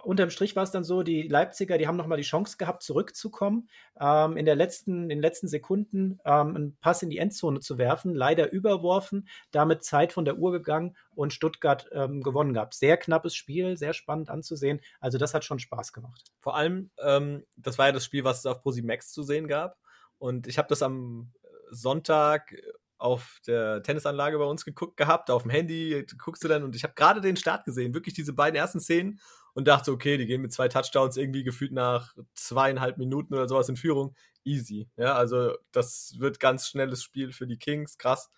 unterm 0.02 0.30
Strich 0.30 0.56
war 0.56 0.62
es 0.62 0.70
dann 0.70 0.84
so, 0.84 1.02
die 1.02 1.28
Leipziger, 1.28 1.78
die 1.78 1.86
haben 1.86 1.96
nochmal 1.96 2.18
die 2.18 2.24
Chance 2.24 2.56
gehabt, 2.56 2.82
zurückzukommen, 2.82 3.68
ähm, 4.00 4.36
in, 4.36 4.44
der 4.44 4.56
letzten, 4.56 5.04
in 5.04 5.08
den 5.08 5.20
letzten 5.20 5.48
Sekunden 5.48 6.20
ähm, 6.24 6.56
einen 6.56 6.76
Pass 6.80 7.02
in 7.02 7.10
die 7.10 7.18
Endzone 7.18 7.60
zu 7.60 7.78
werfen, 7.78 8.14
leider 8.14 8.52
überworfen, 8.52 9.28
damit 9.50 9.84
Zeit 9.84 10.12
von 10.12 10.24
der 10.24 10.38
Uhr 10.38 10.52
gegangen 10.52 10.96
und 11.14 11.32
Stuttgart 11.32 11.88
ähm, 11.92 12.22
gewonnen 12.22 12.54
gehabt. 12.54 12.74
Sehr 12.74 12.96
knappes 12.96 13.34
Spiel, 13.34 13.76
sehr 13.76 13.92
spannend 13.92 14.30
anzusehen. 14.30 14.80
Also 15.00 15.18
das 15.18 15.34
hat 15.34 15.44
schon 15.44 15.58
Spaß 15.58 15.92
gemacht. 15.92 16.32
Vor 16.40 16.56
allem, 16.56 16.90
ähm, 17.02 17.44
das 17.56 17.78
war 17.78 17.86
ja 17.86 17.92
das 17.92 18.04
Spiel, 18.04 18.24
was 18.24 18.38
es 18.38 18.46
auf 18.46 18.62
Posi 18.62 18.82
Max 18.82 19.12
zu 19.12 19.22
sehen 19.22 19.48
gab. 19.48 19.78
Und 20.18 20.46
ich 20.46 20.58
habe 20.58 20.68
das 20.68 20.82
am 20.82 21.32
Sonntag 21.70 22.54
auf 22.98 23.40
der 23.46 23.82
Tennisanlage 23.82 24.38
bei 24.38 24.44
uns 24.44 24.64
geguckt 24.64 24.96
gehabt, 24.96 25.30
auf 25.30 25.42
dem 25.42 25.50
Handy 25.50 26.04
guckst 26.18 26.42
du 26.42 26.48
dann 26.48 26.64
und 26.64 26.74
ich 26.74 26.82
habe 26.82 26.94
gerade 26.94 27.20
den 27.20 27.36
Start 27.36 27.64
gesehen, 27.64 27.94
wirklich 27.94 28.14
diese 28.14 28.32
beiden 28.32 28.56
ersten 28.56 28.80
Szenen 28.80 29.20
und 29.54 29.68
dachte, 29.68 29.92
okay, 29.92 30.16
die 30.16 30.26
gehen 30.26 30.42
mit 30.42 30.52
zwei 30.52 30.68
Touchdowns 30.68 31.16
irgendwie 31.16 31.44
gefühlt 31.44 31.72
nach 31.72 32.14
zweieinhalb 32.34 32.98
Minuten 32.98 33.34
oder 33.34 33.48
sowas 33.48 33.68
in 33.68 33.76
Führung. 33.76 34.14
Easy. 34.44 34.88
Ja, 34.96 35.14
also 35.14 35.54
das 35.72 36.14
wird 36.18 36.40
ganz 36.40 36.68
schnelles 36.68 37.02
Spiel 37.02 37.32
für 37.32 37.46
die 37.46 37.58
Kings, 37.58 37.98
krass. 37.98 38.30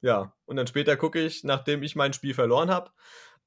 Ja, 0.00 0.34
und 0.44 0.56
dann 0.56 0.66
später 0.66 0.96
gucke 0.96 1.20
ich, 1.20 1.44
nachdem 1.44 1.82
ich 1.82 1.96
mein 1.96 2.12
Spiel 2.12 2.34
verloren 2.34 2.70
habe, 2.70 2.90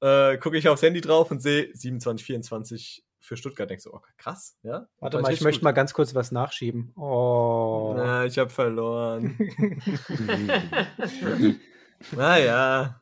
äh, 0.00 0.38
gucke 0.38 0.58
ich 0.58 0.68
aufs 0.68 0.82
Handy 0.82 1.00
drauf 1.00 1.30
und 1.30 1.40
sehe 1.40 1.70
27, 1.74 2.26
24 2.26 3.04
für 3.20 3.36
Stuttgart 3.36 3.68
denkst 3.68 3.84
du, 3.84 3.92
oh, 3.92 4.00
krass, 4.16 4.56
ja. 4.62 4.86
Warte 4.98 5.20
mal, 5.20 5.32
ich 5.32 5.42
möchte 5.42 5.60
gut. 5.60 5.64
mal 5.64 5.72
ganz 5.72 5.92
kurz 5.92 6.14
was 6.14 6.32
nachschieben. 6.32 6.92
Oh. 6.96 7.92
Na, 7.96 8.24
ich 8.24 8.38
habe 8.38 8.50
verloren. 8.50 9.38
naja. 12.12 13.00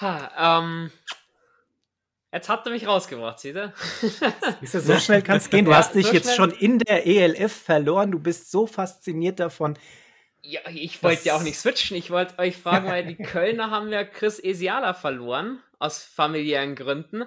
Ha, 0.00 0.60
ähm, 0.60 0.90
Jetzt 2.32 2.48
hat 2.48 2.64
er 2.64 2.72
mich 2.72 2.86
rausgebracht, 2.86 3.40
siehst 3.40 3.56
du? 3.56 3.72
Siehst 4.60 4.74
du, 4.74 4.80
so 4.80 4.98
schnell 4.98 5.22
kann 5.22 5.38
es 5.38 5.50
gehen. 5.50 5.64
Du 5.64 5.72
ja, 5.72 5.78
hast 5.78 5.94
dich 5.94 6.06
so 6.06 6.12
jetzt 6.12 6.36
schon 6.36 6.52
in 6.52 6.78
der 6.78 7.06
ELF 7.06 7.52
verloren. 7.52 8.12
Du 8.12 8.20
bist 8.20 8.50
so 8.50 8.66
fasziniert 8.66 9.40
davon. 9.40 9.76
Ja, 10.42 10.60
ich 10.68 11.02
wollte 11.02 11.26
ja 11.26 11.36
auch 11.36 11.42
nicht 11.42 11.58
switchen. 11.58 11.96
Ich 11.96 12.10
wollte 12.10 12.38
euch 12.38 12.56
fragen, 12.56 12.86
weil 12.86 13.04
die 13.04 13.16
Kölner 13.22 13.70
haben 13.70 13.92
ja 13.92 14.04
Chris 14.04 14.42
Esiala 14.42 14.94
verloren, 14.94 15.60
aus 15.78 16.02
familiären 16.02 16.76
Gründen. 16.76 17.24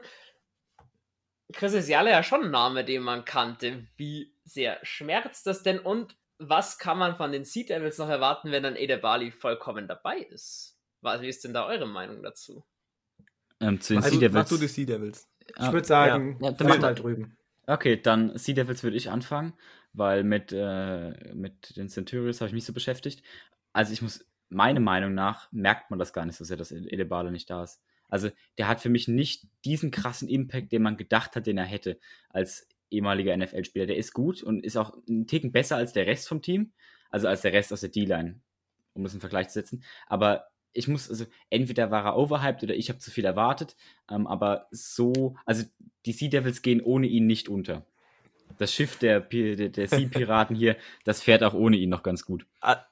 Chris 1.51 1.73
ist 1.73 1.89
ja 1.89 2.23
schon 2.23 2.45
ein 2.45 2.51
Name, 2.51 2.85
den 2.85 3.03
man 3.03 3.25
kannte. 3.25 3.85
Wie 3.97 4.33
sehr 4.45 4.79
schmerzt 4.83 5.45
das 5.45 5.63
denn 5.63 5.79
und 5.79 6.15
was 6.39 6.79
kann 6.79 6.97
man 6.97 7.15
von 7.15 7.31
den 7.31 7.45
Sea 7.45 7.65
Devils 7.65 7.97
noch 7.97 8.09
erwarten, 8.09 8.51
wenn 8.51 8.63
dann 8.63 8.75
Ede 8.75 8.97
Bali 8.97 9.31
vollkommen 9.31 9.87
dabei 9.87 10.17
ist? 10.17 10.79
Wie 11.01 11.27
ist 11.27 11.43
denn 11.43 11.53
da 11.53 11.67
eure 11.67 11.87
Meinung 11.87 12.23
dazu? 12.23 12.65
Ähm, 13.63 13.80
zu 13.80 13.93
den 13.93 14.04
Sea 14.04 14.19
Devils. 14.19 14.34
Mach 14.34 14.47
du 14.49 14.58
die 14.58 14.67
Sea 14.67 14.86
Devils. 14.86 15.28
Ich 15.47 15.71
würde 15.71 15.78
ah, 15.80 15.84
sagen, 15.84 16.38
ja, 16.41 16.52
ja, 16.52 16.78
mal 16.80 16.95
drüben. 16.95 17.38
Okay, 17.65 18.02
dann 18.02 18.38
Sea 18.38 18.54
Devils 18.54 18.84
würde 18.84 18.97
ich 18.97 19.10
anfangen, 19.10 19.54
weil 19.93 20.23
mit, 20.23 20.52
äh, 20.52 21.34
mit 21.34 21.78
den 21.78 21.89
Centurions 21.89 22.41
habe 22.41 22.49
ich 22.49 22.54
mich 22.54 22.65
so 22.65 22.73
beschäftigt. 22.73 23.23
Also 23.71 23.93
ich 23.93 24.02
muss, 24.02 24.26
meiner 24.49 24.80
Meinung 24.80 25.13
nach, 25.13 25.52
merkt 25.52 25.89
man 25.89 25.99
das 25.99 26.13
gar 26.13 26.26
nicht 26.26 26.36
so 26.36 26.43
sehr, 26.43 26.58
dass 26.58 26.71
Edebale 26.71 27.32
nicht 27.32 27.49
da 27.49 27.63
ist. 27.63 27.82
Also 28.10 28.30
der 28.58 28.67
hat 28.67 28.82
für 28.82 28.89
mich 28.89 29.08
nicht 29.08 29.47
diesen 29.65 29.91
krassen 29.91 30.28
Impact, 30.28 30.71
den 30.71 30.84
man 30.84 30.97
gedacht 30.97 31.36
hat, 31.36 31.47
den 31.47 31.58
er 31.58 31.65
hätte 31.65 31.99
als 32.30 32.67
ehemaliger 32.91 33.36
NFL-Spieler. 33.36 33.88
Der 33.88 33.97
ist 33.97 34.13
gut 34.13 34.43
und 34.43 34.63
ist 34.63 34.78
auch 34.78 34.95
einen 35.08 35.26
Ticken 35.26 35.52
besser 35.52 35.78
als 35.78 35.93
der 35.93 36.06
Rest 36.06 36.28
vom 36.28 36.41
Team, 36.41 36.73
also 37.10 37.28
als 37.28 37.41
der 37.41 37.54
Rest 37.54 37.73
aus 37.73 37.82
der 37.82 37.89
D-Line, 37.89 38.39
um 38.93 39.04
das 39.04 39.13
in 39.13 39.19
Vergleich 39.19 39.47
zu 39.47 39.54
setzen. 39.54 39.84
Aber 40.06 40.47
ich 40.73 40.88
muss, 40.88 41.09
also 41.09 41.25
entweder 41.49 41.91
war 41.91 42.05
er 42.05 42.17
overhyped 42.17 42.63
oder 42.63 42.75
ich 42.75 42.89
habe 42.89 42.99
zu 42.99 43.12
viel 43.12 43.25
erwartet, 43.25 43.75
ähm, 44.09 44.27
aber 44.27 44.67
so, 44.71 45.36
also 45.45 45.63
die 46.05 46.13
Sea 46.13 46.29
Devils 46.29 46.62
gehen 46.62 46.81
ohne 46.81 47.07
ihn 47.07 47.27
nicht 47.27 47.49
unter. 47.49 47.86
Das 48.57 48.73
Schiff 48.73 48.97
der, 48.97 49.19
der, 49.21 49.69
der 49.69 49.88
Sea 49.88 50.07
Piraten 50.07 50.55
hier, 50.55 50.75
das 51.05 51.21
fährt 51.21 51.43
auch 51.43 51.53
ohne 51.53 51.77
ihn 51.77 51.89
noch 51.89 52.03
ganz 52.03 52.25
gut. 52.25 52.45
Ah, 52.62 52.86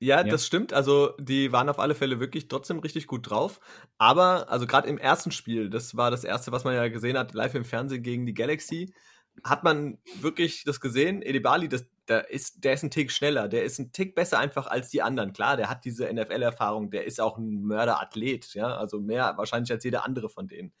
ja, 0.00 0.18
ja, 0.18 0.24
das 0.24 0.46
stimmt. 0.46 0.72
Also 0.72 1.14
die 1.18 1.52
waren 1.52 1.68
auf 1.68 1.80
alle 1.80 1.94
Fälle 1.94 2.20
wirklich 2.20 2.48
trotzdem 2.48 2.78
richtig 2.78 3.06
gut 3.06 3.28
drauf. 3.28 3.60
Aber, 3.98 4.48
also 4.48 4.66
gerade 4.66 4.88
im 4.88 4.98
ersten 4.98 5.32
Spiel, 5.32 5.70
das 5.70 5.96
war 5.96 6.10
das 6.10 6.24
erste, 6.24 6.52
was 6.52 6.64
man 6.64 6.74
ja 6.74 6.88
gesehen 6.88 7.18
hat, 7.18 7.34
live 7.34 7.54
im 7.54 7.64
Fernsehen 7.64 8.02
gegen 8.02 8.24
die 8.24 8.34
Galaxy, 8.34 8.94
hat 9.42 9.64
man 9.64 9.98
wirklich 10.20 10.64
das 10.64 10.80
gesehen. 10.80 11.22
Edibali, 11.22 11.68
das, 11.68 11.86
der, 12.08 12.30
ist, 12.30 12.64
der 12.64 12.74
ist 12.74 12.82
ein 12.82 12.90
Tick 12.90 13.12
schneller, 13.12 13.48
der 13.48 13.64
ist 13.64 13.78
ein 13.78 13.92
Tick 13.92 14.14
besser 14.14 14.38
einfach 14.38 14.66
als 14.66 14.88
die 14.88 15.02
anderen. 15.02 15.32
Klar, 15.32 15.56
der 15.56 15.68
hat 15.68 15.84
diese 15.84 16.12
NFL-Erfahrung, 16.12 16.90
der 16.90 17.04
ist 17.04 17.20
auch 17.20 17.38
ein 17.38 17.62
Mörderathlet, 17.62 18.54
ja, 18.54 18.76
also 18.76 19.00
mehr 19.00 19.34
wahrscheinlich 19.36 19.70
als 19.72 19.84
jeder 19.84 20.04
andere 20.04 20.28
von 20.28 20.48
denen. 20.48 20.72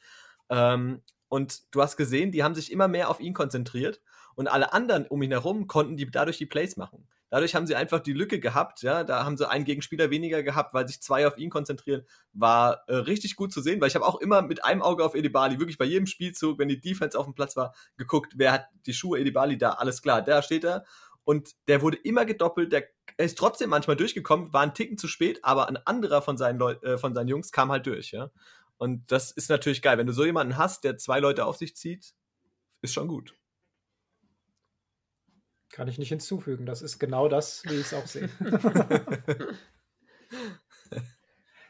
Ähm, 0.50 1.02
und 1.28 1.74
du 1.74 1.82
hast 1.82 1.96
gesehen, 1.96 2.32
die 2.32 2.42
haben 2.42 2.54
sich 2.54 2.72
immer 2.72 2.88
mehr 2.88 3.10
auf 3.10 3.20
ihn 3.20 3.34
konzentriert 3.34 4.00
und 4.34 4.48
alle 4.48 4.72
anderen 4.72 5.06
um 5.06 5.20
ihn 5.22 5.32
herum 5.32 5.66
konnten 5.66 5.96
die 5.96 6.10
dadurch 6.10 6.38
die 6.38 6.46
Plays 6.46 6.76
machen. 6.76 7.06
Dadurch 7.30 7.54
haben 7.54 7.66
sie 7.66 7.76
einfach 7.76 8.00
die 8.00 8.14
Lücke 8.14 8.40
gehabt, 8.40 8.82
ja, 8.82 9.04
da 9.04 9.24
haben 9.24 9.36
sie 9.36 9.48
einen 9.48 9.66
Gegenspieler 9.66 10.10
weniger 10.10 10.42
gehabt, 10.42 10.72
weil 10.72 10.88
sich 10.88 11.02
zwei 11.02 11.26
auf 11.26 11.36
ihn 11.36 11.50
konzentrieren, 11.50 12.06
war 12.32 12.84
äh, 12.86 12.94
richtig 12.94 13.36
gut 13.36 13.52
zu 13.52 13.60
sehen, 13.60 13.80
weil 13.80 13.88
ich 13.88 13.94
habe 13.96 14.06
auch 14.06 14.20
immer 14.20 14.40
mit 14.40 14.64
einem 14.64 14.80
Auge 14.80 15.04
auf 15.04 15.14
Edibali, 15.14 15.58
wirklich 15.58 15.76
bei 15.76 15.84
jedem 15.84 16.06
Spielzug, 16.06 16.58
wenn 16.58 16.68
die 16.68 16.80
Defense 16.80 17.18
auf 17.18 17.26
dem 17.26 17.34
Platz 17.34 17.54
war, 17.56 17.74
geguckt, 17.98 18.34
wer 18.36 18.52
hat 18.52 18.68
die 18.86 18.94
Schuhe 18.94 19.18
Edibali 19.18 19.58
da, 19.58 19.72
alles 19.72 20.00
klar, 20.00 20.22
da 20.22 20.40
steht 20.40 20.64
er 20.64 20.84
und 21.28 21.54
der 21.68 21.82
wurde 21.82 21.98
immer 21.98 22.24
gedoppelt, 22.24 22.72
der 22.72 22.88
ist 23.18 23.36
trotzdem 23.36 23.68
manchmal 23.68 23.96
durchgekommen, 23.96 24.50
war 24.54 24.62
ein 24.62 24.72
Ticken 24.72 24.96
zu 24.96 25.08
spät, 25.08 25.44
aber 25.44 25.68
ein 25.68 25.76
anderer 25.76 26.22
von 26.22 26.38
seinen, 26.38 26.58
Leu 26.58 26.72
äh, 26.80 26.96
von 26.96 27.14
seinen 27.14 27.28
Jungs 27.28 27.52
kam 27.52 27.70
halt 27.70 27.84
durch, 27.86 28.12
ja. 28.12 28.30
Und 28.78 29.12
das 29.12 29.30
ist 29.32 29.50
natürlich 29.50 29.82
geil. 29.82 29.98
Wenn 29.98 30.06
du 30.06 30.14
so 30.14 30.24
jemanden 30.24 30.56
hast, 30.56 30.84
der 30.84 30.96
zwei 30.96 31.20
Leute 31.20 31.44
auf 31.44 31.58
sich 31.58 31.76
zieht, 31.76 32.14
ist 32.80 32.94
schon 32.94 33.08
gut. 33.08 33.34
Kann 35.70 35.86
ich 35.86 35.98
nicht 35.98 36.08
hinzufügen. 36.08 36.64
Das 36.64 36.80
ist 36.80 36.98
genau 36.98 37.28
das, 37.28 37.62
wie 37.66 37.74
ich 37.74 37.92
es 37.92 37.92
auch 37.92 38.06
sehe. 38.06 38.30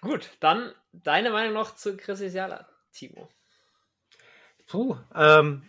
gut, 0.02 0.30
dann 0.38 0.72
deine 0.92 1.30
Meinung 1.30 1.54
noch 1.54 1.74
zu 1.74 1.96
Chris 1.96 2.20
Isiala, 2.20 2.68
Timo. 2.92 3.28
Puh, 4.68 4.96
ähm, 5.16 5.68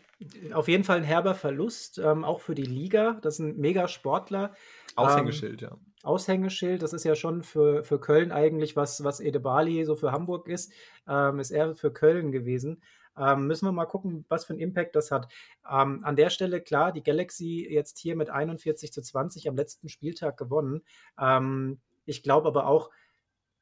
auf 0.54 0.68
jeden 0.68 0.84
Fall 0.84 0.98
ein 0.98 1.04
herber 1.04 1.36
Verlust, 1.36 1.98
ähm, 1.98 2.24
auch 2.24 2.42
für 2.42 2.56
die 2.56 2.64
Liga. 2.64 3.20
Das 3.22 3.36
ist 3.36 3.40
ein 3.40 3.58
mega 3.58 3.88
Sportler. 3.88 4.54
Aushängeschild, 4.96 5.62
ähm, 5.62 5.70
ja. 5.70 5.78
Aushängeschild, 6.04 6.82
das 6.82 6.94
ist 6.94 7.04
ja 7.04 7.16
schon 7.16 7.44
für, 7.44 7.84
für 7.84 8.00
Köln 8.00 8.32
eigentlich, 8.32 8.76
was, 8.76 9.04
was 9.04 9.20
Edebali 9.20 9.84
so 9.86 9.96
für 9.96 10.12
Hamburg 10.12 10.48
ist, 10.48 10.72
ähm, 11.08 11.40
ist 11.40 11.52
er 11.52 11.76
für 11.76 11.92
Köln 11.92 12.32
gewesen. 12.32 12.82
Ähm, 13.18 13.48
müssen 13.48 13.66
wir 13.66 13.74
mal 13.74 13.86
gucken, 13.86 14.26
was 14.30 14.46
für 14.46 14.54
einen 14.54 14.62
Impact 14.62 14.96
das 14.96 15.12
hat. 15.12 15.32
Ähm, 15.70 16.04
an 16.04 16.16
der 16.16 16.30
Stelle, 16.30 16.62
klar, 16.62 16.94
die 16.94 17.04
Galaxy 17.04 17.68
jetzt 17.70 17.98
hier 18.00 18.16
mit 18.16 18.30
41 18.30 18.94
zu 18.94 19.02
20 19.02 19.50
am 19.50 19.58
letzten 19.58 19.90
Spieltag 19.90 20.38
gewonnen. 20.38 20.84
Ähm, 21.20 21.80
ich 22.06 22.24
glaube 22.24 22.48
aber 22.48 22.68
auch, 22.68 22.90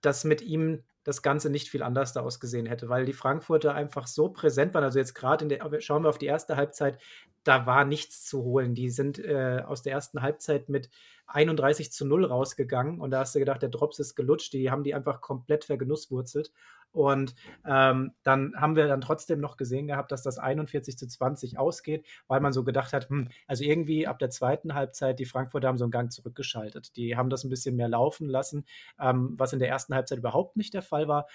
dass 0.01 0.23
mit 0.23 0.41
ihm 0.41 0.83
das 1.07 1.21
Ganze 1.21 1.49
nicht 1.49 1.69
viel 1.69 1.83
anders 1.83 2.11
da 2.11 2.19
ausgesehen 2.19 2.65
hätte, 2.65 2.89
weil 2.89 3.05
die 3.05 3.13
Frankfurter 3.13 3.73
einfach 3.73 4.07
so 4.07 4.27
präsent 4.27 4.73
waren. 4.73 4.83
Also 4.83 4.99
jetzt 4.99 5.13
gerade 5.13 5.45
in 5.45 5.49
der, 5.49 5.79
schauen 5.79 6.03
wir 6.03 6.09
auf 6.09 6.17
die 6.17 6.25
erste 6.25 6.57
Halbzeit, 6.57 6.99
da 7.45 7.65
war 7.65 7.85
nichts 7.85 8.25
zu 8.25 8.43
holen. 8.43 8.75
Die 8.75 8.89
sind 8.89 9.17
äh, 9.17 9.63
aus 9.65 9.81
der 9.81 9.93
ersten 9.93 10.21
Halbzeit 10.21 10.67
mit 10.67 10.89
31 11.27 11.93
zu 11.93 12.05
0 12.05 12.25
rausgegangen 12.25 12.99
und 12.99 13.11
da 13.11 13.19
hast 13.19 13.33
du 13.33 13.39
gedacht, 13.39 13.61
der 13.61 13.69
Drops 13.69 13.99
ist 13.99 14.15
gelutscht. 14.15 14.51
Die 14.51 14.69
haben 14.69 14.83
die 14.83 14.93
einfach 14.93 15.21
komplett 15.21 15.63
vergenusswurzelt. 15.63 16.51
Und 16.97 17.35
ähm, 17.63 18.13
dann 18.23 18.53
haben 18.55 18.75
wir 18.75 18.87
dann 18.87 19.01
trotzdem 19.01 19.39
noch 19.39 19.55
gesehen 19.55 19.85
gehabt, 19.85 20.11
dass 20.11 20.23
das 20.23 20.39
41 20.39 20.97
zu 20.97 21.07
20 21.07 21.59
ausgeht, 21.59 22.07
weil 22.27 22.39
man 22.41 22.53
so 22.53 22.63
gedacht 22.63 22.91
hat, 22.91 23.09
hm, 23.09 23.29
also 23.45 23.63
irgendwie 23.63 24.07
ab 24.07 24.17
der 24.17 24.31
zweiten 24.31 24.73
Halbzeit, 24.73 25.19
die 25.19 25.25
Frankfurter 25.25 25.67
haben 25.67 25.77
so 25.77 25.85
einen 25.85 25.91
Gang 25.91 26.11
zurückgeschaltet. 26.11 26.95
Die 26.95 27.15
haben 27.15 27.29
das 27.29 27.43
ein 27.43 27.49
bisschen 27.49 27.75
mehr 27.75 27.87
laufen 27.87 28.27
lassen, 28.27 28.65
ähm, 28.99 29.35
was 29.37 29.53
in 29.53 29.59
der 29.59 29.69
ersten 29.69 29.93
Halbzeit 29.93 30.17
überhaupt 30.17 30.57
nicht 30.57 30.73
der 30.73 30.81
Fall 30.81 31.07
war 31.07 31.27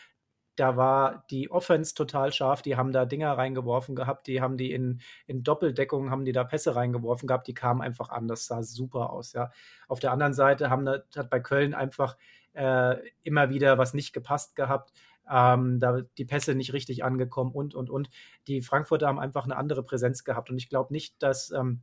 da 0.56 0.76
war 0.76 1.24
die 1.30 1.50
Offense 1.50 1.94
total 1.94 2.30
scharf, 2.30 2.60
die 2.60 2.76
haben 2.76 2.92
da 2.92 3.06
Dinger 3.06 3.32
reingeworfen 3.38 3.94
gehabt, 3.94 4.26
die 4.26 4.42
haben 4.42 4.58
die 4.58 4.72
in, 4.72 5.00
in 5.26 5.42
Doppeldeckung, 5.42 6.10
haben 6.10 6.26
die 6.26 6.32
da 6.32 6.44
Pässe 6.44 6.76
reingeworfen 6.76 7.26
gehabt, 7.26 7.46
die 7.48 7.54
kamen 7.54 7.80
einfach 7.80 8.10
an, 8.10 8.28
das 8.28 8.44
sah 8.44 8.62
super 8.62 9.10
aus, 9.14 9.32
ja. 9.32 9.50
Auf 9.88 9.98
der 9.98 10.12
anderen 10.12 10.34
Seite 10.34 10.68
haben, 10.68 10.86
hat 10.86 11.30
bei 11.30 11.40
Köln 11.40 11.72
einfach 11.72 12.18
äh, 12.54 12.96
immer 13.22 13.50
wieder 13.50 13.78
was 13.78 13.94
nicht 13.94 14.12
gepasst 14.12 14.56
gehabt 14.56 14.92
ähm, 15.32 15.80
da 15.80 16.02
die 16.18 16.24
Pässe 16.24 16.54
nicht 16.54 16.72
richtig 16.72 17.04
angekommen 17.04 17.52
und, 17.52 17.74
und, 17.74 17.90
und. 17.90 18.10
Die 18.46 18.60
Frankfurter 18.60 19.06
haben 19.06 19.18
einfach 19.18 19.44
eine 19.44 19.56
andere 19.56 19.82
Präsenz 19.82 20.24
gehabt 20.24 20.50
und 20.50 20.58
ich 20.58 20.68
glaube 20.68 20.92
nicht, 20.92 21.22
dass 21.22 21.50
ähm, 21.50 21.82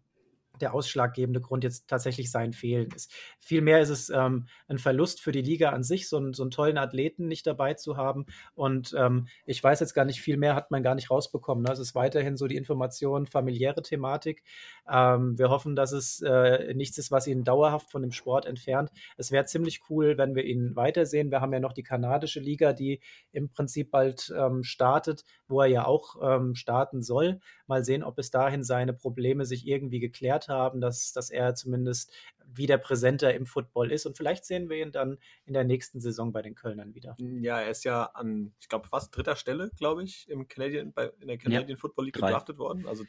der 0.62 0.74
ausschlaggebende 0.74 1.42
Grund 1.42 1.64
jetzt 1.64 1.88
tatsächlich 1.88 2.32
sein 2.32 2.54
Fehlen 2.54 2.90
ist. 2.96 3.12
Vielmehr 3.40 3.80
ist 3.80 3.90
es 3.90 4.10
ähm, 4.10 4.48
ein 4.68 4.78
Verlust 4.78 5.22
für 5.22 5.32
die 5.32 5.42
Liga 5.42 5.70
an 5.70 5.84
sich, 5.84 6.10
so, 6.10 6.18
einen, 6.18 6.34
so 6.34 6.44
einen 6.44 6.52
tollen 6.52 6.78
Athleten 6.78 7.28
nicht 7.28 7.48
dabei 7.48 7.74
zu 7.74 7.98
haben. 7.98 8.26
Und 8.56 8.96
ähm, 8.98 9.28
ich 9.46 9.64
weiß 9.64 9.80
jetzt 9.80 9.94
gar 9.94 10.06
nicht, 10.06 10.22
viel 10.22 10.38
mehr 10.38 10.56
hat 10.56 10.72
man 10.72 10.84
gar 10.84 10.96
nicht 10.96 11.10
rausbekommen. 11.10 11.64
Ne? 11.64 11.72
Es 11.72 11.80
ist 11.80 11.96
weiterhin 11.96 12.38
so 12.38 12.48
die 12.48 12.58
Information, 12.58 13.26
familiäre 13.26 13.82
Thematik. 13.82 14.44
Ähm, 14.92 15.38
wir 15.38 15.50
hoffen, 15.50 15.76
dass 15.76 15.92
es 15.92 16.22
äh, 16.22 16.74
nichts 16.74 16.98
ist, 16.98 17.12
was 17.12 17.28
ihn 17.28 17.44
dauerhaft 17.44 17.92
von 17.92 18.02
dem 18.02 18.12
Sport 18.12 18.46
entfernt. 18.46 18.92
Es 19.18 19.32
wäre 19.32 19.46
ziemlich 19.46 19.82
cool, 19.90 20.18
wenn 20.18 20.36
wir 20.36 20.44
ihn 20.44 20.76
weitersehen. 20.76 21.32
Wir 21.32 21.42
haben 21.42 21.54
ja 21.54 21.60
noch 21.60 21.74
die 21.74 21.84
kanadische 21.84 22.40
Liga, 22.40 22.74
die 22.74 23.00
im 23.32 23.50
Prinzip 23.50 23.92
bald 23.92 24.34
ähm, 24.38 24.64
startet, 24.64 25.24
wo 25.48 25.62
er 25.62 25.68
ja 25.68 25.86
auch 25.86 26.18
ähm, 26.22 26.56
starten 26.56 27.02
soll. 27.02 27.40
Mal 27.68 27.84
sehen, 27.84 28.04
ob 28.04 28.16
bis 28.16 28.32
dahin 28.32 28.64
seine 28.64 28.94
Probleme 28.94 29.46
sich 29.46 29.68
irgendwie 29.68 30.00
geklärt 30.00 30.49
haben, 30.50 30.82
dass, 30.82 31.14
dass 31.14 31.30
er 31.30 31.56
zumindest 31.56 32.12
wieder 32.46 32.78
präsenter 32.78 33.34
im 33.34 33.46
Football 33.46 33.92
ist. 33.92 34.06
Und 34.06 34.18
vielleicht 34.18 34.46
sehen 34.46 34.70
wir 34.70 34.78
ihn 34.78 34.92
dann 34.92 35.18
in 35.46 35.54
der 35.54 35.64
nächsten 35.64 36.00
Saison 36.00 36.32
bei 36.32 36.42
den 36.42 36.56
Kölnern 36.56 36.96
wieder. 36.96 37.16
Ja, 37.20 37.60
er 37.60 37.70
ist 37.70 37.84
ja 37.84 38.06
an, 38.06 38.54
ich 38.60 38.68
glaube, 38.70 38.88
fast 38.88 39.16
dritter 39.16 39.36
Stelle, 39.36 39.72
glaube 39.78 40.04
ich, 40.04 40.28
im 40.30 40.48
Canadian, 40.48 40.94
bei, 40.94 41.12
in 41.20 41.28
der 41.28 41.38
Canadian 41.38 41.70
ja, 41.70 41.78
Football 41.78 42.06
League 42.06 42.16
drei. 42.16 42.28
gedraftet 42.28 42.58
worden. 42.58 42.88
Also, 42.88 43.06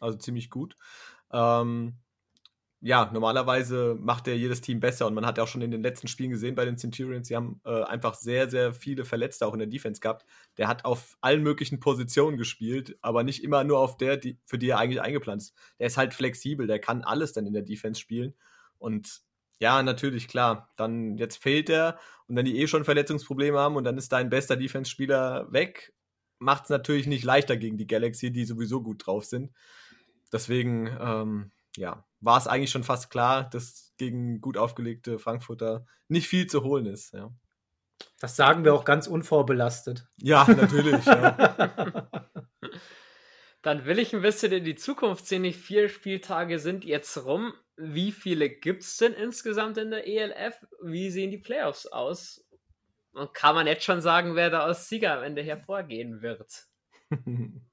also 0.00 0.18
ziemlich 0.18 0.50
gut. 0.50 0.76
Ähm, 1.32 1.94
ja, 2.84 3.08
normalerweise 3.12 3.96
macht 4.00 4.26
er 4.26 4.36
jedes 4.36 4.60
Team 4.60 4.80
besser 4.80 5.06
und 5.06 5.14
man 5.14 5.24
hat 5.24 5.38
ja 5.38 5.44
auch 5.44 5.48
schon 5.48 5.62
in 5.62 5.70
den 5.70 5.82
letzten 5.82 6.08
Spielen 6.08 6.30
gesehen 6.30 6.56
bei 6.56 6.64
den 6.64 6.76
Centurions, 6.76 7.28
sie 7.28 7.36
haben 7.36 7.60
äh, 7.64 7.84
einfach 7.84 8.14
sehr, 8.14 8.50
sehr 8.50 8.72
viele 8.74 9.04
Verletzte 9.04 9.46
auch 9.46 9.52
in 9.52 9.60
der 9.60 9.68
Defense 9.68 10.00
gehabt. 10.00 10.26
Der 10.58 10.66
hat 10.66 10.84
auf 10.84 11.16
allen 11.20 11.44
möglichen 11.44 11.78
Positionen 11.78 12.36
gespielt, 12.36 12.98
aber 13.00 13.22
nicht 13.22 13.44
immer 13.44 13.62
nur 13.62 13.78
auf 13.78 13.98
der, 13.98 14.16
die, 14.16 14.36
für 14.46 14.58
die 14.58 14.70
er 14.70 14.78
eigentlich 14.78 15.00
eingeplant 15.00 15.42
ist. 15.42 15.54
Der 15.78 15.86
ist 15.86 15.96
halt 15.96 16.12
flexibel, 16.12 16.66
der 16.66 16.80
kann 16.80 17.02
alles 17.02 17.32
dann 17.32 17.46
in 17.46 17.52
der 17.52 17.62
Defense 17.62 18.00
spielen 18.00 18.34
und 18.78 19.22
ja, 19.60 19.80
natürlich, 19.84 20.26
klar. 20.26 20.72
Dann 20.76 21.16
jetzt 21.18 21.40
fehlt 21.40 21.70
er 21.70 22.00
und 22.26 22.34
wenn 22.34 22.44
die 22.44 22.58
eh 22.58 22.66
schon 22.66 22.84
Verletzungsprobleme 22.84 23.56
haben 23.56 23.76
und 23.76 23.84
dann 23.84 23.96
ist 23.96 24.10
dein 24.10 24.28
bester 24.28 24.56
Defense-Spieler 24.56 25.52
weg, 25.52 25.94
macht 26.40 26.64
es 26.64 26.70
natürlich 26.70 27.06
nicht 27.06 27.22
leichter 27.22 27.56
gegen 27.56 27.76
die 27.76 27.86
Galaxy, 27.86 28.32
die 28.32 28.44
sowieso 28.44 28.82
gut 28.82 29.06
drauf 29.06 29.24
sind. 29.24 29.52
Deswegen, 30.32 30.90
ähm, 31.00 31.52
ja, 31.76 32.04
war 32.22 32.38
es 32.38 32.46
eigentlich 32.46 32.70
schon 32.70 32.84
fast 32.84 33.10
klar, 33.10 33.50
dass 33.50 33.92
gegen 33.98 34.40
gut 34.40 34.56
aufgelegte 34.56 35.18
Frankfurter 35.18 35.84
nicht 36.08 36.28
viel 36.28 36.46
zu 36.46 36.62
holen 36.62 36.86
ist. 36.86 37.12
Ja. 37.12 37.30
Das 38.20 38.36
sagen 38.36 38.64
wir 38.64 38.74
auch 38.74 38.84
ganz 38.84 39.06
unvorbelastet. 39.06 40.06
Ja, 40.16 40.46
natürlich. 40.48 41.04
ja. 41.04 42.28
Dann 43.62 43.84
will 43.84 43.98
ich 43.98 44.12
ein 44.12 44.22
bisschen 44.22 44.52
in 44.52 44.64
die 44.64 44.74
Zukunft 44.74 45.26
sehen. 45.26 45.44
Die 45.44 45.52
vier 45.52 45.88
Spieltage 45.88 46.58
sind 46.58 46.84
jetzt 46.84 47.24
rum. 47.24 47.52
Wie 47.76 48.10
viele 48.10 48.48
gibt 48.50 48.82
es 48.82 48.96
denn 48.96 49.12
insgesamt 49.12 49.78
in 49.78 49.90
der 49.90 50.06
ELF? 50.06 50.66
Wie 50.82 51.10
sehen 51.10 51.30
die 51.30 51.38
Playoffs 51.38 51.86
aus? 51.86 52.44
Und 53.12 53.34
kann 53.34 53.54
man 53.54 53.66
jetzt 53.66 53.84
schon 53.84 54.00
sagen, 54.00 54.34
wer 54.34 54.50
da 54.50 54.60
als 54.60 54.88
Sieger 54.88 55.18
am 55.18 55.24
Ende 55.24 55.42
hervorgehen 55.42 56.22
wird? 56.22 56.66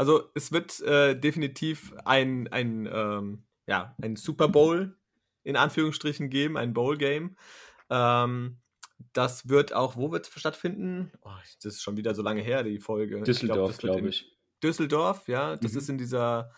Also 0.00 0.30
es 0.32 0.50
wird 0.50 0.80
äh, 0.80 1.14
definitiv 1.14 1.92
ein, 2.06 2.48
ein, 2.48 2.88
ähm, 2.90 3.44
ja, 3.66 3.94
ein 4.00 4.16
Super 4.16 4.48
Bowl 4.48 4.96
in 5.42 5.56
Anführungsstrichen 5.56 6.30
geben, 6.30 6.56
ein 6.56 6.72
Bowl-Game. 6.72 7.36
Ähm, 7.90 8.56
das 9.12 9.50
wird 9.50 9.74
auch, 9.74 9.96
wo 9.96 10.10
wird 10.10 10.26
es 10.26 10.40
stattfinden? 10.40 11.12
Oh, 11.20 11.28
das 11.56 11.74
ist 11.74 11.82
schon 11.82 11.98
wieder 11.98 12.14
so 12.14 12.22
lange 12.22 12.40
her, 12.40 12.62
die 12.62 12.78
Folge. 12.78 13.20
Düsseldorf, 13.20 13.76
glaube 13.76 14.08
ich. 14.08 14.20
Glaub 14.20 14.32
ich. 14.32 14.38
Düsseldorf, 14.62 15.28
ja. 15.28 15.56
Das 15.56 15.72
mhm. 15.72 15.78
ist 15.78 15.88
in 15.90 15.98
dieser. 15.98 16.50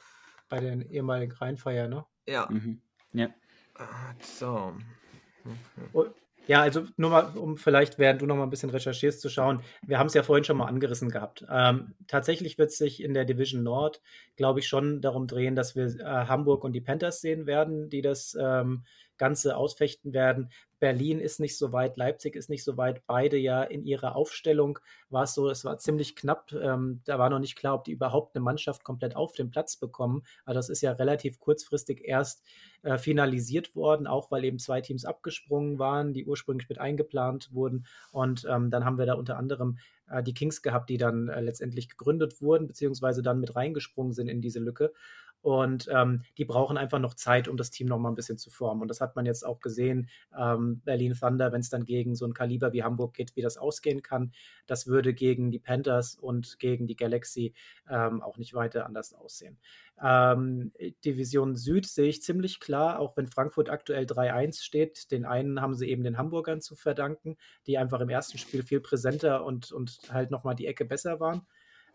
Bei 0.49 0.61
den 0.61 0.81
ehemaligen 0.81 1.33
Rheinfeier, 1.33 1.89
ne? 1.89 2.07
Ja. 2.29 2.49
Mhm. 2.49 2.81
Ja. 3.13 3.29
Ah, 3.75 4.15
so. 4.21 4.77
Okay. 5.93 6.11
Ja, 6.49 6.61
also 6.61 6.87
nur 6.97 7.11
mal, 7.11 7.37
um 7.37 7.57
vielleicht, 7.57 7.99
während 7.99 8.21
du 8.21 8.27
noch 8.27 8.35
mal 8.35 8.43
ein 8.43 8.51
bisschen 8.51 8.71
recherchierst, 8.71 9.21
zu 9.21 9.29
schauen. 9.29 9.63
Wir 9.87 9.99
haben 9.99 10.09
es 10.09 10.15
ja 10.15 10.25
vorhin 10.25 10.45
schon 10.45 10.57
mal 10.57 10.67
angerissen 10.67 11.09
gehabt. 11.09 11.47
Ähm, 11.49 11.95
tatsächlich 12.09 12.59
wird 12.59 12.71
es 12.71 12.79
sich 12.79 13.03
in 13.03 13.15
der 13.15 13.25
Division 13.25 13.63
Nord, 13.63 14.03
glaube 14.37 14.59
ich, 14.59 14.67
schon 14.67 15.01
darum 15.01 15.29
drehen, 15.29 15.55
dass 15.55 15.77
wir 15.77 15.87
äh, 15.87 16.05
Hamburg 16.05 16.65
und 16.65 16.73
die 16.73 16.81
Panthers 16.81 17.21
sehen 17.21 17.47
werden, 17.47 17.91
die 17.91 18.03
das 18.03 18.37
ähm, 18.41 18.85
Ganze 19.23 19.57
ausfechten 19.57 20.13
werden. 20.13 20.51
Berlin 20.81 21.21
ist 21.21 21.39
nicht 21.39 21.57
so 21.57 21.73
weit, 21.73 21.97
Leipzig 21.97 22.35
ist 22.35 22.51
nicht 22.51 22.65
so 22.65 22.77
weit. 22.77 23.07
Beide 23.07 23.37
ja 23.37 23.63
in 23.63 23.85
ihrer 23.85 24.17
Aufstellung 24.17 24.81
war 25.11 25.23
es 25.23 25.35
so, 25.35 25.49
es 25.49 25.65
war 25.65 25.79
ziemlich 25.79 26.17
knapp. 26.17 26.51
Ähm, 26.53 27.03
da 27.05 27.21
war 27.21 27.31
noch 27.31 27.39
nicht 27.39 27.55
klar, 27.55 27.77
ob 27.77 27.85
die 27.85 27.93
überhaupt 27.93 28.35
eine 28.35 28.43
Mannschaft 28.43 28.83
komplett 28.83 29.15
auf 29.15 29.33
den 29.35 29.49
Platz 29.49 29.77
bekommen. 29.77 30.25
Aber 30.45 30.55
das 30.55 30.69
ist 30.69 30.81
ja 30.81 30.91
relativ 30.91 31.39
kurzfristig 31.39 32.03
erst 32.05 32.43
äh, 32.83 32.99
finalisiert 32.99 33.77
worden, 33.77 34.09
auch 34.09 34.33
weil 34.33 34.45
eben 34.45 34.59
zwei 34.59 34.81
Teams 34.81 35.05
abgesprungen 35.05 35.79
waren, 35.79 36.15
die 36.15 36.27
ursprünglich 36.27 36.69
mit 36.69 36.81
eingeplant 36.81 37.51
wurden. 37.53 37.87
Und 38.11 38.45
ähm, 38.51 38.71
dann 38.71 38.85
haben 38.85 38.99
wir 38.99 39.07
da 39.07 39.15
unter 39.15 39.37
anderem 39.37 39.79
äh, 40.11 40.21
die 40.21 40.35
Kings 40.35 40.63
gehabt, 40.63 40.91
die 40.91 40.99
dann 40.99 41.29
äh, 41.29 41.41
letztendlich 41.41 41.89
gegründet 41.91 42.43
wurden, 42.43 42.67
beziehungsweise 42.67 43.23
dann 43.23 43.39
mit 43.39 43.55
reingesprungen 43.55 44.15
sind 44.15 44.27
in 44.27 44.41
diese 44.41 44.59
Lücke. 44.59 44.93
Und 45.43 45.89
ähm, 45.93 46.23
die 46.39 46.45
brauchen 46.45 46.79
einfach 46.79 47.01
noch 47.01 47.15
Zeit, 47.15 47.49
um 47.49 47.57
das 47.57 47.71
Team 47.71 47.89
noch 47.89 47.99
mal 47.99 48.11
ein 48.11 48.15
bisschen 48.15 48.39
zu 48.39 48.49
formen. 48.49 48.81
Und 48.81 48.89
das 48.89 49.01
hat 49.01 49.17
man 49.17 49.27
jetzt 49.27 49.45
auch 49.45 49.61
gesehen. 49.61 50.09
Ähm, 50.39 50.81
Berlin 50.85 51.15
Thunder, 51.15 51.53
wenn 51.53 51.61
es 51.61 51.69
dann 51.69 51.85
gegen 51.85 52.15
so 52.15 52.25
ein 52.25 52.33
Kaliber 52.33 52.73
wie 52.73 52.85
Hamburg 52.85 53.15
geht, 53.15 53.35
wie 53.35 53.43
das 53.43 53.59
ausgehen 53.59 54.03
kann, 54.03 54.33
das 54.67 54.87
würde 54.87 55.13
gegen 55.15 55.51
die 55.51 55.59
Panthers 55.59 56.15
und 56.15 56.61
gegen 56.61 56.87
die 56.87 56.97
Galaxy 56.97 57.55
ähm, 57.91 58.23
auch 58.23 58.39
nicht 58.39 58.55
weiter 58.55 58.87
anders 58.87 59.15
aussehen. 59.15 59.59
Ähm, 60.01 60.73
Division 61.05 61.57
Süd 61.57 61.87
sehe 61.87 62.09
ich 62.09 62.23
ziemlich 62.23 62.61
klar, 62.61 63.01
auch 63.01 63.17
wenn 63.17 63.27
Frankfurt 63.27 63.69
aktuell 63.69 64.05
3-1 64.05 64.63
steht. 64.63 65.11
Den 65.11 65.25
einen 65.25 65.61
haben 65.61 65.75
sie 65.75 65.89
eben 65.89 66.05
den 66.05 66.19
Hamburgern 66.19 66.61
zu 66.61 66.77
verdanken, 66.77 67.37
die 67.67 67.79
einfach 67.79 68.01
im 68.01 68.09
ersten 68.09 68.39
Spiel 68.39 68.63
viel 68.63 68.81
präsenter 68.81 69.45
und, 69.45 69.73
und 69.73 70.01
halt 70.11 70.31
nochmal 70.31 70.55
die 70.55 70.67
Ecke 70.67 70.85
besser 70.85 71.19
waren. 71.19 71.47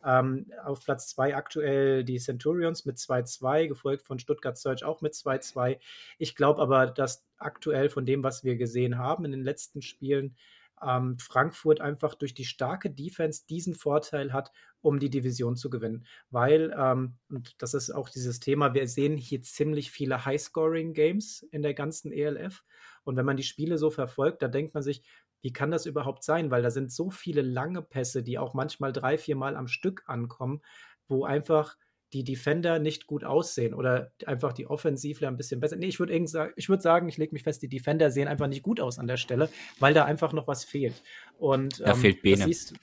Ähm, 0.07 0.49
auf 0.63 0.85
Platz 0.85 1.09
2 1.09 1.35
aktuell 1.35 2.05
die 2.05 2.17
Centurions 2.17 2.85
mit 2.85 2.97
2-2, 2.97 3.67
gefolgt 3.67 4.05
von 4.05 4.19
Stuttgart 4.19 4.57
Search 4.57 4.85
auch 4.85 5.01
mit 5.01 5.13
2-2. 5.13 5.79
Ich 6.17 6.35
glaube 6.35 6.61
aber, 6.61 6.87
dass 6.87 7.25
aktuell 7.37 7.89
von 7.89 8.05
dem, 8.05 8.23
was 8.23 8.45
wir 8.45 8.55
gesehen 8.55 8.97
haben 8.97 9.25
in 9.25 9.31
den 9.31 9.43
letzten 9.43 9.81
Spielen, 9.81 10.37
ähm, 10.81 11.17
Frankfurt 11.19 11.81
einfach 11.81 12.15
durch 12.15 12.33
die 12.33 12.45
starke 12.45 12.89
Defense 12.89 13.45
diesen 13.49 13.75
Vorteil 13.75 14.31
hat, 14.31 14.51
um 14.81 14.99
die 14.99 15.09
Division 15.09 15.57
zu 15.57 15.69
gewinnen. 15.69 16.05
Weil, 16.29 16.73
ähm, 16.77 17.17
und 17.29 17.61
das 17.61 17.73
ist 17.73 17.91
auch 17.91 18.09
dieses 18.09 18.39
Thema, 18.39 18.73
wir 18.73 18.87
sehen 18.87 19.17
hier 19.17 19.41
ziemlich 19.41 19.91
viele 19.91 20.23
High-Scoring-Games 20.23 21.43
in 21.51 21.63
der 21.63 21.73
ganzen 21.73 22.13
ELF. 22.13 22.63
Und 23.03 23.15
wenn 23.15 23.25
man 23.25 23.37
die 23.37 23.43
Spiele 23.43 23.77
so 23.77 23.89
verfolgt, 23.89 24.41
da 24.41 24.47
denkt 24.47 24.73
man 24.73 24.83
sich, 24.83 25.01
wie 25.41 25.53
kann 25.53 25.71
das 25.71 25.85
überhaupt 25.85 26.23
sein? 26.23 26.51
Weil 26.51 26.61
da 26.61 26.71
sind 26.71 26.91
so 26.91 27.09
viele 27.09 27.41
lange 27.41 27.81
Pässe, 27.81 28.23
die 28.23 28.37
auch 28.37 28.53
manchmal 28.53 28.91
drei, 28.93 29.17
vier 29.17 29.35
Mal 29.35 29.55
am 29.55 29.67
Stück 29.67 30.03
ankommen, 30.07 30.61
wo 31.07 31.25
einfach 31.25 31.77
die 32.13 32.23
Defender 32.23 32.79
nicht 32.79 33.05
gut 33.05 33.25
aussehen 33.25 33.73
oder 33.73 34.11
einfach 34.25 34.53
die 34.53 34.67
Offensivler 34.67 35.27
ein 35.27 35.35
bisschen 35.35 35.59
besser. 35.59 35.75
Nee, 35.75 35.87
ich 35.87 35.99
würde 35.99 36.13
ich 36.55 36.69
würd 36.69 36.81
sagen, 36.81 37.09
ich 37.09 37.17
lege 37.17 37.33
mich 37.33 37.43
fest, 37.43 37.61
die 37.61 37.67
Defender 37.67 38.11
sehen 38.11 38.29
einfach 38.29 38.47
nicht 38.47 38.63
gut 38.63 38.79
aus 38.79 38.97
an 38.97 39.07
der 39.07 39.17
Stelle, 39.17 39.49
weil 39.79 39.93
da 39.93 40.05
einfach 40.05 40.31
noch 40.31 40.47
was 40.47 40.63
fehlt. 40.63 41.03
Und, 41.37 41.81
da 41.81 41.91
ähm, 41.91 41.97
fehlt 41.97 42.21
Bene. 42.21 42.45
Siehst, 42.45 42.73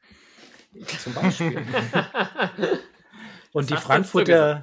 zum 0.98 1.14
Beispiel. 1.14 1.62
Und 3.52 3.70
die 3.70 3.76
Frankfurter, 3.76 4.62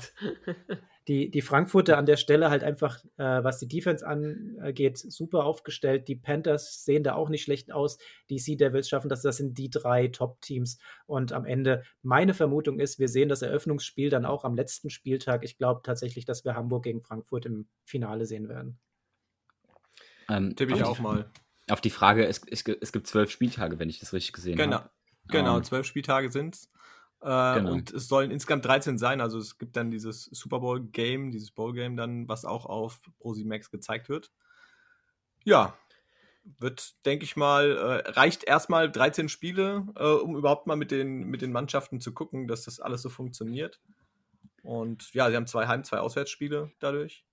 die, 1.07 1.31
die 1.31 1.41
Frankfurter 1.41 1.97
an 1.97 2.05
der 2.05 2.17
Stelle 2.17 2.49
halt 2.49 2.63
einfach, 2.63 3.03
äh, 3.17 3.43
was 3.43 3.57
die 3.57 3.67
Defense 3.67 4.05
angeht, 4.05 4.97
super 4.97 5.45
aufgestellt. 5.45 6.07
Die 6.07 6.15
Panthers 6.15 6.85
sehen 6.85 7.03
da 7.03 7.15
auch 7.15 7.29
nicht 7.29 7.43
schlecht 7.43 7.71
aus. 7.71 7.97
Die 8.29 8.37
Sea 8.37 8.55
Devils 8.55 8.87
schaffen 8.87 9.09
das. 9.09 9.21
Das 9.21 9.37
sind 9.37 9.57
die 9.57 9.69
drei 9.69 10.09
Top-Teams. 10.09 10.77
Und 11.07 11.33
am 11.33 11.45
Ende, 11.45 11.83
meine 12.03 12.33
Vermutung 12.33 12.79
ist, 12.79 12.99
wir 12.99 13.07
sehen 13.07 13.29
das 13.29 13.41
Eröffnungsspiel 13.41 14.09
dann 14.09 14.25
auch 14.25 14.43
am 14.43 14.55
letzten 14.55 14.89
Spieltag. 14.89 15.43
Ich 15.43 15.57
glaube 15.57 15.81
tatsächlich, 15.83 16.25
dass 16.25 16.45
wir 16.45 16.55
Hamburg 16.55 16.83
gegen 16.83 17.01
Frankfurt 17.01 17.45
im 17.47 17.67
Finale 17.83 18.25
sehen 18.25 18.47
werden. 18.47 18.79
Ähm, 20.29 20.55
Tippe 20.55 20.75
ich 20.75 20.83
auch 20.83 20.99
mal. 20.99 21.29
Auf 21.69 21.81
die 21.81 21.89
Frage, 21.89 22.27
es, 22.27 22.41
es, 22.49 22.63
es, 22.67 22.91
gibt 22.91 23.07
zwölf 23.07 23.31
Spieltage, 23.31 23.79
wenn 23.79 23.89
ich 23.89 23.99
das 23.99 24.13
richtig 24.13 24.33
gesehen 24.33 24.57
genau. 24.57 24.77
habe. 24.77 24.89
Genau, 25.27 25.57
ähm, 25.57 25.63
zwölf 25.63 25.85
Spieltage 25.85 26.31
sind 26.31 26.55
es. 26.55 26.71
Äh, 27.21 27.55
genau. 27.55 27.71
Und 27.71 27.91
es 27.91 28.07
sollen 28.07 28.31
insgesamt 28.31 28.65
13 28.65 28.97
sein. 28.97 29.21
Also 29.21 29.37
es 29.37 29.57
gibt 29.57 29.75
dann 29.75 29.91
dieses 29.91 30.25
Super 30.25 30.59
Bowl 30.59 30.81
Game, 30.81 31.31
dieses 31.31 31.51
Bowl 31.51 31.73
Game 31.73 31.95
dann, 31.95 32.27
was 32.27 32.45
auch 32.45 32.65
auf 32.65 33.01
Max 33.45 33.69
gezeigt 33.69 34.09
wird. 34.09 34.31
Ja, 35.43 35.77
wird, 36.59 37.05
denke 37.05 37.23
ich 37.23 37.35
mal, 37.35 37.77
äh, 37.77 38.09
reicht 38.11 38.43
erstmal 38.43 38.91
13 38.91 39.29
Spiele, 39.29 39.87
äh, 39.95 40.03
um 40.03 40.35
überhaupt 40.35 40.65
mal 40.65 40.75
mit 40.75 40.91
den, 40.91 41.27
mit 41.27 41.41
den 41.41 41.51
Mannschaften 41.51 41.99
zu 41.99 42.13
gucken, 42.13 42.47
dass 42.47 42.63
das 42.63 42.79
alles 42.79 43.03
so 43.03 43.09
funktioniert. 43.09 43.79
Und 44.63 45.13
ja, 45.13 45.29
sie 45.29 45.35
haben 45.35 45.47
zwei 45.47 45.67
Heim-, 45.67 45.83
zwei 45.83 45.99
Auswärtsspiele 45.99 46.71
dadurch. 46.79 47.23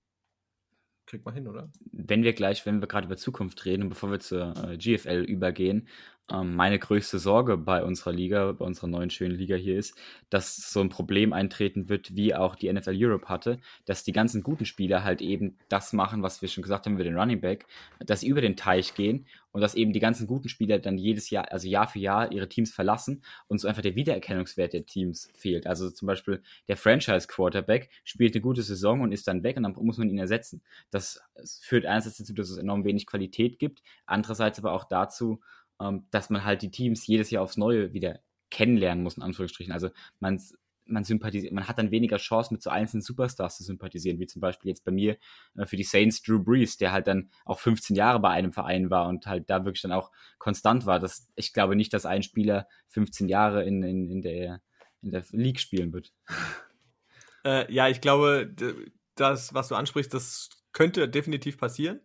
Kriegt 1.07 1.25
man 1.25 1.33
hin, 1.33 1.47
oder? 1.47 1.71
Wenn 1.91 2.23
wir 2.23 2.33
gleich, 2.33 2.65
wenn 2.67 2.81
wir 2.81 2.87
gerade 2.87 3.07
über 3.07 3.17
Zukunft 3.17 3.65
reden 3.65 3.83
und 3.83 3.89
bevor 3.89 4.11
wir 4.11 4.19
zur 4.19 4.53
äh, 4.63 4.77
GFL 4.77 5.23
übergehen, 5.27 5.87
meine 6.31 6.79
größte 6.79 7.17
Sorge 7.17 7.57
bei 7.57 7.83
unserer 7.83 8.11
Liga, 8.11 8.51
bei 8.51 8.65
unserer 8.65 8.87
neuen 8.87 9.09
schönen 9.09 9.35
Liga 9.35 9.55
hier 9.55 9.77
ist, 9.77 9.95
dass 10.29 10.71
so 10.71 10.79
ein 10.79 10.89
Problem 10.89 11.33
eintreten 11.33 11.89
wird, 11.89 12.15
wie 12.15 12.35
auch 12.35 12.55
die 12.55 12.71
NFL 12.71 12.95
Europe 12.95 13.27
hatte, 13.27 13.59
dass 13.85 14.03
die 14.03 14.11
ganzen 14.11 14.43
guten 14.43 14.65
Spieler 14.65 15.03
halt 15.03 15.21
eben 15.21 15.57
das 15.69 15.93
machen, 15.93 16.21
was 16.21 16.41
wir 16.41 16.49
schon 16.49 16.61
gesagt 16.61 16.85
haben 16.85 16.93
über 16.93 17.03
den 17.03 17.17
Running 17.17 17.41
Back, 17.41 17.65
dass 17.99 18.21
sie 18.21 18.27
über 18.27 18.41
den 18.41 18.55
Teich 18.55 18.93
gehen 18.93 19.25
und 19.51 19.61
dass 19.61 19.75
eben 19.75 19.93
die 19.93 19.99
ganzen 19.99 20.27
guten 20.27 20.49
Spieler 20.49 20.79
dann 20.79 20.97
jedes 20.97 21.29
Jahr, 21.29 21.51
also 21.51 21.67
Jahr 21.67 21.87
für 21.87 21.99
Jahr 21.99 22.31
ihre 22.31 22.47
Teams 22.47 22.71
verlassen 22.71 23.23
und 23.47 23.59
so 23.59 23.67
einfach 23.67 23.81
der 23.81 23.95
Wiedererkennungswert 23.95 24.73
der 24.73 24.85
Teams 24.85 25.31
fehlt. 25.33 25.65
Also 25.65 25.89
zum 25.89 26.05
Beispiel 26.05 26.43
der 26.67 26.77
Franchise 26.77 27.27
Quarterback 27.27 27.89
spielt 28.03 28.35
eine 28.35 28.41
gute 28.41 28.61
Saison 28.61 29.01
und 29.01 29.11
ist 29.11 29.27
dann 29.27 29.43
weg 29.43 29.57
und 29.57 29.63
dann 29.63 29.73
muss 29.73 29.97
man 29.97 30.09
ihn 30.09 30.19
ersetzen. 30.19 30.61
Das 30.91 31.21
führt 31.61 31.85
einerseits 31.85 32.17
dazu, 32.17 32.33
dass 32.33 32.49
es 32.49 32.57
enorm 32.57 32.85
wenig 32.85 33.07
Qualität 33.07 33.57
gibt, 33.57 33.81
andererseits 34.05 34.59
aber 34.59 34.73
auch 34.73 34.83
dazu, 34.83 35.39
ähm, 35.79 36.05
dass 36.11 36.29
man 36.29 36.43
halt 36.43 36.61
die 36.61 36.71
Teams 36.71 37.05
jedes 37.07 37.29
Jahr 37.31 37.43
aufs 37.43 37.57
Neue 37.57 37.93
wieder 37.93 38.19
kennenlernen 38.49 39.03
muss, 39.03 39.17
in 39.17 39.23
Anführungsstrichen. 39.23 39.71
Also 39.71 39.89
man, 40.19 40.41
man 40.85 41.03
sympathisiert, 41.03 41.53
man 41.53 41.67
hat 41.67 41.77
dann 41.77 41.91
weniger 41.91 42.17
Chance, 42.17 42.53
mit 42.53 42.61
so 42.61 42.69
einzelnen 42.69 43.01
Superstars 43.01 43.57
zu 43.57 43.63
sympathisieren, 43.63 44.19
wie 44.19 44.25
zum 44.25 44.41
Beispiel 44.41 44.69
jetzt 44.69 44.83
bei 44.83 44.91
mir 44.91 45.17
äh, 45.55 45.65
für 45.65 45.77
die 45.77 45.83
Saints 45.83 46.21
Drew 46.21 46.39
Brees, 46.43 46.77
der 46.77 46.91
halt 46.91 47.07
dann 47.07 47.29
auch 47.45 47.59
15 47.59 47.95
Jahre 47.95 48.19
bei 48.19 48.29
einem 48.29 48.51
Verein 48.51 48.89
war 48.89 49.07
und 49.07 49.27
halt 49.27 49.49
da 49.49 49.65
wirklich 49.65 49.81
dann 49.81 49.91
auch 49.91 50.11
konstant 50.37 50.85
war. 50.85 50.99
Das, 50.99 51.27
ich 51.35 51.53
glaube 51.53 51.75
nicht, 51.75 51.93
dass 51.93 52.05
ein 52.05 52.23
Spieler 52.23 52.67
15 52.89 53.29
Jahre 53.29 53.63
in, 53.63 53.83
in, 53.83 54.09
in, 54.09 54.21
der, 54.21 54.61
in 55.01 55.11
der 55.11 55.23
League 55.31 55.59
spielen 55.59 55.93
wird. 55.93 56.11
Äh, 57.45 57.71
ja, 57.71 57.87
ich 57.87 58.01
glaube, 58.01 58.53
das, 59.15 59.53
was 59.53 59.69
du 59.69 59.75
ansprichst, 59.75 60.13
das 60.13 60.49
könnte 60.73 61.07
definitiv 61.07 61.57
passieren. 61.57 62.01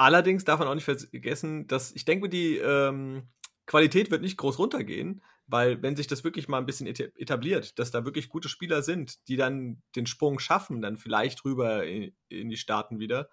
Allerdings 0.00 0.46
darf 0.46 0.58
man 0.58 0.66
auch 0.66 0.74
nicht 0.74 0.84
vergessen, 0.84 1.66
dass 1.66 1.92
ich 1.92 2.06
denke, 2.06 2.30
die 2.30 2.56
ähm, 2.56 3.28
Qualität 3.66 4.10
wird 4.10 4.22
nicht 4.22 4.38
groß 4.38 4.58
runtergehen, 4.58 5.22
weil 5.46 5.82
wenn 5.82 5.94
sich 5.94 6.06
das 6.06 6.24
wirklich 6.24 6.48
mal 6.48 6.56
ein 6.56 6.64
bisschen 6.64 6.86
etabliert, 6.86 7.78
dass 7.78 7.90
da 7.90 8.06
wirklich 8.06 8.30
gute 8.30 8.48
Spieler 8.48 8.82
sind, 8.82 9.28
die 9.28 9.36
dann 9.36 9.82
den 9.94 10.06
Sprung 10.06 10.38
schaffen, 10.38 10.80
dann 10.80 10.96
vielleicht 10.96 11.44
rüber 11.44 11.84
in, 11.84 12.16
in 12.30 12.48
die 12.48 12.56
Staaten 12.56 12.98
wieder, 12.98 13.28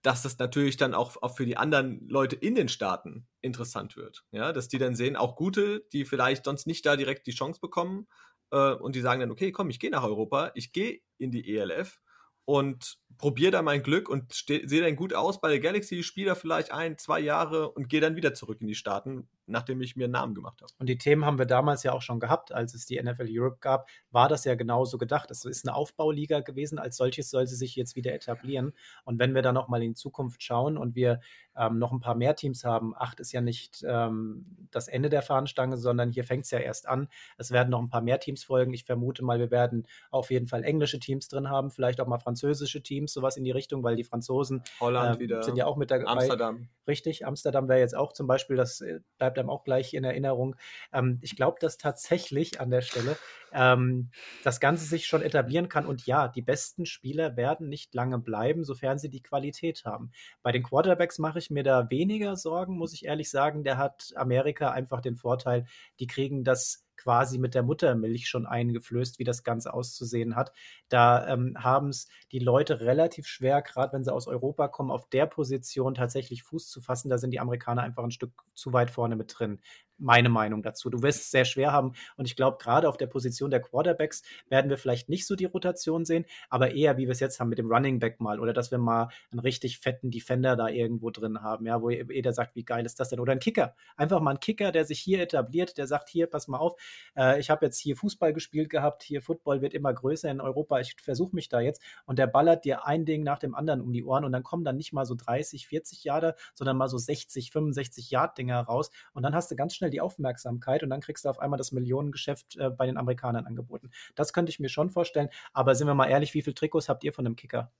dass 0.00 0.22
das 0.22 0.38
natürlich 0.38 0.78
dann 0.78 0.94
auch, 0.94 1.20
auch 1.20 1.36
für 1.36 1.44
die 1.44 1.58
anderen 1.58 2.08
Leute 2.08 2.36
in 2.36 2.54
den 2.54 2.70
Staaten 2.70 3.28
interessant 3.42 3.94
wird. 3.94 4.24
Ja, 4.30 4.54
dass 4.54 4.68
die 4.68 4.78
dann 4.78 4.96
sehen, 4.96 5.14
auch 5.14 5.36
gute, 5.36 5.84
die 5.92 6.06
vielleicht 6.06 6.46
sonst 6.46 6.66
nicht 6.66 6.86
da 6.86 6.96
direkt 6.96 7.26
die 7.26 7.34
Chance 7.34 7.60
bekommen 7.60 8.08
äh, 8.50 8.72
und 8.72 8.96
die 8.96 9.02
sagen 9.02 9.20
dann, 9.20 9.30
okay, 9.30 9.52
komm, 9.52 9.68
ich 9.68 9.78
gehe 9.78 9.90
nach 9.90 10.04
Europa, 10.04 10.52
ich 10.54 10.72
gehe 10.72 11.02
in 11.18 11.30
die 11.32 11.54
ELF 11.54 12.00
und 12.44 12.98
probiere 13.18 13.52
da 13.52 13.62
mein 13.62 13.82
Glück 13.82 14.08
und 14.08 14.32
sehe 14.32 14.82
dann 14.82 14.96
gut 14.96 15.14
aus 15.14 15.40
bei 15.40 15.48
der 15.48 15.60
Galaxy, 15.60 16.02
spiele 16.02 16.28
da 16.28 16.34
vielleicht 16.34 16.72
ein, 16.72 16.98
zwei 16.98 17.20
Jahre 17.20 17.70
und 17.70 17.88
gehe 17.88 18.00
dann 18.00 18.16
wieder 18.16 18.34
zurück 18.34 18.60
in 18.60 18.66
die 18.66 18.74
Staaten, 18.74 19.28
nachdem 19.46 19.80
ich 19.80 19.96
mir 19.96 20.04
einen 20.04 20.12
Namen 20.12 20.34
gemacht 20.34 20.60
habe. 20.62 20.72
Und 20.78 20.88
die 20.88 20.98
Themen 20.98 21.24
haben 21.24 21.38
wir 21.38 21.46
damals 21.46 21.82
ja 21.82 21.92
auch 21.92 22.02
schon 22.02 22.20
gehabt, 22.20 22.52
als 22.52 22.74
es 22.74 22.86
die 22.86 23.00
NFL 23.02 23.28
Europe 23.28 23.58
gab, 23.60 23.88
war 24.10 24.28
das 24.28 24.44
ja 24.44 24.54
genauso 24.54 24.98
gedacht. 24.98 25.30
Es 25.30 25.44
ist 25.44 25.66
eine 25.66 25.74
Aufbauliga 25.74 26.40
gewesen, 26.40 26.78
als 26.78 26.96
solches 26.96 27.30
soll 27.30 27.46
sie 27.46 27.56
sich 27.56 27.76
jetzt 27.76 27.96
wieder 27.96 28.12
etablieren. 28.14 28.72
Und 29.04 29.18
wenn 29.18 29.34
wir 29.34 29.42
dann 29.42 29.54
nochmal 29.54 29.82
in 29.82 29.94
Zukunft 29.94 30.42
schauen 30.42 30.76
und 30.76 30.94
wir 30.94 31.20
ähm, 31.56 31.78
noch 31.78 31.92
ein 31.92 32.00
paar 32.00 32.14
mehr 32.14 32.34
Teams 32.34 32.64
haben, 32.64 32.94
acht 32.96 33.20
ist 33.20 33.32
ja 33.32 33.40
nicht 33.40 33.84
ähm, 33.86 34.68
das 34.70 34.88
Ende 34.88 35.08
der 35.10 35.22
Fahnenstange, 35.22 35.76
sondern 35.76 36.10
hier 36.10 36.24
fängt 36.24 36.44
es 36.44 36.50
ja 36.50 36.58
erst 36.58 36.88
an. 36.88 37.08
Es 37.36 37.50
werden 37.50 37.70
noch 37.70 37.80
ein 37.80 37.88
paar 37.88 38.00
mehr 38.00 38.20
Teams 38.20 38.44
folgen. 38.44 38.72
Ich 38.72 38.84
vermute 38.84 39.24
mal, 39.24 39.38
wir 39.38 39.50
werden 39.50 39.86
auf 40.10 40.30
jeden 40.30 40.46
Fall 40.46 40.64
englische 40.64 40.98
Teams 40.98 41.28
drin 41.28 41.50
haben, 41.50 41.70
vielleicht 41.70 42.00
auch 42.00 42.06
mal 42.06 42.18
französische 42.18 42.82
Teams, 42.82 43.12
sowas 43.12 43.36
in 43.36 43.44
die 43.44 43.50
Richtung, 43.50 43.82
weil 43.82 43.96
die 43.96 44.04
Franzosen 44.04 44.62
äh, 44.80 45.42
sind 45.42 45.56
ja 45.56 45.66
auch 45.66 45.76
mit 45.76 45.90
dabei. 45.90 46.06
Amsterdam. 46.06 46.68
Richtig, 46.86 47.26
Amsterdam 47.26 47.68
wäre 47.68 47.80
jetzt 47.80 47.96
auch 47.96 48.12
zum 48.12 48.26
Beispiel, 48.26 48.56
das 48.56 48.80
äh, 48.80 49.00
bleibt 49.18 49.38
einem 49.42 49.50
auch 49.50 49.64
gleich 49.64 49.94
in 49.94 50.04
Erinnerung. 50.04 50.56
Ähm, 50.92 51.18
ich 51.22 51.36
glaube, 51.36 51.58
dass 51.60 51.76
tatsächlich 51.78 52.60
an 52.60 52.70
der 52.70 52.82
Stelle 52.82 53.16
ähm, 53.52 54.10
das 54.44 54.60
Ganze 54.60 54.84
sich 54.84 55.06
schon 55.06 55.22
etablieren 55.22 55.68
kann. 55.68 55.86
Und 55.86 56.06
ja, 56.06 56.28
die 56.28 56.42
besten 56.42 56.86
Spieler 56.86 57.36
werden 57.36 57.68
nicht 57.68 57.94
lange 57.94 58.18
bleiben, 58.18 58.64
sofern 58.64 58.98
sie 58.98 59.10
die 59.10 59.22
Qualität 59.22 59.84
haben. 59.84 60.12
Bei 60.42 60.52
den 60.52 60.62
Quarterbacks 60.62 61.18
mache 61.18 61.38
ich 61.38 61.50
mir 61.50 61.62
da 61.62 61.90
weniger 61.90 62.36
Sorgen, 62.36 62.76
muss 62.76 62.92
ich 62.94 63.04
ehrlich 63.04 63.30
sagen. 63.30 63.64
Der 63.64 63.78
hat 63.78 64.12
Amerika 64.16 64.70
einfach 64.70 65.00
den 65.00 65.16
Vorteil, 65.16 65.66
die 66.00 66.06
kriegen 66.06 66.44
das 66.44 66.84
quasi 67.02 67.38
mit 67.38 67.54
der 67.54 67.64
Muttermilch 67.64 68.28
schon 68.28 68.46
eingeflößt, 68.46 69.18
wie 69.18 69.24
das 69.24 69.42
Ganze 69.42 69.74
auszusehen 69.74 70.36
hat. 70.36 70.52
Da 70.88 71.26
ähm, 71.26 71.56
haben 71.58 71.88
es 71.88 72.06
die 72.30 72.38
Leute 72.38 72.80
relativ 72.80 73.26
schwer, 73.26 73.60
gerade 73.62 73.92
wenn 73.92 74.04
sie 74.04 74.12
aus 74.12 74.28
Europa 74.28 74.68
kommen, 74.68 74.92
auf 74.92 75.08
der 75.08 75.26
Position 75.26 75.94
tatsächlich 75.94 76.44
Fuß 76.44 76.68
zu 76.68 76.80
fassen. 76.80 77.08
Da 77.08 77.18
sind 77.18 77.32
die 77.32 77.40
Amerikaner 77.40 77.82
einfach 77.82 78.04
ein 78.04 78.12
Stück 78.12 78.32
zu 78.54 78.72
weit 78.72 78.90
vorne 78.90 79.16
mit 79.16 79.34
drin 79.36 79.60
meine 80.02 80.28
Meinung 80.28 80.62
dazu. 80.62 80.90
Du 80.90 81.02
wirst 81.02 81.22
es 81.22 81.30
sehr 81.30 81.44
schwer 81.44 81.72
haben 81.72 81.92
und 82.16 82.26
ich 82.26 82.36
glaube, 82.36 82.58
gerade 82.60 82.88
auf 82.88 82.96
der 82.96 83.06
Position 83.06 83.50
der 83.50 83.60
Quarterbacks 83.60 84.22
werden 84.48 84.68
wir 84.70 84.78
vielleicht 84.78 85.08
nicht 85.08 85.26
so 85.26 85.36
die 85.36 85.44
Rotation 85.44 86.04
sehen, 86.04 86.26
aber 86.50 86.72
eher 86.72 86.96
wie 86.98 87.06
wir 87.06 87.12
es 87.12 87.20
jetzt 87.20 87.40
haben 87.40 87.48
mit 87.48 87.58
dem 87.58 87.70
Running 87.70 87.98
Back 87.98 88.20
mal 88.20 88.40
oder 88.40 88.52
dass 88.52 88.70
wir 88.70 88.78
mal 88.78 89.08
einen 89.30 89.40
richtig 89.40 89.78
fetten 89.78 90.10
Defender 90.10 90.56
da 90.56 90.68
irgendwo 90.68 91.10
drin 91.10 91.40
haben, 91.42 91.66
ja, 91.66 91.80
wo 91.80 91.90
jeder 91.90 92.32
sagt, 92.32 92.56
wie 92.56 92.64
geil 92.64 92.84
ist 92.84 92.98
das 93.00 93.08
denn? 93.08 93.20
Oder 93.20 93.32
ein 93.32 93.38
Kicker. 93.38 93.74
Einfach 93.96 94.20
mal 94.20 94.32
ein 94.32 94.40
Kicker, 94.40 94.72
der 94.72 94.84
sich 94.84 95.00
hier 95.00 95.20
etabliert, 95.20 95.78
der 95.78 95.86
sagt, 95.86 96.08
hier, 96.08 96.26
pass 96.26 96.48
mal 96.48 96.58
auf, 96.58 96.74
äh, 97.16 97.38
ich 97.38 97.50
habe 97.50 97.64
jetzt 97.66 97.78
hier 97.78 97.96
Fußball 97.96 98.32
gespielt 98.32 98.70
gehabt, 98.70 99.02
hier 99.02 99.22
Football 99.22 99.62
wird 99.62 99.74
immer 99.74 99.92
größer 99.92 100.30
in 100.30 100.40
Europa, 100.40 100.80
ich 100.80 100.96
versuche 101.00 101.34
mich 101.34 101.48
da 101.48 101.60
jetzt 101.60 101.82
und 102.06 102.18
der 102.18 102.26
ballert 102.26 102.64
dir 102.64 102.86
ein 102.86 103.04
Ding 103.04 103.22
nach 103.22 103.38
dem 103.38 103.54
anderen 103.54 103.80
um 103.80 103.92
die 103.92 104.04
Ohren 104.04 104.24
und 104.24 104.32
dann 104.32 104.42
kommen 104.42 104.64
dann 104.64 104.76
nicht 104.76 104.92
mal 104.92 105.04
so 105.04 105.14
30, 105.14 105.68
40 105.68 106.04
Jahre, 106.04 106.34
sondern 106.54 106.76
mal 106.76 106.88
so 106.88 106.98
60, 106.98 107.52
65 107.52 108.10
Yard 108.10 108.36
Dinger 108.38 108.60
raus 108.60 108.90
und 109.12 109.22
dann 109.22 109.34
hast 109.34 109.50
du 109.50 109.56
ganz 109.56 109.74
schnell 109.74 109.91
die 109.92 110.00
Aufmerksamkeit 110.00 110.82
und 110.82 110.90
dann 110.90 111.00
kriegst 111.00 111.24
du 111.24 111.28
auf 111.28 111.38
einmal 111.38 111.58
das 111.58 111.72
Millionengeschäft 111.72 112.56
äh, 112.56 112.70
bei 112.70 112.86
den 112.86 112.96
Amerikanern 112.96 113.46
angeboten. 113.46 113.90
Das 114.14 114.32
könnte 114.32 114.50
ich 114.50 114.58
mir 114.58 114.68
schon 114.68 114.90
vorstellen, 114.90 115.28
aber 115.52 115.74
sind 115.74 115.86
wir 115.86 115.94
mal 115.94 116.08
ehrlich, 116.08 116.34
wie 116.34 116.42
viele 116.42 116.54
Trikots 116.54 116.88
habt 116.88 117.04
ihr 117.04 117.12
von 117.12 117.26
einem 117.26 117.36
Kicker? 117.36 117.70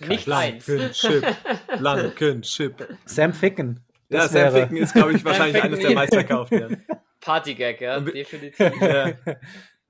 Nicht. 0.00 0.26
Chip. 0.92 1.26
Chip. 2.42 2.88
Sam 3.04 3.32
Ficken. 3.32 3.84
ja, 4.08 4.28
Sam 4.28 4.52
Ficken 4.52 4.76
ist, 4.76 4.94
glaube 4.94 5.12
ich, 5.12 5.24
wahrscheinlich 5.24 5.62
eines 5.62 5.80
der 5.80 5.92
meistverkauften. 5.92 6.84
Partygag, 7.20 7.80
ja, 7.80 8.00
definitiv. 8.00 8.58
ja. 8.80 9.12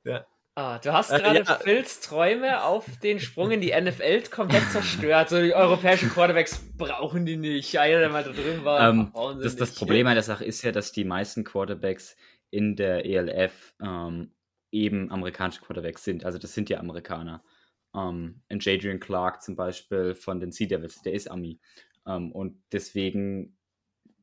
ja. 0.04 0.26
Ah, 0.60 0.78
du 0.78 0.92
hast 0.92 1.10
äh, 1.10 1.18
gerade 1.18 1.38
äh, 1.38 1.44
ja. 1.44 1.54
Phils 1.54 2.00
Träume 2.00 2.62
auf 2.62 2.84
den 3.02 3.18
Sprung 3.18 3.50
in 3.50 3.62
die 3.62 3.72
NFL 3.72 4.24
komplett 4.30 4.70
zerstört. 4.70 5.30
So 5.30 5.40
die 5.40 5.54
europäischen 5.54 6.10
Quarterbacks 6.10 6.60
brauchen 6.76 7.24
die 7.24 7.38
nicht. 7.38 7.78
Einer, 7.78 8.00
der 8.00 8.10
mal 8.10 8.22
da 8.22 8.30
drin 8.30 8.62
war. 8.62 8.90
Ähm, 8.90 9.10
das, 9.42 9.56
das 9.56 9.74
Problem 9.74 10.06
an 10.06 10.14
der 10.14 10.22
Sache 10.22 10.44
ist 10.44 10.60
ja, 10.60 10.70
dass 10.70 10.92
die 10.92 11.04
meisten 11.04 11.44
Quarterbacks 11.44 12.14
in 12.50 12.76
der 12.76 13.06
ELF 13.06 13.74
ähm, 13.82 14.32
eben 14.70 15.10
amerikanische 15.10 15.62
Quarterbacks 15.62 16.04
sind. 16.04 16.26
Also 16.26 16.36
das 16.36 16.52
sind 16.52 16.68
ja 16.68 16.78
Amerikaner. 16.78 17.42
Ähm, 17.96 18.42
und 18.50 18.62
Jadrian 18.62 19.00
Clark 19.00 19.40
zum 19.40 19.56
Beispiel 19.56 20.14
von 20.14 20.40
den 20.40 20.52
Sea 20.52 20.68
Devils, 20.68 21.00
der 21.00 21.14
ist 21.14 21.30
Ami. 21.30 21.58
Ähm, 22.06 22.32
und 22.32 22.62
deswegen 22.70 23.56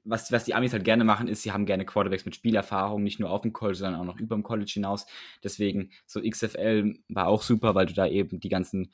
was, 0.07 0.31
was 0.31 0.45
die 0.45 0.53
Amis 0.53 0.73
halt 0.73 0.83
gerne 0.83 1.03
machen, 1.03 1.27
ist, 1.27 1.43
sie 1.43 1.51
haben 1.51 1.65
gerne 1.65 1.85
Quarterbacks 1.85 2.25
mit 2.25 2.35
Spielerfahrung, 2.35 3.03
nicht 3.03 3.19
nur 3.19 3.29
auf 3.29 3.41
dem 3.41 3.53
College, 3.53 3.77
sondern 3.77 4.01
auch 4.01 4.05
noch 4.05 4.19
über 4.19 4.35
dem 4.35 4.43
College 4.43 4.71
hinaus. 4.73 5.05
Deswegen, 5.43 5.91
so 6.05 6.21
XFL 6.21 6.97
war 7.09 7.27
auch 7.27 7.41
super, 7.41 7.75
weil 7.75 7.85
du 7.85 7.93
da 7.93 8.07
eben 8.07 8.39
die 8.39 8.49
ganzen 8.49 8.91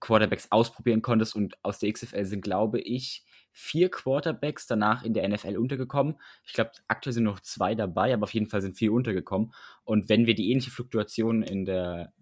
Quarterbacks 0.00 0.52
ausprobieren 0.52 1.02
konntest 1.02 1.34
und 1.34 1.56
aus 1.64 1.78
der 1.78 1.90
XFL 1.92 2.24
sind, 2.26 2.42
glaube 2.42 2.80
ich, 2.80 3.24
vier 3.52 3.90
Quarterbacks 3.90 4.66
danach 4.66 5.02
in 5.04 5.14
der 5.14 5.26
NFL 5.28 5.56
untergekommen. 5.56 6.16
Ich 6.44 6.52
glaube, 6.52 6.72
aktuell 6.88 7.14
sind 7.14 7.24
noch 7.24 7.40
zwei 7.40 7.74
dabei, 7.74 8.12
aber 8.12 8.24
auf 8.24 8.34
jeden 8.34 8.48
Fall 8.48 8.60
sind 8.60 8.76
vier 8.76 8.92
untergekommen. 8.92 9.54
Und 9.84 10.08
wenn 10.08 10.26
wir 10.26 10.34
die 10.34 10.50
ähnliche 10.50 10.70
Fluktuation 10.70 11.42
in 11.42 11.64
der 11.64 12.12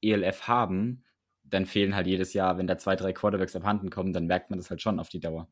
ELF 0.00 0.46
haben, 0.48 1.04
dann 1.42 1.66
fehlen 1.66 1.94
halt 1.94 2.06
jedes 2.06 2.32
Jahr, 2.32 2.58
wenn 2.58 2.66
da 2.66 2.78
zwei, 2.78 2.96
drei 2.96 3.12
Quarterbacks 3.12 3.56
abhanden 3.56 3.90
kommen, 3.90 4.12
dann 4.12 4.26
merkt 4.26 4.50
man 4.50 4.58
das 4.58 4.70
halt 4.70 4.80
schon 4.80 5.00
auf 5.00 5.08
die 5.08 5.20
Dauer. 5.20 5.48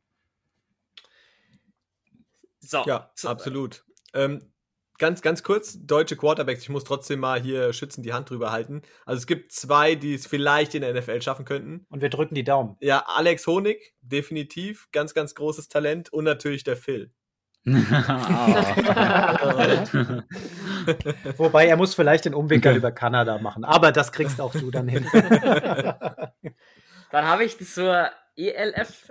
So. 2.69 2.83
Ja, 2.87 3.11
so. 3.15 3.29
absolut. 3.29 3.85
Ähm, 4.15 4.53
ganz, 4.99 5.23
ganz 5.23 5.43
kurz, 5.43 5.79
deutsche 5.81 6.17
Quarterbacks, 6.17 6.63
ich 6.63 6.69
muss 6.69 6.85
trotzdem 6.85 7.21
mal 7.21 7.41
hier 7.41 7.73
schützen 7.73 8.03
die 8.03 8.13
Hand 8.13 8.31
drüber 8.31 8.51
halten. 8.53 8.83
Also 9.05 9.19
es 9.19 9.27
gibt 9.27 9.53
zwei, 9.53 9.95
die 9.95 10.15
es 10.15 10.27
vielleicht 10.27 10.75
in 10.75 10.83
der 10.83 10.95
NFL 10.95 11.23
schaffen 11.23 11.45
könnten. 11.45 11.87
Und 11.89 12.03
wir 12.03 12.11
drücken 12.11 12.35
die 12.35 12.45
Daumen. 12.45 12.77
Ja, 12.81 13.05
Alex 13.07 13.47
Honig, 13.47 13.95
definitiv, 14.01 14.89
ganz, 14.93 15.15
ganz 15.15 15.35
großes 15.35 15.69
Talent 15.69 16.13
und 16.13 16.25
natürlich 16.25 16.65
der 16.65 16.77
Phil. 16.77 17.13
Wobei 21.37 21.67
er 21.67 21.77
muss 21.77 21.97
vielleicht 21.97 22.25
den 22.27 22.35
Umweg 22.35 22.65
über 22.65 22.93
Kanada 22.93 23.39
machen, 23.39 23.65
aber 23.65 23.91
das 23.91 24.13
kriegst 24.13 24.41
auch 24.41 24.53
du 24.53 24.71
dann 24.71 24.87
hin. 24.87 25.05
dann 27.11 27.25
habe 27.25 27.43
ich 27.45 27.59
zur 27.59 28.09
ELF 28.37 29.11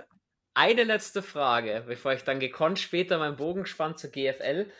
eine 0.56 0.84
letzte 0.84 1.22
Frage, 1.22 1.84
bevor 1.86 2.14
ich 2.14 2.24
dann 2.24 2.40
gekonnt 2.40 2.78
später 2.78 3.18
meinen 3.18 3.36
Bogen 3.36 3.66
spann 3.66 3.98
zur 3.98 4.08
GFL. 4.10 4.72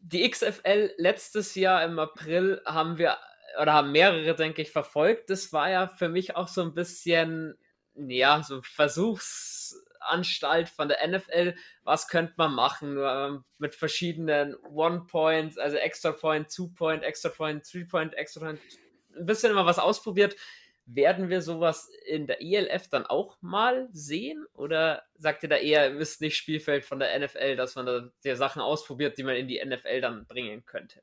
Die 0.00 0.30
XFL 0.30 0.92
letztes 0.96 1.56
Jahr 1.56 1.84
im 1.84 1.98
April 1.98 2.62
haben 2.64 2.96
wir 2.96 3.18
oder 3.60 3.72
haben 3.72 3.90
mehrere, 3.90 4.36
denke 4.36 4.62
ich, 4.62 4.70
verfolgt. 4.70 5.28
Das 5.28 5.52
war 5.52 5.68
ja 5.68 5.88
für 5.88 6.08
mich 6.08 6.36
auch 6.36 6.46
so 6.46 6.62
ein 6.62 6.72
bisschen, 6.72 7.58
ja, 7.96 8.44
so 8.44 8.62
Versuchsanstalt 8.62 10.68
von 10.68 10.86
der 10.86 11.04
NFL. 11.08 11.56
Was 11.82 12.06
könnte 12.06 12.34
man 12.36 12.54
machen? 12.54 12.96
Ähm, 13.00 13.42
mit 13.58 13.74
verschiedenen 13.74 14.54
One-Point, 14.56 15.58
also 15.58 15.78
Extra-Point, 15.78 16.54
Two-Point, 16.54 17.02
Extra-Point, 17.02 17.64
Three-Point, 17.64 18.14
Extra-Point. 18.14 18.60
Ein 19.16 19.26
bisschen 19.26 19.50
immer 19.50 19.66
was 19.66 19.80
ausprobiert. 19.80 20.36
Werden 20.86 21.28
wir 21.28 21.42
sowas 21.42 21.90
in 22.06 22.26
der 22.26 22.40
ELF 22.40 22.88
dann 22.88 23.06
auch 23.06 23.36
mal 23.40 23.88
sehen? 23.92 24.46
Oder 24.54 25.02
sagt 25.16 25.42
ihr 25.42 25.48
da 25.48 25.56
eher, 25.56 25.92
ihr 25.92 25.98
wisst 25.98 26.20
nicht 26.20 26.36
Spielfeld 26.36 26.84
von 26.84 27.00
der 27.00 27.18
NFL, 27.18 27.56
dass 27.56 27.74
man 27.74 27.86
da 27.86 28.08
die 28.24 28.36
Sachen 28.36 28.62
ausprobiert, 28.62 29.18
die 29.18 29.24
man 29.24 29.36
in 29.36 29.48
die 29.48 29.62
NFL 29.64 30.00
dann 30.00 30.26
bringen 30.26 30.64
könnte? 30.64 31.02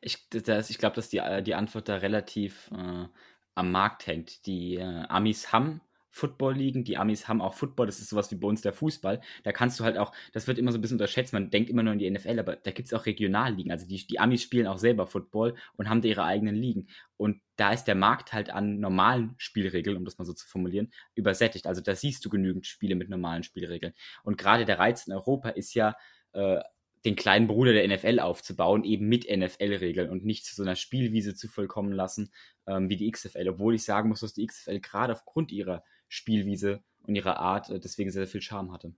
Ich, 0.00 0.28
ich 0.32 0.78
glaube, 0.78 0.96
dass 0.96 1.08
die, 1.08 1.20
die 1.42 1.54
Antwort 1.54 1.88
da 1.88 1.96
relativ 1.96 2.70
äh, 2.72 3.06
am 3.54 3.72
Markt 3.72 4.06
hängt. 4.06 4.46
Die 4.46 4.76
äh, 4.76 5.04
Amis 5.08 5.52
haben 5.52 5.80
Football 6.12 6.54
ligen. 6.54 6.84
Die 6.84 6.98
Amis 6.98 7.26
haben 7.26 7.40
auch 7.40 7.54
Football, 7.54 7.86
das 7.86 7.98
ist 7.98 8.10
sowas 8.10 8.30
wie 8.30 8.36
bei 8.36 8.46
uns 8.46 8.60
der 8.60 8.72
Fußball. 8.72 9.20
Da 9.42 9.52
kannst 9.52 9.80
du 9.80 9.84
halt 9.84 9.96
auch, 9.98 10.12
das 10.32 10.46
wird 10.46 10.58
immer 10.58 10.70
so 10.70 10.78
ein 10.78 10.82
bisschen 10.82 10.96
unterschätzt, 10.96 11.32
man 11.32 11.50
denkt 11.50 11.70
immer 11.70 11.82
nur 11.82 11.92
an 11.92 11.98
die 11.98 12.08
NFL, 12.08 12.38
aber 12.38 12.56
da 12.56 12.70
gibt 12.70 12.86
es 12.86 12.94
auch 12.94 13.06
Regionalligen. 13.06 13.72
Also 13.72 13.86
die, 13.88 14.06
die 14.06 14.20
Amis 14.20 14.42
spielen 14.42 14.66
auch 14.66 14.78
selber 14.78 15.06
Football 15.06 15.54
und 15.76 15.88
haben 15.88 16.02
da 16.02 16.08
ihre 16.08 16.24
eigenen 16.24 16.54
Ligen. 16.54 16.86
Und 17.16 17.40
da 17.56 17.72
ist 17.72 17.84
der 17.84 17.94
Markt 17.94 18.32
halt 18.32 18.50
an 18.50 18.78
normalen 18.78 19.34
Spielregeln, 19.38 19.96
um 19.96 20.04
das 20.04 20.18
mal 20.18 20.24
so 20.24 20.34
zu 20.34 20.46
formulieren, 20.46 20.92
übersättigt. 21.14 21.66
Also 21.66 21.80
da 21.80 21.94
siehst 21.94 22.24
du 22.24 22.28
genügend 22.28 22.66
Spiele 22.66 22.94
mit 22.94 23.08
normalen 23.08 23.42
Spielregeln. 23.42 23.94
Und 24.22 24.36
gerade 24.36 24.66
der 24.66 24.78
Reiz 24.78 25.06
in 25.06 25.14
Europa 25.14 25.48
ist 25.48 25.74
ja, 25.74 25.96
äh, 26.32 26.60
den 27.04 27.16
kleinen 27.16 27.48
Bruder 27.48 27.72
der 27.72 27.88
NFL 27.88 28.20
aufzubauen, 28.20 28.84
eben 28.84 29.08
mit 29.08 29.28
NFL-Regeln 29.28 30.08
und 30.08 30.24
nicht 30.24 30.44
zu 30.44 30.54
so 30.54 30.62
einer 30.62 30.76
Spielwiese 30.76 31.34
zu 31.34 31.48
vollkommen 31.48 31.92
lassen 31.92 32.32
ähm, 32.66 32.88
wie 32.88 32.96
die 32.96 33.10
XFL. 33.10 33.48
Obwohl 33.48 33.74
ich 33.74 33.84
sagen 33.84 34.08
muss, 34.08 34.20
dass 34.20 34.34
die 34.34 34.46
XFL 34.46 34.80
gerade 34.80 35.12
aufgrund 35.12 35.50
ihrer 35.50 35.82
Spielwiese 36.12 36.82
und 37.06 37.14
ihrer 37.14 37.38
Art 37.38 37.70
äh, 37.70 37.80
deswegen 37.80 38.10
sehr, 38.10 38.26
sehr 38.26 38.30
viel 38.30 38.42
Charme 38.42 38.70
hatte. 38.70 38.92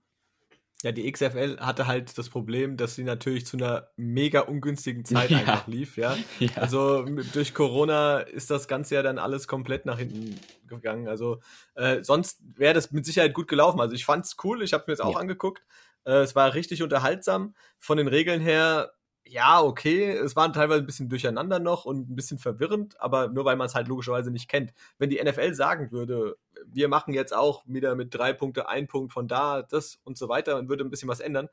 Ja, 0.83 0.91
die 0.91 1.09
XFL 1.09 1.57
hatte 1.61 1.87
halt 1.87 2.17
das 2.17 2.29
Problem, 2.29 2.75
dass 2.75 2.95
sie 2.95 3.05
natürlich 3.05 3.45
zu 3.45 3.55
einer 3.55 3.87
mega 3.95 4.41
ungünstigen 4.41 5.05
Zeit 5.05 5.29
ja. 5.31 5.37
einfach 5.37 5.65
lief, 5.65 5.95
ja? 5.95 6.17
ja. 6.39 6.49
Also 6.55 7.05
durch 7.31 7.53
Corona 7.53 8.19
ist 8.19 8.51
das 8.51 8.67
Ganze 8.67 8.95
ja 8.95 9.01
dann 9.01 9.17
alles 9.17 9.47
komplett 9.47 9.85
nach 9.85 9.97
hinten 9.97 10.37
gegangen. 10.67 11.07
Also 11.07 11.39
äh, 11.75 12.03
sonst 12.03 12.41
wäre 12.53 12.73
das 12.73 12.91
mit 12.91 13.05
Sicherheit 13.05 13.33
gut 13.33 13.47
gelaufen. 13.47 13.79
Also 13.79 13.95
ich 13.95 14.03
fand 14.03 14.25
es 14.25 14.35
cool, 14.43 14.61
ich 14.61 14.73
habe 14.73 14.83
mir 14.87 14.93
jetzt 14.93 15.01
auch 15.01 15.13
ja. 15.13 15.19
angeguckt. 15.19 15.65
Äh, 16.03 16.17
es 16.17 16.35
war 16.35 16.53
richtig 16.53 16.83
unterhaltsam. 16.83 17.55
Von 17.79 17.97
den 17.97 18.09
Regeln 18.09 18.41
her 18.41 18.91
ja, 19.27 19.61
okay, 19.61 20.11
es 20.11 20.35
waren 20.35 20.53
teilweise 20.53 20.81
ein 20.81 20.85
bisschen 20.85 21.09
durcheinander 21.09 21.59
noch 21.59 21.85
und 21.85 22.09
ein 22.09 22.15
bisschen 22.15 22.37
verwirrend, 22.37 22.99
aber 23.01 23.27
nur 23.27 23.43
weil 23.43 23.55
man 23.55 23.65
es 23.65 23.75
halt 23.75 23.87
logischerweise 23.87 24.31
nicht 24.31 24.47
kennt. 24.47 24.73
Wenn 24.99 25.09
die 25.09 25.21
NFL 25.21 25.53
sagen 25.55 25.91
würde, 25.91 26.37
wir 26.71 26.87
machen 26.87 27.13
jetzt 27.13 27.33
auch 27.35 27.63
wieder 27.65 27.95
mit 27.95 28.13
drei 28.13 28.33
Punkte, 28.33 28.67
ein 28.67 28.87
Punkt 28.87 29.13
von 29.13 29.27
da, 29.27 29.61
das 29.61 29.99
und 30.03 30.17
so 30.17 30.29
weiter 30.29 30.57
und 30.57 30.69
würde 30.69 30.83
ein 30.83 30.89
bisschen 30.89 31.09
was 31.09 31.19
ändern, 31.19 31.49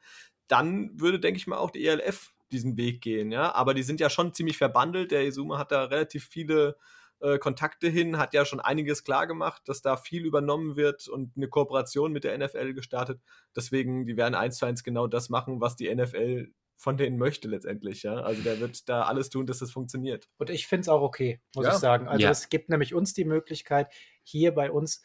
dann 0.49 1.01
würde, 1.01 1.21
denke 1.21 1.39
ich 1.39 1.47
mal, 1.47 1.59
auch 1.59 1.71
die 1.71 1.87
ELF 1.87 2.33
diesen 2.51 2.77
Weg 2.77 3.01
gehen, 3.01 3.33
ja. 3.33 3.55
Aber 3.55 3.75
die 3.75 3.83
sind 3.83 4.01
ja 4.01 4.11
schon 4.11 4.35
ziemlich 4.35 4.59
verbandelt. 4.59 5.11
Der 5.11 5.25
Izuma 5.25 5.59
hat 5.59 5.73
da 5.73 5.85
relativ 5.85 6.27
viele 6.27 6.77
äh, 7.21 7.39
Kontakte 7.39 7.89
hin, 7.89 8.19
hat 8.19 8.35
ja 8.35 8.45
schon 8.45 8.61
einiges 8.61 9.05
klar 9.05 9.27
gemacht, 9.27 9.63
dass 9.67 9.81
da 9.81 9.97
viel 9.97 10.27
übernommen 10.27 10.77
wird 10.77 11.09
und 11.09 11.37
eine 11.37 11.49
Kooperation 11.49 12.13
mit 12.13 12.25
der 12.25 12.37
NFL 12.37 12.75
gestartet. 12.75 13.21
Deswegen, 13.57 14.07
die 14.07 14.17
werden 14.17 14.35
eins 14.35 14.59
zu 14.59 14.67
eins 14.67 14.85
genau 14.85 15.07
das 15.07 15.31
machen, 15.31 15.61
was 15.61 15.77
die 15.77 15.93
NFL 15.93 16.53
von 16.77 16.97
denen 16.97 17.17
möchte 17.17 17.47
letztendlich, 17.47 18.03
ja. 18.03 18.17
Also 18.17 18.43
der 18.43 18.59
wird 18.59 18.89
da 18.89 19.05
alles 19.05 19.31
tun, 19.31 19.47
dass 19.47 19.61
das 19.61 19.71
funktioniert. 19.71 20.29
Und 20.39 20.51
ich 20.51 20.67
finde 20.67 20.83
es 20.83 20.89
auch 20.89 21.03
okay, 21.03 21.41
muss 21.55 21.65
ja. 21.65 21.73
ich 21.75 21.79
sagen. 21.79 22.09
Also 22.09 22.25
ja. 22.25 22.31
es 22.31 22.49
gibt 22.49 22.69
nämlich 22.71 22.93
uns 22.93 23.15
die 23.15 23.25
Möglichkeit, 23.25 23.87
hier 24.25 24.53
bei 24.55 24.71
uns 24.71 25.03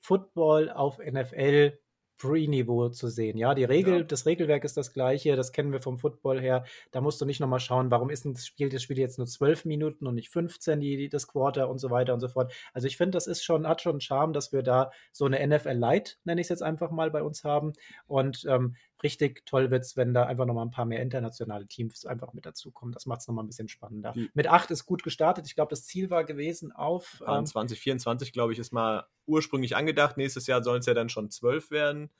Football 0.00 0.70
auf 0.70 0.98
NFL 0.98 1.78
Pre-Niveau 2.18 2.88
zu 2.88 3.08
sehen. 3.08 3.36
Ja, 3.36 3.54
die 3.54 3.64
Regel, 3.64 3.98
ja. 3.98 4.02
das 4.02 4.24
Regelwerk 4.26 4.64
ist 4.64 4.76
das 4.76 4.92
gleiche, 4.92 5.36
das 5.36 5.52
kennen 5.52 5.72
wir 5.72 5.80
vom 5.80 5.98
Football 5.98 6.40
her. 6.40 6.64
Da 6.90 7.00
musst 7.00 7.20
du 7.20 7.26
nicht 7.26 7.40
nochmal 7.40 7.60
schauen, 7.60 7.90
warum 7.90 8.10
ist 8.10 8.24
das 8.24 8.46
Spiel, 8.46 8.70
das 8.70 8.82
Spiel 8.82 8.98
jetzt 8.98 9.18
nur 9.18 9.26
zwölf 9.26 9.64
Minuten 9.64 10.06
und 10.06 10.14
nicht 10.14 10.30
15, 10.30 10.80
die, 10.80 10.96
die, 10.96 11.08
das 11.08 11.28
Quarter 11.28 11.68
und 11.68 11.78
so 11.78 11.90
weiter 11.90 12.14
und 12.14 12.20
so 12.20 12.28
fort. 12.28 12.52
Also 12.72 12.86
ich 12.86 12.96
finde, 12.96 13.12
das 13.12 13.26
ist 13.26 13.44
schon, 13.44 13.68
hat 13.68 13.82
schon 13.82 14.00
Charme, 14.00 14.32
dass 14.32 14.52
wir 14.52 14.62
da 14.62 14.90
so 15.12 15.26
eine 15.26 15.46
NFL 15.46 15.72
Light, 15.72 16.18
nenne 16.24 16.40
ich 16.40 16.46
es 16.46 16.50
jetzt 16.50 16.62
einfach 16.62 16.90
mal, 16.90 17.10
bei 17.10 17.22
uns 17.22 17.44
haben. 17.44 17.74
Und 18.06 18.46
ähm, 18.48 18.76
richtig 19.02 19.44
toll 19.46 19.70
wird 19.70 19.84
es, 19.84 19.96
wenn 19.96 20.14
da 20.14 20.24
einfach 20.24 20.46
nochmal 20.46 20.66
ein 20.66 20.70
paar 20.70 20.84
mehr 20.84 21.02
internationale 21.02 21.66
Teams 21.66 22.06
einfach 22.06 22.32
mit 22.32 22.46
dazukommen. 22.46 22.92
Das 22.92 23.06
macht 23.06 23.20
es 23.20 23.28
nochmal 23.28 23.44
ein 23.44 23.48
bisschen 23.48 23.68
spannender. 23.68 24.12
Die 24.12 24.30
mit 24.34 24.46
acht 24.48 24.70
ist 24.70 24.86
gut 24.86 25.02
gestartet. 25.02 25.46
Ich 25.46 25.54
glaube, 25.54 25.70
das 25.70 25.84
Ziel 25.84 26.10
war 26.10 26.24
gewesen 26.24 26.72
auf. 26.72 27.22
Ähm, 27.26 27.46
2024, 27.46 28.32
glaube 28.32 28.52
ich, 28.52 28.58
ist 28.58 28.72
mal 28.72 29.06
ursprünglich 29.26 29.76
angedacht. 29.76 30.16
Nächstes 30.16 30.46
Jahr 30.46 30.62
sollen 30.62 30.80
es 30.80 30.86
ja 30.86 30.94
dann 30.94 31.08
schon 31.08 31.30
zwölf 31.30 31.70
werden. 31.70 32.10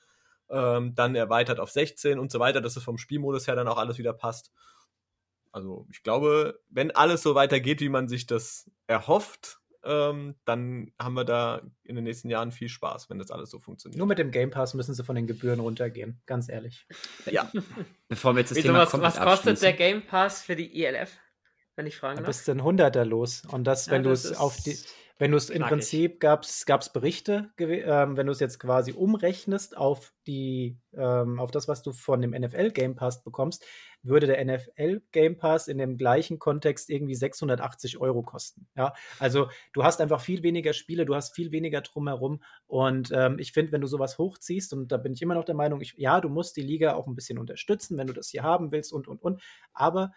Ähm, 0.48 0.94
dann 0.94 1.14
erweitert 1.14 1.58
auf 1.58 1.70
16 1.70 2.18
und 2.18 2.30
so 2.30 2.38
weiter, 2.38 2.60
dass 2.60 2.76
es 2.76 2.84
vom 2.84 2.98
Spielmodus 2.98 3.46
her 3.46 3.56
dann 3.56 3.68
auch 3.68 3.78
alles 3.78 3.98
wieder 3.98 4.12
passt. 4.12 4.52
Also 5.50 5.86
ich 5.90 6.02
glaube, 6.02 6.60
wenn 6.68 6.90
alles 6.90 7.22
so 7.22 7.34
weitergeht, 7.34 7.80
wie 7.80 7.88
man 7.88 8.08
sich 8.08 8.26
das 8.26 8.70
erhofft, 8.86 9.58
ähm, 9.86 10.34
dann 10.44 10.92
haben 11.00 11.14
wir 11.14 11.24
da 11.24 11.62
in 11.84 11.94
den 11.94 12.04
nächsten 12.04 12.28
Jahren 12.28 12.52
viel 12.52 12.68
Spaß, 12.68 13.08
wenn 13.08 13.18
das 13.18 13.30
alles 13.30 13.50
so 13.50 13.58
funktioniert. 13.58 13.98
Nur 13.98 14.06
mit 14.06 14.18
dem 14.18 14.30
Game 14.30 14.50
Pass 14.50 14.74
müssen 14.74 14.94
sie 14.94 15.04
von 15.04 15.14
den 15.14 15.26
Gebühren 15.26 15.60
runtergehen, 15.60 16.20
ganz 16.26 16.48
ehrlich. 16.48 16.86
Ja. 17.30 17.50
Bevor 18.08 18.34
wir 18.34 18.40
jetzt 18.40 18.50
das 18.50 18.58
Wieso, 18.58 18.68
Thema 18.68 18.80
was, 18.80 19.00
was 19.00 19.20
kostet 19.20 19.62
der 19.62 19.72
Game 19.72 20.02
Pass 20.02 20.42
für 20.42 20.56
die 20.56 20.84
ELF? 20.84 21.18
Wenn 21.76 21.86
ich 21.86 21.96
fragen 21.96 22.16
Da 22.16 22.22
darf? 22.22 22.28
bist 22.28 22.48
du 22.48 22.52
ein 22.52 22.64
Hunderter 22.64 23.04
los. 23.04 23.42
Und 23.50 23.64
das, 23.64 23.86
Ja, 23.86 23.92
wenn 23.92 24.02
du 24.02 24.10
das 24.10 24.24
es 24.24 24.36
auf 24.36 24.56
die, 24.56 24.76
wenn 25.18 25.30
du 25.30 25.38
es 25.38 25.48
im. 25.48 25.62
Prinzip 25.62 26.20
gab 26.20 26.42
es 26.42 26.92
Berichte, 26.92 27.50
ähm, 27.58 28.16
wenn 28.16 28.26
du 28.26 28.32
es 28.32 28.40
jetzt 28.40 28.58
quasi 28.58 28.92
umrechnest 28.92 29.76
auf 29.76 30.12
die, 30.26 30.78
ähm, 30.94 31.40
auf 31.40 31.50
das, 31.50 31.68
was 31.68 31.82
du 31.82 31.92
von 31.92 32.20
dem 32.20 32.32
NFL 32.32 32.70
Game 32.70 32.96
Pass 32.96 33.22
bekommst, 33.22 33.64
würde 34.02 34.26
der 34.26 34.44
NFL 34.44 35.02
Game 35.12 35.38
Pass 35.38 35.68
in 35.68 35.78
dem 35.78 35.96
gleichen 35.96 36.38
Kontext 36.38 36.90
irgendwie 36.90 37.14
680 37.14 37.98
Euro 37.98 38.22
kosten. 38.22 38.68
Ja, 38.76 38.92
also 39.18 39.48
du 39.72 39.84
hast 39.84 40.02
einfach 40.02 40.20
viel 40.20 40.42
weniger 40.42 40.74
Spiele, 40.74 41.06
du 41.06 41.14
hast 41.14 41.34
viel 41.34 41.50
weniger 41.50 41.80
drumherum. 41.80 42.42
Und 42.66 43.10
ähm, 43.14 43.38
ich 43.38 43.52
finde, 43.52 43.72
wenn 43.72 43.80
du 43.80 43.86
sowas 43.86 44.18
hochziehst, 44.18 44.74
und 44.74 44.92
da 44.92 44.98
bin 44.98 45.14
ich 45.14 45.22
immer 45.22 45.34
noch 45.34 45.44
der 45.44 45.54
Meinung, 45.54 45.80
ich, 45.80 45.94
ja, 45.96 46.20
du 46.20 46.28
musst 46.28 46.56
die 46.56 46.62
Liga 46.62 46.94
auch 46.94 47.06
ein 47.06 47.14
bisschen 47.14 47.38
unterstützen, 47.38 47.96
wenn 47.96 48.06
du 48.06 48.12
das 48.12 48.28
hier 48.28 48.42
haben 48.42 48.70
willst 48.70 48.92
und 48.92 49.08
und 49.08 49.22
und. 49.22 49.42
Aber 49.72 50.12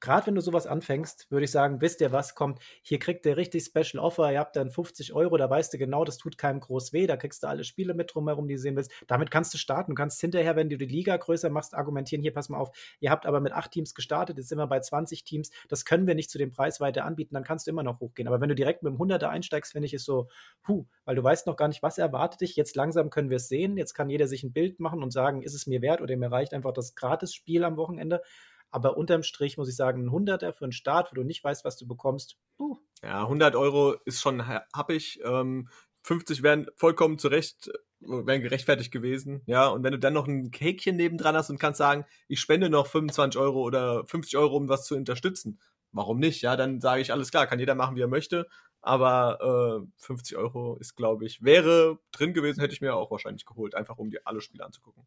gerade 0.00 0.26
wenn 0.26 0.34
du 0.34 0.40
sowas 0.40 0.66
anfängst, 0.66 1.30
würde 1.30 1.44
ich 1.44 1.50
sagen, 1.50 1.80
wisst 1.80 2.00
ihr 2.00 2.12
was, 2.12 2.34
kommt, 2.34 2.60
hier 2.82 2.98
kriegt 2.98 3.26
ihr 3.26 3.36
richtig 3.36 3.64
Special 3.64 4.02
Offer, 4.02 4.32
ihr 4.32 4.38
habt 4.38 4.56
dann 4.56 4.70
50 4.70 5.12
Euro, 5.12 5.36
da 5.36 5.48
weißt 5.48 5.72
du 5.72 5.78
genau, 5.78 6.04
das 6.04 6.16
tut 6.16 6.38
keinem 6.38 6.60
groß 6.60 6.92
weh, 6.92 7.06
da 7.06 7.16
kriegst 7.16 7.42
du 7.42 7.48
alle 7.48 7.64
Spiele 7.64 7.94
mit 7.94 8.14
drumherum, 8.14 8.48
die 8.48 8.54
du 8.54 8.60
sehen 8.60 8.76
willst. 8.76 8.92
Damit 9.06 9.30
kannst 9.30 9.52
du 9.54 9.58
starten. 9.58 9.92
Du 9.92 9.94
kannst 9.94 10.20
hinterher, 10.20 10.56
wenn 10.56 10.68
du 10.68 10.78
die 10.78 10.86
Liga 10.86 11.16
größer 11.16 11.50
machst, 11.50 11.74
argumentieren, 11.74 12.22
hier, 12.22 12.32
pass 12.32 12.48
mal 12.48 12.58
auf, 12.58 12.70
ihr 13.00 13.10
habt 13.10 13.26
aber 13.26 13.40
mit 13.40 13.52
acht 13.52 13.70
Teams 13.70 13.94
gestartet, 13.94 14.38
jetzt 14.38 14.48
sind 14.48 14.58
wir 14.58 14.66
bei 14.66 14.80
20 14.80 15.24
Teams, 15.24 15.50
das 15.68 15.84
können 15.84 16.06
wir 16.06 16.14
nicht 16.14 16.30
zu 16.30 16.38
dem 16.38 16.50
Preis 16.50 16.80
weiter 16.80 17.04
anbieten, 17.04 17.34
dann 17.34 17.44
kannst 17.44 17.66
du 17.66 17.70
immer 17.70 17.82
noch 17.82 18.00
hochgehen. 18.00 18.28
Aber 18.28 18.40
wenn 18.40 18.48
du 18.48 18.54
direkt 18.54 18.82
mit 18.82 18.92
dem 18.92 18.98
100er 18.98 19.28
einsteigst, 19.28 19.72
finde 19.72 19.86
ich 19.86 19.94
es 19.94 20.04
so, 20.04 20.28
puh, 20.62 20.86
weil 21.04 21.16
du 21.16 21.22
weißt 21.22 21.46
noch 21.46 21.56
gar 21.56 21.68
nicht, 21.68 21.82
was 21.82 21.98
erwartet 21.98 22.40
dich. 22.40 22.56
Jetzt 22.56 22.76
langsam 22.76 23.10
können 23.10 23.30
wir 23.30 23.36
es 23.36 23.48
sehen, 23.48 23.76
jetzt 23.76 23.94
kann 23.94 24.10
jeder 24.10 24.26
sich 24.26 24.42
ein 24.42 24.52
Bild 24.52 24.80
machen 24.80 25.02
und 25.02 25.12
sagen, 25.12 25.42
ist 25.42 25.54
es 25.54 25.66
mir 25.66 25.82
wert 25.82 26.00
oder 26.00 26.16
mir 26.16 26.30
reicht 26.32 26.54
einfach 26.54 26.72
das 26.72 26.94
Gratis-Spiel 26.94 27.64
am 27.64 27.76
Wochenende. 27.76 28.22
Aber 28.70 28.96
unterm 28.96 29.22
Strich 29.22 29.56
muss 29.56 29.68
ich 29.68 29.76
sagen, 29.76 30.04
ein 30.04 30.10
Hunderter 30.12 30.52
für 30.52 30.64
einen 30.64 30.72
Start, 30.72 31.10
wo 31.10 31.14
du 31.16 31.22
nicht 31.24 31.42
weißt, 31.42 31.64
was 31.64 31.76
du 31.76 31.86
bekommst. 31.86 32.38
Uh, 32.58 32.76
Ja, 33.02 33.26
100 33.26 33.56
Euro 33.56 33.94
ist 34.04 34.20
schon 34.20 34.46
ha- 34.46 34.64
happig. 34.74 35.20
Ähm, 35.24 35.68
50 36.02 36.42
wären 36.42 36.66
vollkommen 36.76 37.18
zurecht, 37.18 37.70
wären 38.00 38.42
gerechtfertigt 38.42 38.90
gewesen. 38.92 39.42
Ja, 39.46 39.68
und 39.68 39.82
wenn 39.82 39.92
du 39.92 39.98
dann 39.98 40.12
noch 40.14 40.26
ein 40.26 40.50
Käkchen 40.50 40.96
nebendran 40.96 41.36
hast 41.36 41.50
und 41.50 41.58
kannst 41.58 41.78
sagen, 41.78 42.04
ich 42.28 42.40
spende 42.40 42.70
noch 42.70 42.86
25 42.86 43.40
Euro 43.40 43.60
oder 43.62 44.04
50 44.06 44.36
Euro, 44.38 44.56
um 44.56 44.68
was 44.68 44.84
zu 44.86 44.94
unterstützen, 44.96 45.60
warum 45.92 46.18
nicht? 46.18 46.42
Ja, 46.42 46.56
dann 46.56 46.80
sage 46.80 47.02
ich, 47.02 47.12
alles 47.12 47.30
klar, 47.30 47.46
kann 47.46 47.58
jeder 47.58 47.74
machen, 47.74 47.96
wie 47.96 48.00
er 48.02 48.08
möchte. 48.08 48.46
Aber 48.82 49.82
äh, 49.84 49.86
50 49.96 50.36
Euro 50.38 50.76
ist, 50.76 50.94
glaube 50.96 51.26
ich, 51.26 51.42
wäre 51.42 51.98
drin 52.12 52.32
gewesen, 52.32 52.60
hätte 52.60 52.72
ich 52.74 52.80
mir 52.80 52.94
auch 52.94 53.10
wahrscheinlich 53.10 53.44
geholt, 53.44 53.74
einfach 53.74 53.98
um 53.98 54.10
dir 54.10 54.20
alle 54.24 54.40
Spiele 54.40 54.64
anzugucken. 54.64 55.06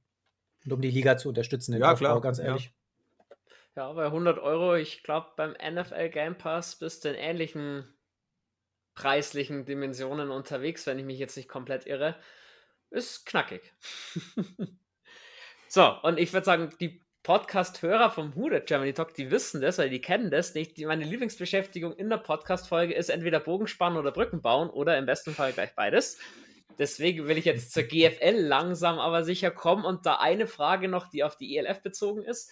und 0.66 0.74
um 0.74 0.82
die 0.82 0.91
Liga 0.91 1.18
zu 1.18 1.30
unterstützen, 1.30 1.74
Ja, 1.74 1.93
Aufbau, 1.93 2.20
klar, 2.20 2.22
ganz 2.22 2.39
ehrlich. 2.39 2.66
Ja, 2.68 2.83
bei 3.76 4.06
100 4.06 4.40
Euro, 4.40 4.76
ich 4.76 5.04
glaube, 5.04 5.32
beim 5.36 5.52
NFL 5.54 6.10
Game 6.10 6.38
Pass 6.38 6.78
bist 6.78 7.06
du 7.06 7.10
in 7.10 7.16
ähnlichen 7.16 7.88
preislichen 8.94 9.66
Dimensionen 9.66 10.30
unterwegs, 10.30 10.86
wenn 10.86 11.00
ich 11.00 11.06
mich 11.06 11.18
jetzt 11.18 11.36
nicht 11.36 11.50
komplett 11.50 11.88
irre. 11.88 12.16
Ist 12.92 13.26
knackig. 13.26 13.74
so, 15.68 15.98
und 16.04 16.20
ich 16.20 16.32
würde 16.32 16.46
sagen, 16.46 16.72
die 16.80 17.02
Podcast-Hörer 17.24 18.12
vom 18.12 18.36
Huda 18.36 18.60
Germany 18.60 18.94
Talk, 18.94 19.16
die 19.16 19.32
wissen 19.32 19.62
das, 19.62 19.80
weil 19.80 19.90
die 19.90 20.02
kennen 20.02 20.30
das 20.30 20.54
nicht. 20.54 20.78
Die, 20.78 20.86
meine 20.86 21.06
Lieblingsbeschäftigung 21.06 21.96
in 21.96 22.10
der 22.10 22.18
Podcast-Folge 22.18 22.94
ist 22.94 23.10
entweder 23.10 23.40
Bogenspannen 23.40 23.98
oder 23.98 24.12
Brücken 24.12 24.42
bauen 24.42 24.70
oder 24.70 24.98
im 24.98 25.08
besten 25.08 25.34
Fall 25.34 25.54
gleich 25.54 25.74
beides. 25.74 26.20
Deswegen 26.78 27.28
will 27.28 27.38
ich 27.38 27.46
jetzt 27.46 27.72
zur 27.72 27.84
GFL 27.84 28.36
langsam 28.36 29.00
aber 29.00 29.24
sicher 29.24 29.52
kommen 29.52 29.86
und 29.86 30.06
da 30.06 30.16
eine 30.16 30.48
Frage 30.48 30.88
noch, 30.88 31.08
die 31.08 31.24
auf 31.24 31.38
die 31.38 31.58
ELF 31.58 31.82
bezogen 31.82 32.24
ist 32.24 32.52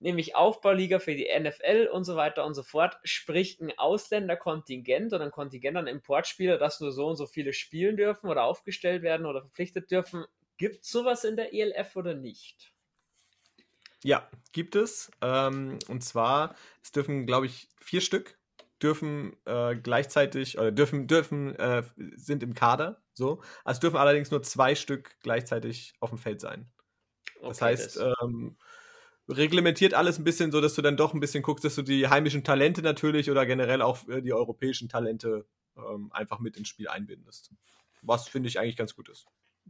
nämlich 0.00 0.34
Aufbauliga 0.36 0.98
für 0.98 1.14
die 1.14 1.28
NFL 1.28 1.88
und 1.92 2.04
so 2.04 2.16
weiter 2.16 2.44
und 2.44 2.54
so 2.54 2.62
fort, 2.62 2.98
sprich 3.04 3.60
ein 3.60 3.76
Ausländerkontingent 3.78 5.12
oder 5.12 5.24
ein 5.24 5.30
Kontingent 5.30 5.76
an 5.76 5.86
Importspieler, 5.86 6.58
dass 6.58 6.80
nur 6.80 6.92
so 6.92 7.06
und 7.08 7.16
so 7.16 7.26
viele 7.26 7.52
spielen 7.52 7.96
dürfen 7.96 8.28
oder 8.28 8.44
aufgestellt 8.44 9.02
werden 9.02 9.26
oder 9.26 9.42
verpflichtet 9.42 9.90
dürfen. 9.90 10.24
Gibt 10.58 10.84
es 10.84 10.90
sowas 10.90 11.24
in 11.24 11.36
der 11.36 11.52
ELF 11.54 11.96
oder 11.96 12.14
nicht? 12.14 12.72
Ja, 14.02 14.28
gibt 14.52 14.76
es. 14.76 15.10
Ähm, 15.20 15.78
und 15.88 16.02
zwar, 16.02 16.54
es 16.82 16.92
dürfen, 16.92 17.26
glaube 17.26 17.46
ich, 17.46 17.68
vier 17.80 18.00
Stück 18.00 18.38
dürfen 18.82 19.36
äh, 19.44 19.76
gleichzeitig 19.76 20.58
oder 20.58 20.72
dürfen 20.72 21.06
dürfen 21.06 21.54
äh, 21.56 21.82
sind 22.16 22.42
im 22.42 22.54
Kader 22.54 23.02
so. 23.12 23.42
Also 23.64 23.76
es 23.76 23.80
dürfen 23.80 23.96
allerdings 23.98 24.30
nur 24.30 24.42
zwei 24.42 24.74
Stück 24.74 25.16
gleichzeitig 25.20 25.92
auf 26.00 26.08
dem 26.10 26.18
Feld 26.18 26.40
sein. 26.40 26.72
Das 27.46 27.62
Okay, 27.62 27.62
heißt, 27.62 27.96
das- 27.96 28.06
ähm, 28.22 28.58
reglementiert 29.30 29.94
alles 29.94 30.18
ein 30.18 30.24
bisschen 30.24 30.52
so, 30.52 30.60
dass 30.60 30.74
du 30.74 30.82
dann 30.82 30.96
doch 30.96 31.14
ein 31.14 31.20
bisschen 31.20 31.42
guckst, 31.42 31.64
dass 31.64 31.74
du 31.74 31.82
die 31.82 32.08
heimischen 32.08 32.44
Talente 32.44 32.82
natürlich 32.82 33.30
oder 33.30 33.46
generell 33.46 33.82
auch 33.82 34.06
äh, 34.08 34.20
die 34.20 34.32
europäischen 34.32 34.88
Talente 34.88 35.46
ähm, 35.76 36.10
einfach 36.12 36.40
mit 36.40 36.56
ins 36.56 36.68
Spiel 36.68 36.88
einbindest. 36.88 37.50
Was 38.02 38.28
finde 38.28 38.48
ich 38.48 38.58
eigentlich 38.58 38.76
ganz 38.76 38.94
gut 38.94 39.08
ist. 39.08 39.26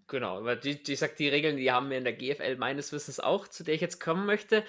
Genau, 0.06 0.38
aber 0.38 0.56
die, 0.56 0.82
die 0.82 0.96
sagt, 0.96 1.18
die 1.18 1.28
Regeln, 1.28 1.56
die 1.56 1.70
haben 1.70 1.90
wir 1.90 1.98
in 1.98 2.04
der 2.04 2.12
GFL 2.12 2.56
meines 2.56 2.92
Wissens 2.92 3.20
auch, 3.20 3.48
zu 3.48 3.64
der 3.64 3.74
ich 3.74 3.80
jetzt 3.80 4.00
kommen 4.00 4.26
möchte. 4.26 4.64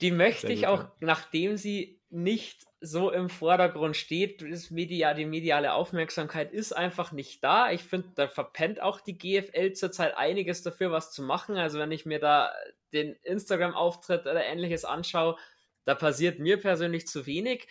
Die 0.00 0.10
möchte 0.10 0.48
Sehr 0.48 0.50
ich 0.50 0.60
gut, 0.60 0.68
auch, 0.68 0.80
ja. 0.80 0.92
nachdem 1.00 1.56
sie 1.56 2.00
nicht 2.16 2.64
so 2.80 3.10
im 3.10 3.28
Vordergrund 3.28 3.96
steht, 3.96 4.42
ist 4.42 4.70
Media, 4.70 5.14
die 5.14 5.26
mediale 5.26 5.72
Aufmerksamkeit 5.74 6.52
ist 6.52 6.72
einfach 6.72 7.12
nicht 7.12 7.42
da. 7.44 7.70
Ich 7.70 7.82
finde, 7.82 8.08
da 8.14 8.28
verpennt 8.28 8.80
auch 8.80 9.00
die 9.00 9.16
GFL 9.18 9.72
zurzeit 9.72 10.16
einiges 10.16 10.62
dafür, 10.62 10.90
was 10.90 11.12
zu 11.12 11.22
machen. 11.22 11.56
Also 11.56 11.78
wenn 11.78 11.92
ich 11.92 12.06
mir 12.06 12.18
da 12.18 12.52
den 12.92 13.14
Instagram-Auftritt 13.22 14.22
oder 14.22 14.44
ähnliches 14.44 14.84
anschaue, 14.84 15.36
da 15.84 15.94
passiert 15.94 16.38
mir 16.38 16.58
persönlich 16.60 17.06
zu 17.06 17.26
wenig. 17.26 17.66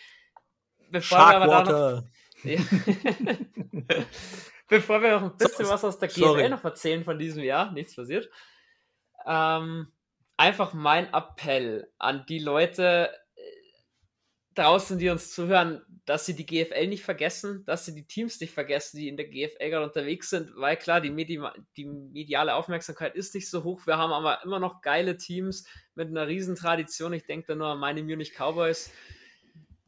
Bevor 0.90 1.18
wir 1.18 1.36
aber 1.40 1.46
da 1.64 1.90
noch. 1.90 2.04
Bevor 4.68 5.02
wir 5.02 5.10
noch 5.12 5.22
ein 5.22 5.36
bisschen 5.36 5.66
So- 5.66 5.72
was 5.72 5.84
aus 5.84 5.98
der 5.98 6.10
sorry. 6.10 6.42
GFL 6.42 6.50
noch 6.50 6.64
erzählen 6.64 7.04
von 7.04 7.18
diesem 7.18 7.42
Jahr, 7.44 7.72
nichts 7.72 7.94
passiert. 7.94 8.28
Ähm, 9.24 9.92
einfach 10.36 10.72
mein 10.72 11.12
Appell 11.12 11.90
an 11.98 12.24
die 12.28 12.38
Leute 12.40 13.10
draußen, 14.58 14.98
die 14.98 15.08
uns 15.08 15.32
zuhören, 15.32 15.82
dass 16.04 16.26
sie 16.26 16.34
die 16.34 16.46
GFL 16.46 16.86
nicht 16.86 17.04
vergessen, 17.04 17.64
dass 17.66 17.84
sie 17.84 17.94
die 17.94 18.06
Teams 18.06 18.40
nicht 18.40 18.54
vergessen, 18.54 18.98
die 18.98 19.08
in 19.08 19.16
der 19.16 19.26
GFL 19.26 19.70
gerade 19.70 19.86
unterwegs 19.86 20.30
sind, 20.30 20.52
weil 20.56 20.76
klar, 20.76 21.00
die, 21.00 21.10
Medi 21.10 21.40
die 21.76 21.84
mediale 21.84 22.54
Aufmerksamkeit 22.54 23.14
ist 23.14 23.34
nicht 23.34 23.50
so 23.50 23.64
hoch. 23.64 23.86
Wir 23.86 23.98
haben 23.98 24.12
aber 24.12 24.42
immer 24.44 24.58
noch 24.58 24.82
geile 24.82 25.16
Teams 25.16 25.66
mit 25.94 26.08
einer 26.08 26.26
riesen 26.28 26.56
Tradition. 26.56 27.12
Ich 27.12 27.26
denke 27.26 27.48
da 27.48 27.54
nur 27.54 27.68
an 27.68 27.78
meine 27.78 28.02
Munich 28.02 28.34
Cowboys. 28.34 28.90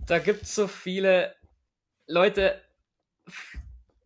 Da 0.07 0.19
gibt 0.19 0.43
es 0.43 0.55
so 0.55 0.67
viele 0.67 1.35
Leute, 2.07 2.61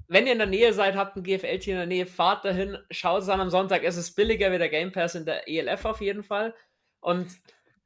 wenn 0.08 0.26
ihr 0.26 0.32
in 0.32 0.38
der 0.38 0.46
Nähe 0.46 0.72
seid, 0.72 0.96
habt 0.96 1.16
ein 1.16 1.22
GFL-Team 1.22 1.72
in 1.72 1.78
der 1.78 1.86
Nähe, 1.86 2.06
fahrt 2.06 2.44
dahin, 2.44 2.76
schaut 2.90 3.22
es 3.22 3.28
an 3.28 3.40
am 3.40 3.50
Sonntag. 3.50 3.82
Es 3.84 3.96
ist 3.96 4.14
billiger 4.14 4.52
wie 4.52 4.58
der 4.58 4.68
Game 4.68 4.92
Pass 4.92 5.14
in 5.14 5.24
der 5.24 5.48
ELF 5.48 5.84
auf 5.86 6.00
jeden 6.00 6.22
Fall. 6.22 6.54
Und 7.00 7.28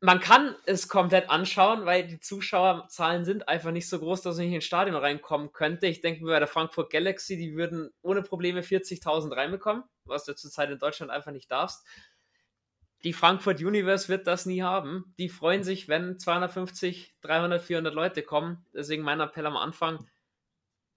man 0.01 0.21
kann 0.21 0.55
es 0.67 0.89
komplett 0.89 1.31
anschauen, 1.31 1.87
weil 1.87 2.07
die 2.07 2.21
Zuschauerzahlen 2.21 3.25
sind 3.25 3.49
einfach 3.49 3.71
nicht 3.71 3.89
so 3.89 3.99
groß, 3.99 4.23
dass 4.23 4.37
man 4.37 4.47
nicht 4.47 4.55
ins 4.55 4.65
Stadion 4.65 4.97
reinkommen 4.97 5.53
könnte. 5.53 5.87
Ich 5.87 6.01
denke, 6.03 6.25
bei 6.25 6.39
der 6.39 6.47
Frankfurt 6.49 6.91
Galaxy, 6.93 7.37
die 7.37 7.57
würden 7.57 7.91
ohne 8.03 8.23
Probleme 8.23 8.63
40.000 8.63 9.35
reinbekommen, 9.35 9.85
was 10.05 10.25
du 10.25 10.35
zurzeit 10.35 10.71
in 10.71 10.79
Deutschland 10.79 11.11
einfach 11.11 11.33
nicht 11.33 11.51
darfst. 11.51 11.85
Die 13.05 13.13
Frankfurt 13.13 13.61
Universe 13.61 14.09
wird 14.09 14.27
das 14.27 14.47
nie 14.47 14.63
haben. 14.63 15.15
Die 15.19 15.29
freuen 15.29 15.65
sich, 15.65 15.89
wenn 15.89 16.19
250, 16.19 17.15
300, 17.23 17.63
400 17.63 17.95
Leute 17.95 18.23
kommen. 18.23 18.67
Deswegen 18.75 19.03
mein 19.03 19.21
Appell 19.21 19.47
am 19.47 19.57
Anfang, 19.57 20.07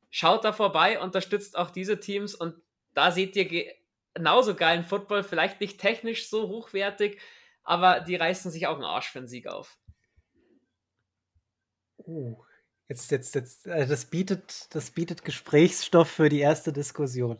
schaut 0.09 0.43
da 0.43 0.51
vorbei, 0.53 0.99
unterstützt 0.99 1.57
auch 1.57 1.69
diese 1.69 1.99
Teams 1.99 2.35
und 2.35 2.55
da 2.93 3.11
seht 3.11 3.35
ihr 3.35 3.45
ge- 3.45 3.71
genauso 4.13 4.55
geilen 4.55 4.83
Football, 4.83 5.23
vielleicht 5.23 5.61
nicht 5.61 5.79
technisch 5.79 6.29
so 6.29 6.47
hochwertig, 6.49 7.19
aber 7.69 7.99
die 7.99 8.15
reißen 8.15 8.49
sich 8.49 8.65
auch 8.65 8.75
einen 8.75 8.83
Arsch 8.83 9.09
für 9.11 9.19
einen 9.19 9.27
Sieg 9.27 9.47
auf. 9.47 9.77
Uh, 11.99 12.35
jetzt, 12.87 13.11
jetzt, 13.11 13.35
jetzt, 13.35 13.67
äh, 13.67 13.85
das 13.85 14.05
bietet, 14.05 14.73
das 14.73 14.89
bietet 14.89 15.23
Gesprächsstoff 15.23 16.09
für 16.09 16.29
die 16.29 16.39
erste 16.39 16.73
Diskussion. 16.73 17.37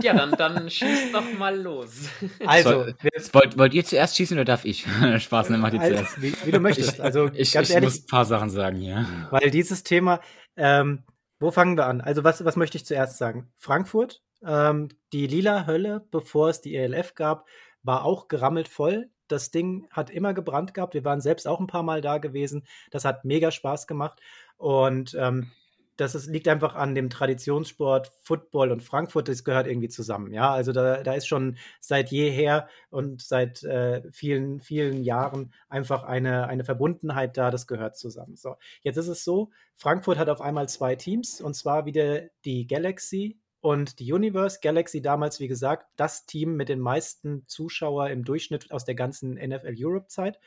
Ja, 0.00 0.12
dann, 0.12 0.32
dann 0.38 0.68
schießt 0.68 1.14
doch 1.14 1.32
mal 1.38 1.58
los. 1.58 2.08
Also, 2.44 2.70
Soll- 2.84 2.94
wollt, 3.32 3.56
wollt 3.58 3.72
ihr 3.74 3.84
zuerst 3.86 4.16
schießen 4.16 4.36
oder 4.36 4.44
darf 4.44 4.66
ich? 4.66 4.84
Spaß, 5.18 5.48
dann 5.48 5.60
macht 5.60 5.72
ihr 5.72 5.80
als, 5.80 5.94
zuerst. 5.94 6.22
wie, 6.22 6.34
wie 6.44 6.50
du 6.50 6.60
möchtest. 6.60 7.00
Also 7.00 7.30
Ich, 7.32 7.52
ganz 7.52 7.70
ich 7.70 7.74
ehrlich, 7.74 7.88
muss 7.88 8.02
ein 8.02 8.06
paar 8.06 8.26
Sachen 8.26 8.50
sagen 8.50 8.76
hier. 8.76 9.28
weil 9.30 9.50
dieses 9.50 9.82
Thema, 9.82 10.20
ähm, 10.56 11.04
wo 11.40 11.50
fangen 11.50 11.78
wir 11.78 11.86
an? 11.86 12.02
Also 12.02 12.22
was, 12.22 12.44
was 12.44 12.56
möchte 12.56 12.76
ich 12.76 12.84
zuerst 12.84 13.16
sagen? 13.16 13.50
Frankfurt, 13.56 14.22
ähm, 14.44 14.90
die 15.14 15.26
lila 15.26 15.66
Hölle, 15.66 16.06
bevor 16.10 16.50
es 16.50 16.60
die 16.60 16.76
ELF 16.76 17.14
gab, 17.14 17.46
war 17.82 18.04
auch 18.04 18.28
gerammelt 18.28 18.68
voll. 18.68 19.08
Das 19.28 19.50
Ding 19.50 19.88
hat 19.90 20.10
immer 20.10 20.34
gebrannt 20.34 20.74
gehabt. 20.74 20.94
Wir 20.94 21.04
waren 21.04 21.20
selbst 21.20 21.46
auch 21.46 21.60
ein 21.60 21.66
paar 21.66 21.82
Mal 21.82 22.00
da 22.00 22.18
gewesen. 22.18 22.64
Das 22.90 23.04
hat 23.04 23.24
mega 23.24 23.50
Spaß 23.50 23.86
gemacht. 23.86 24.20
Und 24.56 25.16
ähm, 25.18 25.50
das 25.96 26.14
ist, 26.14 26.26
liegt 26.26 26.48
einfach 26.48 26.74
an 26.74 26.94
dem 26.94 27.08
Traditionssport 27.08 28.10
Football 28.22 28.72
und 28.72 28.82
Frankfurt, 28.82 29.28
das 29.28 29.44
gehört 29.44 29.66
irgendwie 29.66 29.88
zusammen. 29.88 30.32
Ja, 30.32 30.52
also 30.52 30.72
da, 30.72 31.02
da 31.02 31.12
ist 31.14 31.26
schon 31.26 31.56
seit 31.80 32.10
jeher 32.10 32.68
und 32.90 33.22
seit 33.22 33.62
äh, 33.62 34.02
vielen, 34.10 34.60
vielen 34.60 35.02
Jahren 35.04 35.52
einfach 35.68 36.02
eine, 36.02 36.48
eine 36.48 36.64
Verbundenheit 36.64 37.36
da, 37.36 37.50
das 37.50 37.66
gehört 37.66 37.96
zusammen. 37.96 38.36
So, 38.36 38.56
jetzt 38.82 38.96
ist 38.96 39.08
es 39.08 39.24
so, 39.24 39.50
Frankfurt 39.76 40.18
hat 40.18 40.28
auf 40.28 40.40
einmal 40.40 40.68
zwei 40.68 40.96
Teams 40.96 41.40
und 41.40 41.54
zwar 41.54 41.86
wieder 41.86 42.22
die 42.44 42.66
Galaxy 42.66 43.38
und 43.64 43.98
die 43.98 44.12
Universe 44.12 44.58
Galaxy 44.60 45.00
damals, 45.00 45.40
wie 45.40 45.48
gesagt, 45.48 45.86
das 45.96 46.26
Team 46.26 46.54
mit 46.54 46.68
den 46.68 46.80
meisten 46.80 47.48
Zuschauer 47.48 48.10
im 48.10 48.22
Durchschnitt 48.22 48.70
aus 48.70 48.84
der 48.84 48.94
ganzen 48.94 49.36
NFL 49.36 49.74
Europe 49.78 50.08
Zeit. 50.08 50.38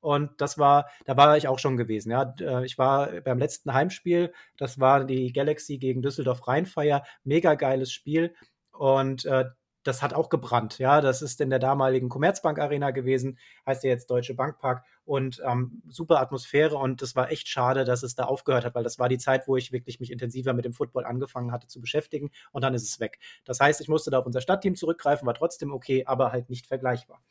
Und 0.00 0.38
das 0.42 0.58
war, 0.58 0.90
da 1.06 1.16
war 1.16 1.34
ich 1.38 1.48
auch 1.48 1.58
schon 1.58 1.78
gewesen. 1.78 2.10
Ja, 2.10 2.34
äh, 2.38 2.66
ich 2.66 2.76
war 2.76 3.22
beim 3.22 3.38
letzten 3.38 3.72
Heimspiel. 3.72 4.34
Das 4.58 4.78
war 4.78 5.06
die 5.06 5.32
Galaxy 5.32 5.78
gegen 5.78 6.02
Düsseldorf 6.02 6.46
Rheinfeier. 6.46 7.04
Mega 7.24 7.54
geiles 7.54 7.90
Spiel. 7.90 8.34
Und 8.70 9.24
äh, 9.24 9.46
das 9.82 10.02
hat 10.02 10.12
auch 10.12 10.28
gebrannt. 10.28 10.78
Ja, 10.78 11.00
das 11.00 11.22
ist 11.22 11.40
in 11.40 11.48
der 11.48 11.60
damaligen 11.60 12.10
Commerzbank 12.10 12.58
Arena 12.58 12.90
gewesen, 12.90 13.38
heißt 13.64 13.82
ja 13.82 13.88
jetzt 13.88 14.10
Deutsche 14.10 14.34
Bankpark 14.34 14.84
und 15.08 15.40
ähm, 15.42 15.82
super 15.88 16.20
Atmosphäre 16.20 16.76
und 16.76 17.00
es 17.00 17.16
war 17.16 17.30
echt 17.30 17.48
schade, 17.48 17.84
dass 17.84 18.02
es 18.02 18.14
da 18.14 18.24
aufgehört 18.24 18.66
hat, 18.66 18.74
weil 18.74 18.84
das 18.84 18.98
war 18.98 19.08
die 19.08 19.16
Zeit, 19.16 19.48
wo 19.48 19.56
ich 19.56 19.72
wirklich 19.72 20.00
mich 20.00 20.12
intensiver 20.12 20.52
mit 20.52 20.66
dem 20.66 20.74
Football 20.74 21.06
angefangen 21.06 21.50
hatte 21.50 21.66
zu 21.66 21.80
beschäftigen 21.80 22.30
und 22.52 22.62
dann 22.62 22.74
ist 22.74 22.82
es 22.82 23.00
weg. 23.00 23.18
Das 23.46 23.58
heißt, 23.58 23.80
ich 23.80 23.88
musste 23.88 24.10
da 24.10 24.18
auf 24.18 24.26
unser 24.26 24.42
Stadtteam 24.42 24.76
zurückgreifen, 24.76 25.26
war 25.26 25.32
trotzdem 25.32 25.72
okay, 25.72 26.04
aber 26.04 26.30
halt 26.30 26.50
nicht 26.50 26.66
vergleichbar. 26.66 27.22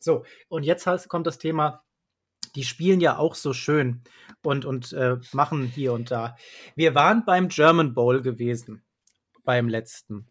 So, 0.00 0.24
und 0.48 0.64
jetzt 0.64 0.86
kommt 1.08 1.26
das 1.26 1.38
Thema 1.38 1.84
die 2.54 2.64
spielen 2.64 3.00
ja 3.00 3.16
auch 3.16 3.34
so 3.34 3.54
schön 3.54 4.02
und, 4.42 4.66
und 4.66 4.92
äh, 4.92 5.16
machen 5.32 5.64
hier 5.64 5.94
und 5.94 6.10
da. 6.10 6.36
Wir 6.76 6.94
waren 6.94 7.24
beim 7.24 7.48
German 7.48 7.94
Bowl 7.94 8.20
gewesen, 8.20 8.82
beim 9.42 9.68
letzten. 9.68 10.28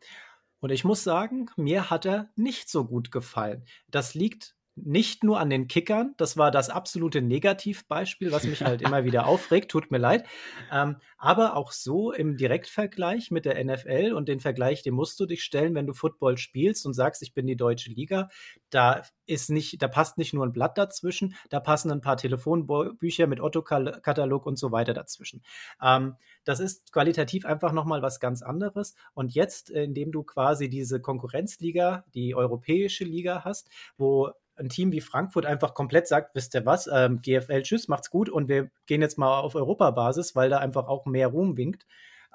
Und 0.59 0.69
ich 0.69 0.83
muss 0.83 1.03
sagen, 1.03 1.49
mir 1.55 1.89
hat 1.89 2.05
er 2.05 2.29
nicht 2.35 2.69
so 2.69 2.85
gut 2.85 3.11
gefallen. 3.11 3.65
Das 3.89 4.13
liegt 4.13 4.55
nicht 4.83 5.23
nur 5.23 5.39
an 5.39 5.49
den 5.49 5.67
Kickern, 5.67 6.13
das 6.17 6.37
war 6.37 6.51
das 6.51 6.69
absolute 6.69 7.21
Negativbeispiel, 7.21 8.31
was 8.31 8.43
mich 8.43 8.63
halt 8.63 8.81
immer 8.81 9.03
wieder 9.03 9.25
aufregt, 9.27 9.71
tut 9.71 9.91
mir 9.91 9.97
leid, 9.97 10.25
ähm, 10.71 10.97
aber 11.17 11.55
auch 11.55 11.71
so 11.71 12.11
im 12.11 12.37
Direktvergleich 12.37 13.31
mit 13.31 13.45
der 13.45 13.63
NFL 13.63 14.13
und 14.13 14.27
den 14.27 14.39
Vergleich, 14.39 14.81
den 14.81 14.93
musst 14.93 15.19
du 15.19 15.25
dich 15.25 15.43
stellen, 15.43 15.75
wenn 15.75 15.87
du 15.87 15.93
Football 15.93 16.37
spielst 16.37 16.85
und 16.85 16.93
sagst, 16.93 17.21
ich 17.21 17.33
bin 17.33 17.47
die 17.47 17.55
deutsche 17.55 17.91
Liga, 17.91 18.29
da 18.69 19.03
ist 19.25 19.49
nicht, 19.49 19.81
da 19.81 19.87
passt 19.87 20.17
nicht 20.17 20.33
nur 20.33 20.45
ein 20.45 20.53
Blatt 20.53 20.77
dazwischen, 20.77 21.35
da 21.49 21.59
passen 21.59 21.91
ein 21.91 22.01
paar 22.01 22.17
Telefonbücher 22.17 23.27
mit 23.27 23.39
Otto-Katalog 23.39 24.45
und 24.45 24.57
so 24.57 24.71
weiter 24.71 24.93
dazwischen. 24.93 25.43
Ähm, 25.81 26.15
das 26.43 26.59
ist 26.59 26.91
qualitativ 26.91 27.45
einfach 27.45 27.71
nochmal 27.71 28.01
was 28.01 28.19
ganz 28.19 28.41
anderes. 28.41 28.95
Und 29.13 29.33
jetzt, 29.33 29.69
indem 29.69 30.11
du 30.11 30.23
quasi 30.23 30.69
diese 30.69 30.99
Konkurrenzliga, 30.99 32.03
die 32.13 32.35
europäische 32.35 33.03
Liga 33.03 33.43
hast, 33.45 33.69
wo 33.97 34.31
ein 34.55 34.69
Team 34.69 34.91
wie 34.91 35.01
Frankfurt 35.01 35.45
einfach 35.45 35.73
komplett 35.73 36.07
sagt, 36.07 36.35
wisst 36.35 36.53
ihr 36.55 36.65
was, 36.65 36.87
ähm, 36.91 37.21
GFL, 37.21 37.63
tschüss, 37.63 37.87
macht's 37.87 38.09
gut 38.09 38.29
und 38.29 38.47
wir 38.47 38.69
gehen 38.85 39.01
jetzt 39.01 39.17
mal 39.17 39.39
auf 39.39 39.55
Europabasis, 39.55 40.35
weil 40.35 40.49
da 40.49 40.57
einfach 40.59 40.87
auch 40.87 41.05
mehr 41.05 41.27
Ruhm 41.27 41.57
winkt 41.57 41.85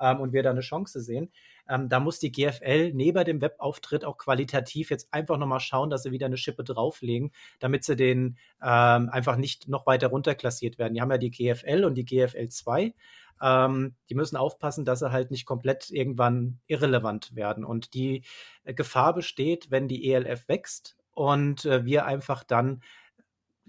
ähm, 0.00 0.20
und 0.20 0.32
wir 0.32 0.42
da 0.42 0.50
eine 0.50 0.60
Chance 0.60 1.00
sehen. 1.00 1.30
Ähm, 1.68 1.88
da 1.88 2.00
muss 2.00 2.18
die 2.18 2.30
GFL 2.30 2.92
neben 2.92 3.24
dem 3.24 3.40
Webauftritt 3.40 4.04
auch 4.04 4.18
qualitativ 4.18 4.90
jetzt 4.90 5.12
einfach 5.12 5.36
nochmal 5.36 5.60
schauen, 5.60 5.90
dass 5.90 6.04
sie 6.04 6.12
wieder 6.12 6.26
eine 6.26 6.36
Schippe 6.36 6.64
drauflegen, 6.64 7.32
damit 7.58 7.84
sie 7.84 7.96
den 7.96 8.38
ähm, 8.62 9.08
einfach 9.10 9.36
nicht 9.36 9.68
noch 9.68 9.86
weiter 9.86 10.08
runterklassiert 10.08 10.78
werden. 10.78 10.94
Die 10.94 11.00
haben 11.00 11.10
ja 11.10 11.18
die 11.18 11.30
GFL 11.30 11.84
und 11.84 11.94
die 11.94 12.04
GFL 12.04 12.48
2. 12.48 12.94
Ähm, 13.42 13.94
die 14.08 14.14
müssen 14.14 14.36
aufpassen, 14.36 14.84
dass 14.84 15.00
sie 15.00 15.12
halt 15.12 15.30
nicht 15.30 15.44
komplett 15.44 15.90
irgendwann 15.90 16.60
irrelevant 16.66 17.34
werden. 17.34 17.64
Und 17.64 17.94
die 17.94 18.22
äh, 18.64 18.72
Gefahr 18.72 19.14
besteht, 19.14 19.70
wenn 19.70 19.88
die 19.88 20.10
ELF 20.10 20.48
wächst 20.48 20.95
und 21.16 21.64
äh, 21.64 21.84
wir 21.86 22.04
einfach 22.04 22.44
dann 22.44 22.82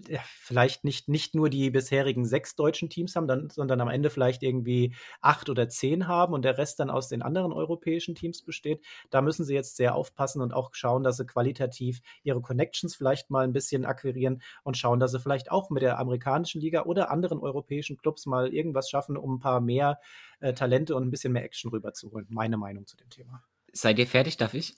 ja, 0.06 0.20
vielleicht 0.36 0.84
nicht, 0.84 1.08
nicht 1.08 1.34
nur 1.34 1.50
die 1.50 1.70
bisherigen 1.70 2.24
sechs 2.24 2.54
deutschen 2.54 2.88
Teams 2.88 3.16
haben, 3.16 3.26
dann, 3.26 3.50
sondern 3.50 3.80
am 3.80 3.88
Ende 3.88 4.10
vielleicht 4.10 4.42
irgendwie 4.42 4.94
acht 5.20 5.48
oder 5.48 5.68
zehn 5.68 6.06
haben 6.06 6.34
und 6.34 6.44
der 6.44 6.56
Rest 6.56 6.78
dann 6.78 6.90
aus 6.90 7.08
den 7.08 7.22
anderen 7.22 7.52
europäischen 7.52 8.14
Teams 8.14 8.42
besteht. 8.42 8.84
Da 9.10 9.22
müssen 9.22 9.44
sie 9.44 9.54
jetzt 9.54 9.76
sehr 9.76 9.96
aufpassen 9.96 10.40
und 10.40 10.52
auch 10.52 10.70
schauen, 10.72 11.02
dass 11.02 11.16
sie 11.16 11.26
qualitativ 11.26 12.00
ihre 12.22 12.40
Connections 12.40 12.94
vielleicht 12.94 13.30
mal 13.30 13.42
ein 13.42 13.52
bisschen 13.52 13.86
akquirieren 13.86 14.40
und 14.62 14.76
schauen, 14.76 15.00
dass 15.00 15.12
sie 15.12 15.20
vielleicht 15.20 15.50
auch 15.50 15.70
mit 15.70 15.82
der 15.82 15.98
amerikanischen 15.98 16.60
Liga 16.60 16.82
oder 16.82 17.10
anderen 17.10 17.40
europäischen 17.40 17.96
Clubs 17.96 18.26
mal 18.26 18.54
irgendwas 18.54 18.90
schaffen, 18.90 19.16
um 19.16 19.36
ein 19.36 19.40
paar 19.40 19.60
mehr 19.60 19.98
äh, 20.38 20.52
Talente 20.52 20.94
und 20.94 21.02
ein 21.02 21.10
bisschen 21.10 21.32
mehr 21.32 21.44
Action 21.44 21.70
rüberzuholen. 21.70 22.26
Meine 22.30 22.58
Meinung 22.58 22.86
zu 22.86 22.96
dem 22.96 23.08
Thema. 23.08 23.42
Seid 23.72 23.98
ihr 23.98 24.06
fertig, 24.06 24.36
darf 24.36 24.54
ich? 24.54 24.76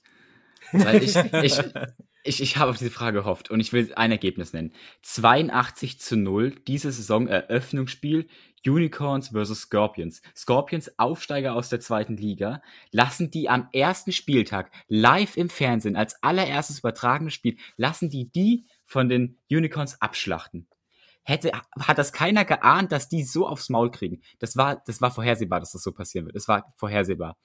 Weil 0.71 1.03
ich, 1.03 1.15
ich, 1.43 1.59
ich, 2.23 2.41
ich 2.41 2.57
habe 2.57 2.71
auf 2.71 2.77
diese 2.77 2.91
Frage 2.91 3.19
gehofft 3.19 3.49
und 3.49 3.59
ich 3.59 3.73
will 3.73 3.91
ein 3.95 4.11
Ergebnis 4.11 4.53
nennen. 4.53 4.73
82 5.01 5.99
zu 5.99 6.17
0, 6.17 6.55
diese 6.67 6.91
Saison 6.91 7.27
Eröffnungsspiel 7.27 8.27
Unicorns 8.65 9.29
vs. 9.29 9.61
Scorpions. 9.61 10.21
Scorpions, 10.35 10.99
Aufsteiger 10.99 11.55
aus 11.55 11.69
der 11.69 11.79
zweiten 11.79 12.15
Liga, 12.15 12.61
lassen 12.91 13.31
die 13.31 13.49
am 13.49 13.67
ersten 13.73 14.11
Spieltag 14.11 14.71
live 14.87 15.35
im 15.35 15.49
Fernsehen 15.49 15.95
als 15.95 16.21
allererstes 16.21 16.79
übertragenes 16.79 17.33
Spiel, 17.33 17.57
lassen 17.77 18.09
die 18.09 18.31
die 18.31 18.65
von 18.85 19.09
den 19.09 19.37
Unicorns 19.49 19.99
abschlachten. 20.01 20.67
Hätte, 21.23 21.51
hat 21.79 21.97
das 21.97 22.13
keiner 22.13 22.45
geahnt, 22.45 22.91
dass 22.91 23.07
die 23.07 23.23
so 23.23 23.47
aufs 23.47 23.69
Maul 23.69 23.91
kriegen. 23.91 24.21
Das 24.39 24.57
war, 24.57 24.81
das 24.85 25.01
war 25.01 25.11
vorhersehbar, 25.11 25.59
dass 25.59 25.71
das 25.71 25.83
so 25.83 25.91
passieren 25.91 26.25
wird. 26.25 26.35
Das 26.35 26.47
war 26.47 26.73
vorhersehbar 26.77 27.37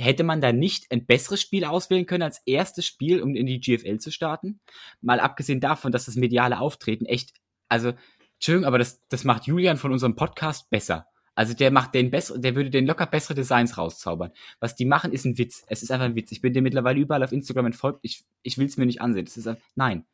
hätte 0.00 0.24
man 0.24 0.40
da 0.40 0.52
nicht 0.52 0.90
ein 0.90 1.06
besseres 1.06 1.40
Spiel 1.40 1.64
auswählen 1.64 2.06
können 2.06 2.22
als 2.22 2.42
erstes 2.46 2.86
Spiel, 2.86 3.22
um 3.22 3.34
in 3.34 3.46
die 3.46 3.60
GFL 3.60 3.98
zu 3.98 4.10
starten? 4.10 4.60
Mal 5.00 5.20
abgesehen 5.20 5.60
davon, 5.60 5.92
dass 5.92 6.06
das 6.06 6.16
mediale 6.16 6.58
Auftreten 6.58 7.06
echt, 7.06 7.34
also, 7.68 7.92
Entschuldigung, 8.34 8.66
aber 8.66 8.78
das, 8.78 9.06
das 9.08 9.24
macht 9.24 9.46
Julian 9.46 9.76
von 9.76 9.92
unserem 9.92 10.16
Podcast 10.16 10.70
besser. 10.70 11.06
Also 11.34 11.54
der 11.54 11.70
macht 11.70 11.94
den 11.94 12.10
besser, 12.10 12.38
der 12.38 12.54
würde 12.54 12.70
den 12.70 12.86
locker 12.86 13.06
bessere 13.06 13.34
Designs 13.34 13.78
rauszaubern. 13.78 14.32
Was 14.58 14.74
die 14.74 14.84
machen, 14.84 15.12
ist 15.12 15.24
ein 15.24 15.38
Witz. 15.38 15.64
Es 15.68 15.82
ist 15.82 15.90
einfach 15.90 16.06
ein 16.06 16.16
Witz. 16.16 16.32
Ich 16.32 16.40
bin 16.40 16.52
dir 16.52 16.62
mittlerweile 16.62 17.00
überall 17.00 17.22
auf 17.22 17.32
Instagram 17.32 17.66
entfolgt. 17.66 18.00
Ich, 18.02 18.24
ich 18.42 18.58
will 18.58 18.66
es 18.66 18.76
mir 18.76 18.86
nicht 18.86 19.00
ansehen. 19.00 19.24
Das 19.24 19.36
ist 19.36 19.46
einfach, 19.46 19.62
nein. 19.74 20.04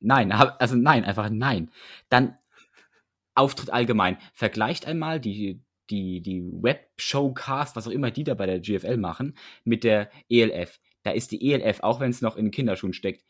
Nein, 0.00 0.32
also 0.32 0.76
nein, 0.76 1.04
einfach 1.04 1.30
nein. 1.30 1.70
Dann 2.10 2.36
Auftritt 3.34 3.70
allgemein. 3.70 4.18
Vergleicht 4.34 4.86
einmal 4.86 5.20
die, 5.20 5.60
die, 5.90 6.20
die 6.20 6.42
Web-Showcast, 6.42 7.76
was 7.76 7.86
auch 7.86 7.92
immer 7.92 8.10
die 8.10 8.24
da 8.24 8.34
bei 8.34 8.46
der 8.46 8.60
GFL 8.60 8.96
machen, 8.96 9.36
mit 9.64 9.84
der 9.84 10.10
ELF. 10.28 10.80
Da 11.02 11.10
ist 11.10 11.32
die 11.32 11.52
ELF, 11.52 11.80
auch 11.80 12.00
wenn 12.00 12.10
es 12.10 12.22
noch 12.22 12.36
in 12.36 12.50
Kinderschuhen 12.50 12.94
steckt, 12.94 13.24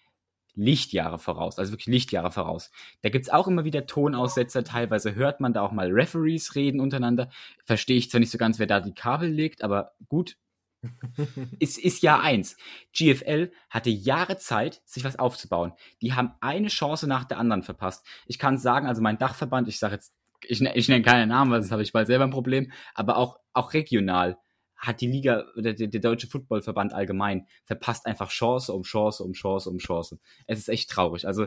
Lichtjahre 0.56 1.18
voraus, 1.18 1.58
also 1.58 1.72
wirklich 1.72 1.92
Lichtjahre 1.92 2.30
voraus. 2.30 2.70
Da 3.02 3.08
gibt's 3.08 3.28
auch 3.28 3.48
immer 3.48 3.64
wieder 3.64 3.86
Tonaussetzer, 3.86 4.62
teilweise 4.62 5.14
hört 5.14 5.40
man 5.40 5.52
da 5.52 5.62
auch 5.62 5.72
mal 5.72 5.90
Referees 5.90 6.54
reden 6.54 6.80
untereinander. 6.80 7.28
Verstehe 7.64 7.96
ich 7.96 8.10
zwar 8.10 8.20
nicht 8.20 8.30
so 8.30 8.38
ganz, 8.38 8.58
wer 8.58 8.66
da 8.66 8.80
die 8.80 8.94
Kabel 8.94 9.30
legt, 9.30 9.62
aber 9.62 9.94
gut. 10.08 10.36
es 11.60 11.78
ist 11.78 12.02
ja 12.02 12.20
eins. 12.20 12.56
GFL 12.92 13.50
hatte 13.70 13.90
Jahre 13.90 14.36
Zeit, 14.36 14.82
sich 14.84 15.02
was 15.02 15.18
aufzubauen. 15.18 15.72
Die 16.02 16.12
haben 16.12 16.34
eine 16.40 16.68
Chance 16.68 17.06
nach 17.06 17.24
der 17.24 17.38
anderen 17.38 17.62
verpasst. 17.62 18.06
Ich 18.26 18.38
kann 18.38 18.58
sagen, 18.58 18.86
also 18.86 19.02
mein 19.02 19.18
Dachverband, 19.18 19.66
ich 19.66 19.78
sage 19.78 19.94
jetzt 19.94 20.14
ich, 20.48 20.60
ne, 20.60 20.74
ich 20.76 20.88
nenne 20.88 21.02
keine 21.02 21.26
Namen, 21.26 21.50
weil 21.50 21.60
sonst 21.62 21.72
habe 21.72 21.82
ich 21.82 21.92
bald 21.92 22.06
selber 22.06 22.24
ein 22.24 22.30
Problem, 22.30 22.72
aber 22.94 23.16
auch, 23.16 23.38
auch 23.52 23.72
regional 23.72 24.38
hat 24.76 25.00
die 25.00 25.06
Liga 25.06 25.44
der, 25.56 25.74
der 25.74 26.00
Deutsche 26.00 26.26
Footballverband 26.26 26.92
allgemein 26.92 27.46
verpasst 27.64 28.06
einfach 28.06 28.30
Chance 28.30 28.72
um 28.72 28.82
Chance 28.82 29.22
um 29.22 29.32
Chance 29.32 29.70
um 29.70 29.78
Chance. 29.78 30.18
Es 30.46 30.58
ist 30.58 30.68
echt 30.68 30.90
traurig. 30.90 31.26
Also 31.26 31.46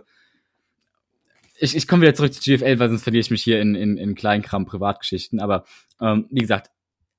ich, 1.59 1.75
ich 1.75 1.87
komme 1.87 2.03
wieder 2.03 2.13
zurück 2.13 2.33
zu 2.33 2.41
GFL, 2.41 2.79
weil 2.79 2.89
sonst 2.89 3.03
verliere 3.03 3.21
ich 3.21 3.31
mich 3.31 3.43
hier 3.43 3.61
in, 3.61 3.75
in, 3.75 3.97
in 3.97 4.15
Kleinkram 4.15 4.65
Privatgeschichten. 4.65 5.39
Aber 5.39 5.65
ähm, 5.99 6.27
wie 6.29 6.41
gesagt, 6.41 6.71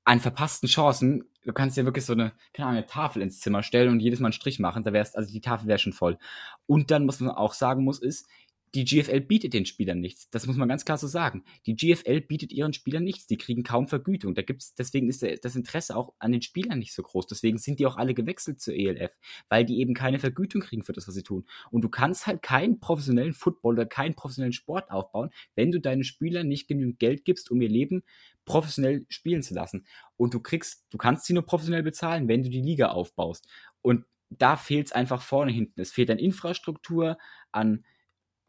an 0.05 0.20
verpassten 0.20 0.68
Chancen, 0.68 1.24
du 1.45 1.53
kannst 1.53 1.76
dir 1.76 1.85
wirklich 1.85 2.05
so 2.05 2.12
eine, 2.12 2.33
keine 2.53 2.68
Ahnung, 2.68 2.79
eine 2.79 2.87
Tafel 2.87 3.22
ins 3.22 3.41
Zimmer 3.41 3.62
stellen 3.62 3.91
und 3.91 4.01
jedes 4.01 4.20
Mal 4.20 4.29
einen 4.29 4.33
Strich 4.33 4.59
machen, 4.59 4.85
da 4.85 4.93
wär's, 4.93 5.14
also 5.14 5.33
die 5.33 5.41
Tafel 5.41 5.68
wäre 5.68 5.79
schon 5.79 5.93
voll. 5.93 6.18
Und 6.66 6.91
dann, 6.91 7.07
was 7.09 7.20
man 7.20 7.31
auch 7.31 7.53
sagen 7.53 7.85
muss, 7.85 8.01
ist, 8.01 8.29
die 8.74 8.84
GFL 8.84 9.20
bietet 9.20 9.54
den 9.54 9.66
Spielern 9.66 10.00
nichts. 10.00 10.28
Das 10.30 10.46
muss 10.46 10.56
man 10.56 10.68
ganz 10.68 10.84
klar 10.84 10.98
so 10.98 11.06
sagen. 11.06 11.44
Die 11.66 11.76
GFL 11.76 12.20
bietet 12.20 12.52
ihren 12.52 12.72
Spielern 12.72 13.04
nichts. 13.04 13.26
Die 13.26 13.36
kriegen 13.36 13.62
kaum 13.62 13.88
Vergütung. 13.88 14.34
Da 14.34 14.42
gibt's, 14.42 14.74
deswegen 14.74 15.08
ist 15.08 15.22
das 15.42 15.56
Interesse 15.56 15.96
auch 15.96 16.12
an 16.18 16.32
den 16.32 16.42
Spielern 16.42 16.78
nicht 16.78 16.92
so 16.92 17.02
groß. 17.02 17.26
Deswegen 17.26 17.58
sind 17.58 17.78
die 17.78 17.86
auch 17.86 17.96
alle 17.96 18.14
gewechselt 18.14 18.60
zur 18.60 18.74
ELF, 18.74 19.12
weil 19.48 19.64
die 19.64 19.80
eben 19.80 19.94
keine 19.94 20.18
Vergütung 20.18 20.60
kriegen 20.60 20.82
für 20.82 20.92
das, 20.92 21.08
was 21.08 21.14
sie 21.14 21.22
tun. 21.22 21.46
Und 21.70 21.82
du 21.82 21.88
kannst 21.88 22.26
halt 22.26 22.42
keinen 22.42 22.80
professionellen 22.80 23.32
Football 23.32 23.74
oder 23.74 23.86
keinen 23.86 24.14
professionellen 24.14 24.52
Sport 24.52 24.90
aufbauen, 24.90 25.30
wenn 25.54 25.70
du 25.70 25.80
deinen 25.80 26.04
Spielern 26.04 26.48
nicht 26.48 26.68
genügend 26.68 26.98
Geld 26.98 27.24
gibst, 27.24 27.50
um 27.50 27.60
ihr 27.60 27.68
Leben 27.68 28.02
professionell 28.44 29.06
spielen 29.08 29.42
zu 29.42 29.54
lassen. 29.54 29.86
Und 30.16 30.34
du 30.34 30.40
kriegst, 30.40 30.86
du 30.90 30.98
kannst 30.98 31.26
sie 31.26 31.34
nur 31.34 31.44
professionell 31.44 31.82
bezahlen, 31.82 32.28
wenn 32.28 32.42
du 32.42 32.50
die 32.50 32.62
Liga 32.62 32.88
aufbaust. 32.88 33.46
Und 33.82 34.04
da 34.30 34.56
fehlt 34.56 34.88
es 34.88 34.92
einfach 34.92 35.22
vorne 35.22 35.52
hinten. 35.52 35.80
Es 35.80 35.92
fehlt 35.92 36.10
an 36.10 36.18
Infrastruktur, 36.18 37.18
an 37.52 37.84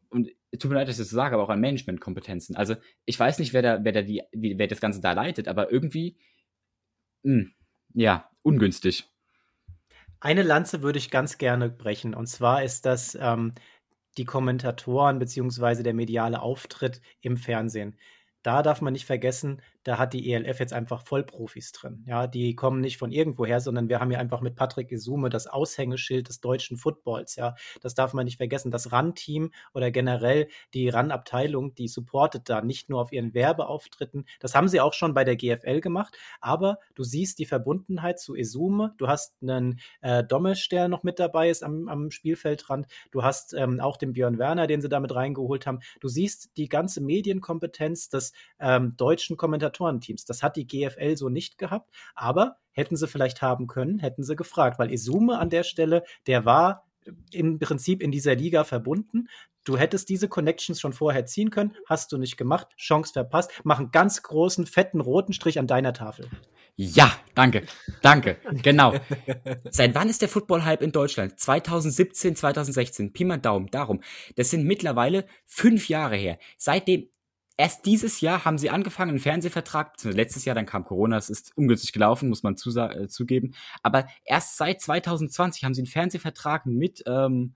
und 0.09 0.29
tut 0.57 0.69
mir 0.69 0.75
leid, 0.75 0.87
dass 0.87 0.99
ich 0.99 1.05
das 1.05 1.09
sage, 1.09 1.35
aber 1.35 1.43
auch 1.43 1.49
an 1.49 1.61
Managementkompetenzen. 1.61 2.55
Also 2.55 2.75
ich 3.05 3.19
weiß 3.19 3.39
nicht, 3.39 3.53
wer 3.53 3.61
da, 3.61 3.83
wer 3.83 3.91
da 3.91 4.01
die, 4.01 4.21
wer 4.31 4.67
das 4.67 4.81
Ganze 4.81 5.01
da 5.01 5.13
leitet, 5.13 5.47
aber 5.47 5.71
irgendwie 5.71 6.17
mh, 7.23 7.43
hm, 7.43 7.53
ja, 7.93 8.29
ungünstig. 8.41 9.09
Eine 10.19 10.43
Lanze 10.43 10.81
würde 10.81 10.99
ich 10.99 11.11
ganz 11.11 11.37
gerne 11.37 11.69
brechen. 11.69 12.13
Und 12.13 12.27
zwar 12.27 12.63
ist 12.63 12.85
das 12.85 13.17
ähm, 13.19 13.53
die 14.17 14.25
Kommentatoren 14.25 15.19
beziehungsweise 15.19 15.83
der 15.83 15.93
mediale 15.93 16.41
Auftritt 16.41 17.01
im 17.21 17.37
Fernsehen. 17.37 17.97
Da 18.43 18.63
darf 18.63 18.81
man 18.81 18.93
nicht 18.93 19.05
vergessen, 19.05 19.61
da 19.83 19.97
hat 19.97 20.13
die 20.13 20.31
ELF 20.31 20.59
jetzt 20.59 20.73
einfach 20.73 21.01
Vollprofis 21.05 21.71
drin. 21.71 22.03
Ja, 22.05 22.27
die 22.27 22.55
kommen 22.55 22.81
nicht 22.81 22.97
von 22.97 23.11
irgendwoher, 23.11 23.61
sondern 23.61 23.89
wir 23.89 23.99
haben 23.99 24.11
ja 24.11 24.19
einfach 24.19 24.41
mit 24.41 24.55
Patrick 24.55 24.91
Isume 24.91 25.29
das 25.29 25.47
Aushängeschild 25.47 26.27
des 26.27 26.41
deutschen 26.41 26.77
Footballs. 26.77 27.35
Ja, 27.35 27.55
das 27.81 27.95
darf 27.95 28.13
man 28.13 28.25
nicht 28.25 28.37
vergessen. 28.37 28.71
Das 28.71 28.91
RAN-Team 28.91 29.51
oder 29.73 29.91
generell 29.91 30.49
die 30.73 30.89
RAN-Abteilung, 30.89 31.75
die 31.75 31.87
supportet 31.87 32.49
da 32.49 32.61
nicht 32.61 32.89
nur 32.89 33.01
auf 33.01 33.11
ihren 33.11 33.33
Werbeauftritten. 33.33 34.25
Das 34.39 34.53
haben 34.53 34.67
sie 34.67 34.81
auch 34.81 34.93
schon 34.93 35.13
bei 35.13 35.23
der 35.23 35.37
GFL 35.37 35.79
gemacht. 35.79 36.17
Aber 36.41 36.79
du 36.95 37.03
siehst 37.03 37.39
die 37.39 37.45
Verbundenheit 37.45 38.19
zu 38.19 38.35
Isume. 38.35 38.93
Du 38.97 39.07
hast 39.07 39.35
einen 39.41 39.79
äh, 40.01 40.23
Domesch, 40.23 40.67
der 40.69 40.87
noch 40.87 41.03
mit 41.03 41.19
dabei 41.19 41.49
ist 41.49 41.63
am, 41.63 41.87
am 41.87 42.11
Spielfeldrand. 42.11 42.87
Du 43.11 43.23
hast 43.23 43.53
ähm, 43.53 43.79
auch 43.79 43.97
den 43.97 44.13
Björn 44.13 44.37
Werner, 44.37 44.67
den 44.67 44.81
sie 44.81 44.89
damit 44.89 45.15
reingeholt 45.15 45.65
haben. 45.65 45.79
Du 46.01 46.09
siehst 46.09 46.57
die 46.57 46.67
ganze 46.67 47.01
Medienkompetenz 47.01 48.09
des 48.09 48.33
ähm, 48.59 48.95
deutschen 48.97 49.37
Kommentators 49.37 49.68
Kommentatorenteams. 49.69 50.25
Das 50.25 50.43
hat 50.43 50.55
die 50.55 50.67
GFL 50.67 51.15
so 51.17 51.29
nicht 51.29 51.57
gehabt, 51.57 51.91
aber 52.15 52.57
hätten 52.71 52.95
sie 52.95 53.07
vielleicht 53.07 53.41
haben 53.41 53.67
können, 53.67 53.99
hätten 53.99 54.23
sie 54.23 54.35
gefragt, 54.35 54.79
weil 54.79 54.91
Isume 54.91 55.37
an 55.39 55.49
der 55.49 55.63
Stelle, 55.63 56.03
der 56.27 56.45
war 56.45 56.85
im 57.31 57.59
Prinzip 57.59 58.03
in 58.03 58.11
dieser 58.11 58.35
Liga 58.35 58.63
verbunden. 58.63 59.29
Du 59.65 59.77
hättest 59.77 60.09
diese 60.09 60.27
Connections 60.27 60.79
schon 60.79 60.93
vorher 60.93 61.25
ziehen 61.25 61.49
können, 61.49 61.75
hast 61.85 62.11
du 62.11 62.17
nicht 62.17 62.37
gemacht, 62.37 62.67
Chance 62.77 63.13
verpasst, 63.13 63.51
mach 63.63 63.79
einen 63.79 63.91
ganz 63.91 64.21
großen, 64.23 64.65
fetten 64.65 65.01
roten 65.01 65.33
Strich 65.33 65.59
an 65.59 65.67
deiner 65.67 65.93
Tafel. 65.93 66.27
Ja, 66.75 67.11
danke, 67.35 67.63
danke, 68.01 68.37
genau. 68.63 68.93
Seit 69.69 69.95
wann 69.95 70.07
ist 70.07 70.21
der 70.21 70.29
Football-Hype 70.29 70.81
in 70.81 70.93
Deutschland? 70.93 71.37
2017, 71.37 72.37
2016, 72.37 73.11
Pi 73.11 73.25
mal 73.25 73.37
Daumen, 73.37 73.67
darum. 73.67 74.01
Das 74.37 74.49
sind 74.49 74.63
mittlerweile 74.63 75.25
fünf 75.45 75.89
Jahre 75.89 76.15
her. 76.15 76.39
Seitdem 76.57 77.09
Erst 77.59 77.85
dieses 77.85 78.21
Jahr 78.21 78.45
haben 78.45 78.57
sie 78.57 78.69
angefangen, 78.69 79.09
einen 79.09 79.19
Fernsehvertrag, 79.19 80.01
letztes 80.03 80.45
Jahr, 80.45 80.55
dann 80.55 80.65
kam 80.65 80.85
Corona, 80.85 81.17
es 81.17 81.29
ist 81.29 81.51
ungünstig 81.57 81.91
gelaufen, 81.91 82.29
muss 82.29 82.41
man 82.41 82.55
äh, 82.55 83.07
zugeben. 83.09 83.53
Aber 83.83 84.07
erst 84.23 84.55
seit 84.55 84.79
2020 84.79 85.65
haben 85.65 85.73
sie 85.73 85.81
einen 85.81 85.87
Fernsehvertrag 85.87 86.65
mit 86.65 87.03
ähm, 87.05 87.55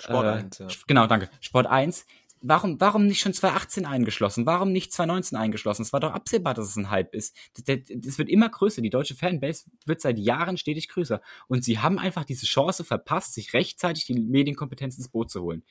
Sport 0.00 0.24
äh, 0.24 0.28
1, 0.30 0.58
ja. 0.58 0.66
Genau, 0.88 1.06
danke. 1.06 1.30
Sport 1.40 1.68
1. 1.68 2.06
Warum, 2.40 2.80
warum 2.80 3.06
nicht 3.06 3.20
schon 3.20 3.32
2018 3.32 3.86
eingeschlossen? 3.86 4.46
Warum 4.46 4.72
nicht 4.72 4.92
2019 4.92 5.38
eingeschlossen? 5.38 5.82
Es 5.82 5.92
war 5.92 6.00
doch 6.00 6.12
absehbar, 6.12 6.54
dass 6.54 6.66
es 6.66 6.74
ein 6.74 6.90
Hype 6.90 7.14
ist. 7.14 7.36
Es 7.56 8.18
wird 8.18 8.28
immer 8.28 8.48
größer. 8.48 8.82
Die 8.82 8.90
deutsche 8.90 9.14
Fanbase 9.14 9.70
wird 9.86 10.00
seit 10.00 10.18
Jahren 10.18 10.56
stetig 10.56 10.88
größer. 10.88 11.20
Und 11.46 11.64
sie 11.64 11.78
haben 11.78 12.00
einfach 12.00 12.24
diese 12.24 12.46
Chance 12.46 12.82
verpasst, 12.82 13.34
sich 13.34 13.54
rechtzeitig 13.54 14.06
die 14.06 14.14
Medienkompetenz 14.14 14.98
ins 14.98 15.08
Boot 15.08 15.30
zu 15.30 15.40
holen. 15.42 15.62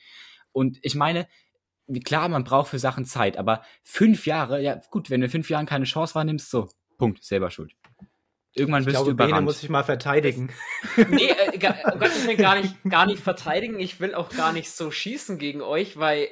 Und 0.52 0.78
ich 0.80 0.94
meine, 0.94 1.28
klar, 1.98 2.28
man 2.28 2.44
braucht 2.44 2.68
für 2.68 2.78
Sachen 2.78 3.04
Zeit, 3.04 3.36
aber 3.36 3.62
fünf 3.82 4.26
Jahre, 4.26 4.62
ja 4.62 4.80
gut, 4.90 5.10
wenn 5.10 5.20
du 5.20 5.26
in 5.26 5.30
fünf 5.30 5.50
Jahren 5.50 5.66
keine 5.66 5.84
Chance 5.84 6.14
wahrnimmst, 6.14 6.50
so, 6.50 6.68
Punkt, 6.98 7.24
selber 7.24 7.50
schuld. 7.50 7.72
Irgendwann 8.52 8.84
wirst 8.84 8.94
glaube, 8.94 9.06
du 9.06 9.12
überrannt. 9.12 9.34
Bene 9.34 9.44
muss 9.44 9.62
ich 9.62 9.68
mal 9.68 9.84
verteidigen. 9.84 10.50
nee, 11.08 11.28
äh, 11.28 11.58
gar, 11.58 11.76
ich 12.02 12.26
will 12.26 12.36
gar 12.36 12.60
nicht, 12.60 12.74
gar 12.88 13.06
nicht 13.06 13.22
verteidigen. 13.22 13.78
Ich 13.78 14.00
will 14.00 14.14
auch 14.14 14.28
gar 14.30 14.52
nicht 14.52 14.70
so 14.70 14.90
schießen 14.90 15.38
gegen 15.38 15.62
euch, 15.62 15.98
weil 15.98 16.28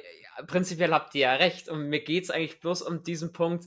prinzipiell 0.47 0.91
habt 0.91 1.15
ihr 1.15 1.21
ja 1.21 1.33
recht. 1.35 1.69
Und 1.69 1.87
mir 1.87 2.03
geht 2.03 2.25
es 2.25 2.29
eigentlich 2.29 2.59
bloß 2.59 2.81
um 2.81 3.03
diesen 3.03 3.31
Punkt. 3.31 3.65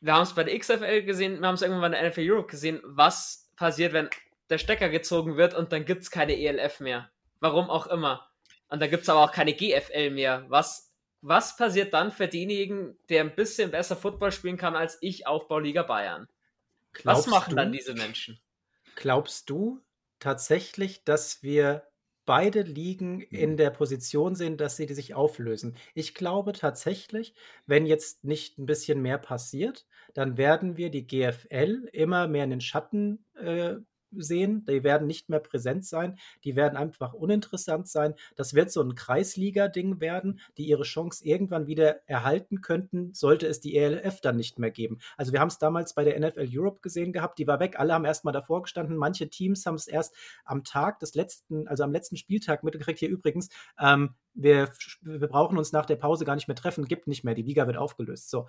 Wir 0.00 0.14
haben 0.14 0.22
es 0.22 0.34
bei 0.34 0.44
der 0.44 0.58
XFL 0.58 1.02
gesehen, 1.02 1.40
wir 1.40 1.48
haben 1.48 1.56
es 1.56 1.62
irgendwann 1.62 1.92
bei 1.92 1.98
der 1.98 2.08
NFL 2.08 2.30
Europe 2.30 2.50
gesehen. 2.50 2.80
Was 2.84 3.50
passiert, 3.56 3.92
wenn 3.92 4.08
der 4.48 4.58
Stecker 4.58 4.88
gezogen 4.88 5.36
wird 5.36 5.52
und 5.52 5.72
dann 5.72 5.84
gibt 5.84 6.02
es 6.02 6.10
keine 6.10 6.38
ELF 6.38 6.80
mehr? 6.80 7.10
Warum 7.40 7.68
auch 7.68 7.88
immer. 7.88 8.29
Und 8.70 8.80
da 8.80 8.86
gibt 8.86 9.02
es 9.02 9.08
aber 9.08 9.24
auch 9.24 9.32
keine 9.32 9.52
GFL 9.52 10.10
mehr. 10.10 10.44
Was, 10.48 10.92
was 11.20 11.56
passiert 11.56 11.92
dann 11.92 12.12
für 12.12 12.28
denjenigen, 12.28 12.96
der 13.08 13.22
ein 13.22 13.34
bisschen 13.34 13.70
besser 13.70 13.96
Football 13.96 14.32
spielen 14.32 14.56
kann 14.56 14.76
als 14.76 14.98
ich, 15.00 15.26
Aufbauliga 15.26 15.82
Bayern? 15.82 16.28
Glaubst 16.92 17.26
was 17.26 17.30
machen 17.30 17.50
du, 17.50 17.56
dann 17.56 17.72
diese 17.72 17.94
Menschen? 17.94 18.40
Glaubst 18.96 19.50
du 19.50 19.80
tatsächlich, 20.18 21.04
dass 21.04 21.42
wir 21.42 21.90
beide 22.30 22.62
Ligen 22.62 23.20
in 23.20 23.56
der 23.56 23.70
Position 23.70 24.36
sehen, 24.36 24.56
dass 24.56 24.76
sie 24.76 24.86
sich 24.94 25.14
auflösen. 25.14 25.76
Ich 25.94 26.14
glaube 26.14 26.52
tatsächlich, 26.52 27.34
wenn 27.66 27.86
jetzt 27.86 28.22
nicht 28.22 28.56
ein 28.56 28.66
bisschen 28.66 29.02
mehr 29.02 29.18
passiert, 29.18 29.84
dann 30.14 30.36
werden 30.36 30.76
wir 30.76 30.90
die 30.90 31.08
GFL 31.08 31.88
immer 31.92 32.28
mehr 32.28 32.44
in 32.44 32.50
den 32.50 32.60
Schatten 32.60 33.24
äh, 33.34 33.76
sehen. 34.16 34.64
Die 34.66 34.84
werden 34.84 35.06
nicht 35.06 35.28
mehr 35.28 35.40
präsent 35.40 35.84
sein. 35.84 36.18
Die 36.44 36.56
werden 36.56 36.76
einfach 36.76 37.12
uninteressant 37.12 37.88
sein. 37.88 38.14
Das 38.36 38.54
wird 38.54 38.70
so 38.70 38.82
ein 38.82 38.94
Kreisliga-Ding 38.94 40.00
werden, 40.00 40.40
die 40.56 40.66
ihre 40.66 40.82
Chance 40.82 41.24
irgendwann 41.24 41.66
wieder 41.66 42.08
erhalten 42.08 42.60
könnten, 42.60 43.12
sollte 43.14 43.46
es 43.46 43.60
die 43.60 43.76
ELF 43.76 44.20
dann 44.20 44.36
nicht 44.36 44.58
mehr 44.58 44.70
geben. 44.70 44.98
Also 45.16 45.32
wir 45.32 45.40
haben 45.40 45.48
es 45.48 45.58
damals 45.58 45.94
bei 45.94 46.04
der 46.04 46.18
NFL 46.18 46.48
Europe 46.52 46.80
gesehen 46.82 47.12
gehabt, 47.12 47.38
die 47.38 47.46
war 47.46 47.60
weg. 47.60 47.78
Alle 47.78 47.94
haben 47.94 48.04
erstmal 48.04 48.32
davor 48.32 48.62
gestanden. 48.62 48.96
Manche 48.96 49.28
Teams 49.28 49.66
haben 49.66 49.74
es 49.74 49.86
erst 49.86 50.14
am 50.44 50.64
Tag 50.64 50.98
des 51.00 51.14
letzten, 51.14 51.68
also 51.68 51.84
am 51.84 51.92
letzten 51.92 52.16
Spieltag 52.16 52.64
mitgekriegt. 52.64 52.98
Hier 52.98 53.08
übrigens, 53.08 53.48
ähm, 53.78 54.14
wir, 54.34 54.70
wir 55.02 55.28
brauchen 55.28 55.58
uns 55.58 55.72
nach 55.72 55.86
der 55.86 55.96
Pause 55.96 56.24
gar 56.24 56.34
nicht 56.34 56.48
mehr 56.48 56.56
treffen, 56.56 56.84
gibt 56.84 57.06
nicht 57.06 57.24
mehr. 57.24 57.34
Die 57.34 57.42
Liga 57.42 57.66
wird 57.66 57.76
aufgelöst. 57.76 58.30
So. 58.30 58.46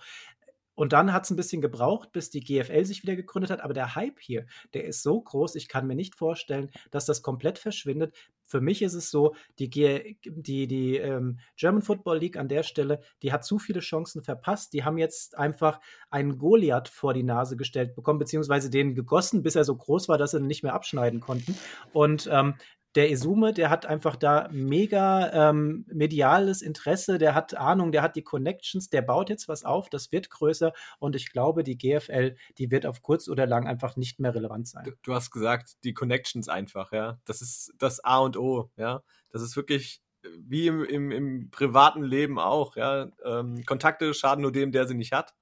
Und 0.82 0.94
dann 0.94 1.14
hat 1.14 1.26
es 1.26 1.30
ein 1.30 1.36
bisschen 1.36 1.62
gebraucht, 1.62 2.12
bis 2.12 2.32
die 2.32 2.40
GFL 2.40 2.86
sich 2.86 3.04
wieder 3.04 3.16
gegründet 3.16 3.52
hat. 3.52 3.62
Aber 3.62 3.76
der 3.76 3.94
Hype 3.94 4.20
hier, 4.20 4.48
der 4.74 4.86
ist 4.86 5.04
so 5.04 5.22
groß, 5.22 5.54
ich 5.54 5.68
kann 5.68 5.86
mir 5.86 5.94
nicht 5.94 6.16
vorstellen, 6.16 6.72
dass 6.90 7.06
das 7.06 7.22
komplett 7.22 7.60
verschwindet. 7.60 8.16
Für 8.48 8.62
mich 8.62 8.82
ist 8.82 8.96
es 8.96 9.12
so, 9.12 9.36
die, 9.60 9.70
G 9.70 10.16
die, 10.26 10.66
die 10.66 10.98
ähm, 10.98 11.38
German 11.56 11.84
Football 11.84 12.18
League 12.18 12.36
an 12.36 12.48
der 12.48 12.64
Stelle, 12.64 13.02
die 13.22 13.32
hat 13.32 13.46
zu 13.46 13.60
viele 13.60 13.82
Chancen 13.82 14.24
verpasst. 14.24 14.74
Die 14.74 14.84
haben 14.84 14.98
jetzt 14.98 15.38
einfach 15.38 15.80
einen 16.10 16.40
Goliath 16.40 16.90
vor 16.90 17.14
die 17.14 17.22
Nase 17.22 17.58
gestellt 17.58 17.94
bekommen, 17.94 18.18
beziehungsweise 18.18 18.72
den 18.72 18.96
gegossen, 18.96 19.44
bis 19.44 19.56
er 19.56 19.66
so 19.66 19.76
groß 19.76 20.10
war, 20.10 20.18
dass 20.18 20.32
sie 20.32 20.38
ihn 20.38 20.48
nicht 20.48 20.64
mehr 20.64 20.74
abschneiden 20.74 21.20
konnten. 21.20 21.56
Und 21.94 22.28
ähm, 22.32 22.56
der 22.96 23.10
Isume, 23.10 23.54
der 23.54 23.70
hat 23.70 23.86
einfach 23.86 24.16
da 24.16 24.50
mega 24.52 25.50
ähm, 25.50 25.86
mediales 25.88 26.62
Interesse, 26.62 27.18
der 27.18 27.34
hat 27.36 27.56
Ahnung, 27.56 27.92
der 27.92 28.02
hat 28.02 28.16
die 28.16 28.24
Connections, 28.24 28.90
der 28.90 29.02
baut 29.02 29.30
jetzt 29.30 29.48
was 29.48 29.64
auf, 29.64 29.90
das 29.90 30.12
wird 30.12 30.30
größer 30.30 30.74
und 31.00 31.16
ich 31.16 31.32
glaube, 31.32 31.64
die 31.64 31.78
GFL, 31.78 32.36
die 32.58 32.72
wird 32.72 32.86
auf 32.86 33.02
kurz 33.02 33.30
oder 33.30 33.48
lang 33.48 33.68
einfach 33.68 33.96
nicht 33.96 34.20
mehr 34.20 34.36
relevant 34.36 34.68
sein. 34.68 34.84
Du, 34.84 34.92
du 35.04 35.14
hast 35.14 35.32
gesagt, 35.32 35.84
die 35.84 35.94
Connections 35.94 36.50
einfach, 36.50 36.92
ja. 36.92 37.20
Das 37.26 37.42
ist 37.42 37.74
das 37.78 38.04
A 38.04 38.20
und 38.20 38.38
O, 38.38 38.72
ja. 38.76 39.04
Das 39.30 39.42
ist 39.42 39.56
wirklich 39.56 40.02
wie 40.24 40.68
im, 40.68 40.84
im, 40.84 41.12
im 41.12 41.50
privaten 41.50 42.04
Leben 42.04 42.40
auch, 42.40 42.76
ja. 42.76 43.10
Ähm, 43.24 43.64
Kontakte 43.66 44.14
schaden 44.14 44.42
nur 44.42 44.52
dem, 44.52 44.72
der 44.72 44.88
sie 44.88 44.96
nicht 44.96 45.14
hat. 45.14 45.34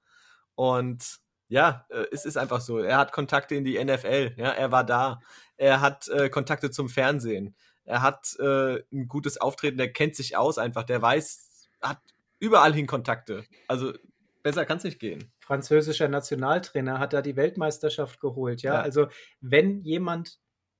Und 0.54 1.19
ja, 1.50 1.84
äh, 1.90 2.06
es 2.12 2.24
ist 2.24 2.38
einfach 2.38 2.60
so. 2.60 2.78
Er 2.78 2.96
hat 2.96 3.12
Kontakte 3.12 3.56
in 3.56 3.64
die 3.64 3.82
NFL, 3.84 4.34
ja, 4.36 4.50
er 4.50 4.72
war 4.72 4.84
da. 4.84 5.20
Er 5.56 5.80
hat 5.80 6.08
äh, 6.08 6.30
Kontakte 6.30 6.70
zum 6.70 6.88
Fernsehen. 6.88 7.54
Er 7.84 8.02
hat 8.02 8.36
äh, 8.38 8.82
ein 8.92 9.08
gutes 9.08 9.38
Auftreten, 9.38 9.76
der 9.76 9.92
kennt 9.92 10.14
sich 10.14 10.36
aus 10.36 10.58
einfach, 10.58 10.84
der 10.84 11.02
weiß, 11.02 11.68
hat 11.82 11.98
überall 12.38 12.72
hin 12.72 12.86
Kontakte. 12.86 13.44
Also 13.66 13.92
besser 14.44 14.64
kann 14.64 14.78
es 14.78 14.84
nicht 14.84 15.00
gehen. 15.00 15.32
Französischer 15.40 16.08
Nationaltrainer 16.08 17.00
hat 17.00 17.12
da 17.12 17.20
die 17.20 17.36
Weltmeisterschaft 17.36 18.20
geholt, 18.20 18.62
ja? 18.62 18.74
ja. 18.74 18.80
Also 18.80 19.08
wenn 19.40 19.82
jemand 19.82 20.38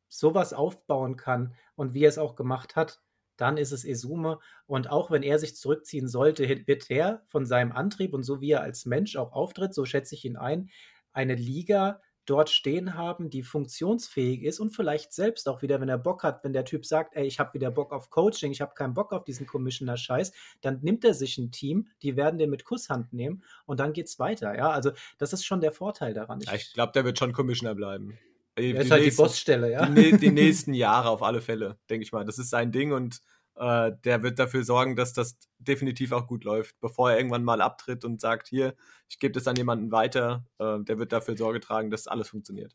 sowas 0.09 0.53
aufbauen 0.53 1.17
kann 1.17 1.55
und 1.75 1.95
wie 1.95 2.05
er 2.05 2.09
es 2.09 2.19
auch 2.19 2.37
gemacht 2.37 2.77
hat, 2.77 3.01
dann 3.41 3.57
ist 3.57 3.73
es 3.73 3.85
Esume. 3.85 4.39
Und 4.67 4.91
auch 4.91 5.11
wenn 5.11 5.23
er 5.23 5.39
sich 5.39 5.57
zurückziehen 5.57 6.09
sollte, 6.09 6.49
wird 6.67 6.91
er 6.91 7.23
von 7.27 7.47
seinem 7.47 7.73
Antrieb 7.73 8.15
und 8.15 8.23
so 8.23 8.41
wie 8.41 8.53
er 8.53 8.63
als 8.63 8.87
Mensch 8.87 9.17
auch 9.17 9.33
auftritt, 9.33 9.75
so 9.75 9.85
schätze 9.85 10.15
ich 10.15 10.25
ihn 10.25 10.37
ein, 10.37 10.71
eine 11.13 11.35
Liga 11.35 12.01
dort 12.27 12.51
stehen 12.51 12.95
haben, 12.95 13.29
die 13.29 13.43
funktionsfähig 13.43 14.43
ist 14.45 14.61
und 14.61 14.71
vielleicht 14.71 15.13
selbst 15.13 15.49
auch 15.49 15.63
wieder, 15.63 15.81
wenn 15.81 15.89
er 15.89 15.99
Bock 15.99 16.23
hat, 16.23 16.45
wenn 16.45 16.53
der 16.53 16.65
Typ 16.65 16.87
sagt, 16.87 17.17
ey, 17.17 17.27
ich 17.27 17.41
habe 17.41 17.55
wieder 17.55 17.73
Bock 17.73 17.93
auf 17.93 18.11
Coaching, 18.11 18.53
ich 18.53 18.61
habe 18.61 18.75
keinen 18.75 18.95
Bock 18.95 19.13
auf 19.13 19.25
diesen 19.25 19.47
Commissioner-Scheiß, 19.47 20.33
dann 20.61 20.79
nimmt 20.83 21.05
er 21.05 21.15
sich 21.15 21.39
ein 21.39 21.51
Team, 21.51 21.89
die 22.03 22.17
werden 22.17 22.39
den 22.39 22.51
mit 22.51 22.65
Kusshand 22.65 23.13
nehmen 23.13 23.43
und 23.67 23.81
dann 23.81 23.93
geht's 23.93 24.19
weiter. 24.21 24.57
Ja, 24.57 24.71
also 24.71 24.93
das 25.19 25.33
ist 25.33 25.45
schon 25.45 25.61
der 25.61 25.73
Vorteil 25.73 26.15
daran. 26.15 26.41
Ich, 26.41 26.53
ich 26.53 26.73
glaube, 26.73 26.93
der 26.93 27.05
wird 27.05 27.19
schon 27.19 27.33
Commissioner 27.33 27.75
bleiben. 27.75 28.17
Die, 28.59 28.71
ist 28.71 28.91
halt 28.91 29.03
nächsten, 29.03 29.23
die 29.23 29.29
Bossstelle, 29.29 29.73
ja. 29.73 29.87
Die, 29.87 30.17
die, 30.17 30.31
nächsten 30.31 30.75
Jahre 30.75 31.09
auf 31.09 31.23
alle 31.23 31.41
Fälle, 31.41 31.79
denke 31.89 32.05
ich 32.05 32.13
mal. 32.13 32.25
Das 32.25 32.39
ist 32.39 32.51
sein 32.51 32.73
Ding 32.73 32.93
und 32.93 33.21
äh, 33.57 33.93
der 34.05 34.23
wird 34.23 34.39
dafür 34.39 34.65
sorgen, 34.65 34.97
dass 34.97 35.13
das 35.13 35.39
definitiv 35.59 36.13
auch 36.13 36.27
gut 36.27 36.45
läuft, 36.45 36.79
bevor 36.81 37.11
er 37.11 37.17
irgendwann 37.17 37.45
mal 37.45 37.61
abtritt 37.61 38.05
und 38.05 38.21
sagt, 38.21 38.49
hier, 38.49 38.75
ich 39.09 39.19
gebe 39.19 39.33
das 39.33 39.47
an 39.47 39.57
jemanden 39.57 39.93
weiter. 39.93 40.45
Äh, 40.59 40.81
der 40.81 40.99
wird 40.99 41.13
dafür 41.13 41.37
Sorge 41.37 41.61
tragen, 41.61 41.91
dass 41.91 42.07
alles 42.07 42.29
funktioniert. 42.29 42.75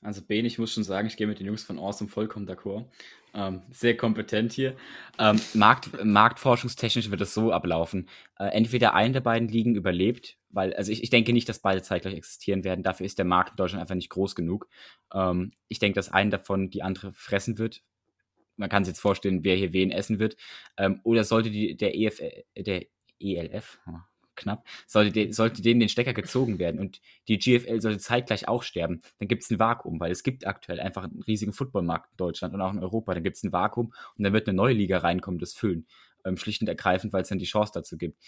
Also 0.00 0.20
Ben, 0.20 0.44
ich 0.44 0.58
muss 0.58 0.72
schon 0.72 0.82
sagen, 0.82 1.06
ich 1.06 1.16
gehe 1.16 1.28
mit 1.28 1.38
den 1.38 1.46
Jungs 1.46 1.62
von 1.62 1.78
Awesome 1.78 2.10
vollkommen 2.10 2.48
d'accord. 2.48 2.86
Ähm, 3.34 3.62
sehr 3.70 3.96
kompetent 3.96 4.52
hier. 4.52 4.76
Ähm, 5.18 5.40
Markt, 5.54 6.04
marktforschungstechnisch 6.04 7.10
wird 7.10 7.20
es 7.22 7.32
so 7.32 7.50
ablaufen. 7.50 8.08
Äh, 8.38 8.48
entweder 8.48 8.92
eine 8.94 9.14
der 9.14 9.20
beiden 9.20 9.48
Ligen 9.48 9.74
überlebt, 9.74 10.36
weil, 10.50 10.74
also 10.74 10.92
ich, 10.92 11.02
ich 11.02 11.08
denke 11.08 11.32
nicht, 11.32 11.48
dass 11.48 11.60
beide 11.60 11.82
zeitgleich 11.82 12.14
existieren 12.14 12.62
werden. 12.62 12.84
Dafür 12.84 13.06
ist 13.06 13.18
der 13.18 13.24
Markt 13.24 13.52
in 13.52 13.56
Deutschland 13.56 13.80
einfach 13.80 13.94
nicht 13.94 14.10
groß 14.10 14.34
genug. 14.34 14.68
Ähm, 15.14 15.52
ich 15.68 15.78
denke, 15.78 15.96
dass 15.96 16.12
eine 16.12 16.30
davon 16.30 16.68
die 16.70 16.82
andere 16.82 17.14
fressen 17.14 17.56
wird. 17.56 17.82
Man 18.56 18.68
kann 18.68 18.84
sich 18.84 18.92
jetzt 18.92 19.00
vorstellen, 19.00 19.44
wer 19.44 19.56
hier 19.56 19.72
wen 19.72 19.90
essen 19.90 20.18
wird. 20.18 20.36
Ähm, 20.76 21.00
oder 21.02 21.24
sollte 21.24 21.50
die, 21.50 21.74
der 21.74 21.96
EF, 21.96 22.20
äh, 22.20 22.44
der 22.62 22.84
ELF, 23.18 23.78
knapp, 24.36 24.66
sollte, 24.86 25.32
sollte 25.32 25.62
denen 25.62 25.80
den 25.80 25.88
Stecker 25.88 26.12
gezogen 26.12 26.58
werden 26.58 26.80
und 26.80 27.00
die 27.28 27.38
GFL 27.38 27.80
sollte 27.80 27.98
zeitgleich 27.98 28.48
auch 28.48 28.62
sterben, 28.62 29.00
dann 29.18 29.28
gibt 29.28 29.42
es 29.44 29.50
ein 29.50 29.58
Vakuum, 29.58 30.00
weil 30.00 30.10
es 30.10 30.22
gibt 30.22 30.46
aktuell 30.46 30.80
einfach 30.80 31.04
einen 31.04 31.22
riesigen 31.22 31.52
Footballmarkt 31.52 32.10
in 32.12 32.16
Deutschland 32.16 32.54
und 32.54 32.60
auch 32.60 32.72
in 32.72 32.78
Europa. 32.78 33.14
Dann 33.14 33.22
gibt 33.22 33.36
es 33.36 33.42
ein 33.42 33.52
Vakuum 33.52 33.92
und 34.16 34.24
dann 34.24 34.32
wird 34.32 34.48
eine 34.48 34.56
neue 34.56 34.74
Liga 34.74 34.98
reinkommen, 34.98 35.38
das 35.38 35.54
füllen. 35.54 35.86
Ähm, 36.24 36.36
schlicht 36.36 36.60
und 36.60 36.68
ergreifend, 36.68 37.12
weil 37.12 37.22
es 37.22 37.28
dann 37.28 37.38
die 37.38 37.44
Chance 37.46 37.72
dazu 37.74 37.98
gibt. 37.98 38.18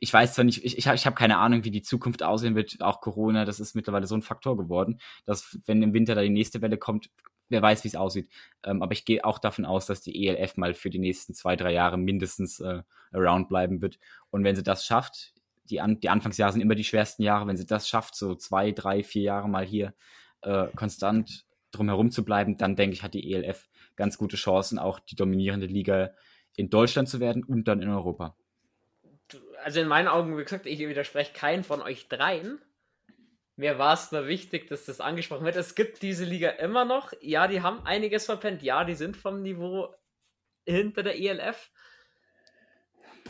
Ich 0.00 0.12
weiß 0.12 0.34
zwar 0.34 0.44
nicht, 0.44 0.64
ich, 0.64 0.78
ich 0.78 0.86
habe 0.86 0.96
hab 0.96 1.16
keine 1.16 1.38
Ahnung, 1.38 1.64
wie 1.64 1.70
die 1.70 1.82
Zukunft 1.82 2.22
aussehen 2.22 2.54
wird, 2.54 2.80
auch 2.80 3.00
Corona, 3.00 3.44
das 3.44 3.58
ist 3.58 3.74
mittlerweile 3.74 4.06
so 4.06 4.14
ein 4.14 4.22
Faktor 4.22 4.56
geworden, 4.56 5.00
dass 5.24 5.58
wenn 5.66 5.82
im 5.82 5.92
Winter 5.92 6.14
da 6.14 6.22
die 6.22 6.30
nächste 6.30 6.62
Welle 6.62 6.78
kommt, 6.78 7.10
wer 7.48 7.62
weiß, 7.62 7.84
wie 7.84 7.88
es 7.88 7.96
aussieht. 7.96 8.28
Ähm, 8.64 8.82
aber 8.82 8.92
ich 8.92 9.04
gehe 9.04 9.24
auch 9.24 9.38
davon 9.38 9.64
aus, 9.64 9.86
dass 9.86 10.00
die 10.00 10.26
ELF 10.26 10.56
mal 10.56 10.74
für 10.74 10.90
die 10.90 10.98
nächsten 10.98 11.34
zwei, 11.34 11.56
drei 11.56 11.72
Jahre 11.72 11.98
mindestens 11.98 12.60
äh, 12.60 12.82
around 13.12 13.48
bleiben 13.48 13.80
wird. 13.80 13.98
Und 14.30 14.44
wenn 14.44 14.56
sie 14.56 14.62
das 14.62 14.84
schafft, 14.84 15.32
die, 15.64 15.80
An 15.80 16.00
die 16.00 16.08
Anfangsjahre 16.08 16.52
sind 16.52 16.62
immer 16.62 16.74
die 16.74 16.84
schwersten 16.84 17.22
Jahre, 17.22 17.46
wenn 17.46 17.56
sie 17.56 17.66
das 17.66 17.88
schafft, 17.88 18.14
so 18.14 18.34
zwei, 18.34 18.72
drei, 18.72 19.02
vier 19.02 19.22
Jahre 19.22 19.48
mal 19.48 19.66
hier 19.66 19.94
äh, 20.42 20.66
konstant 20.74 21.44
drumherum 21.70 22.10
zu 22.10 22.24
bleiben, 22.24 22.56
dann 22.56 22.76
denke 22.76 22.94
ich, 22.94 23.02
hat 23.02 23.14
die 23.14 23.32
ELF 23.32 23.68
ganz 23.96 24.16
gute 24.16 24.36
Chancen, 24.36 24.78
auch 24.78 25.00
die 25.00 25.16
dominierende 25.16 25.66
Liga 25.66 26.10
in 26.56 26.70
Deutschland 26.70 27.08
zu 27.08 27.20
werden 27.20 27.44
und 27.44 27.68
dann 27.68 27.82
in 27.82 27.90
Europa. 27.90 28.36
Also 29.62 29.80
in 29.80 29.88
meinen 29.88 30.08
Augen, 30.08 30.38
wie 30.38 30.42
gesagt, 30.42 30.66
ich 30.66 30.78
widerspreche 30.78 31.32
keinen 31.34 31.64
von 31.64 31.82
euch 31.82 32.08
dreien 32.08 32.58
mir 33.58 33.76
war 33.76 33.94
es 33.94 34.12
nur 34.12 34.28
wichtig, 34.28 34.68
dass 34.68 34.84
das 34.84 35.00
angesprochen 35.00 35.44
wird. 35.44 35.56
Es 35.56 35.74
gibt 35.74 36.00
diese 36.02 36.24
Liga 36.24 36.50
immer 36.50 36.84
noch. 36.84 37.12
Ja, 37.20 37.48
die 37.48 37.60
haben 37.60 37.84
einiges 37.84 38.24
verpennt. 38.24 38.62
Ja, 38.62 38.84
die 38.84 38.94
sind 38.94 39.16
vom 39.16 39.42
Niveau 39.42 39.92
hinter 40.64 41.02
der 41.02 41.18
ELF. 41.18 41.72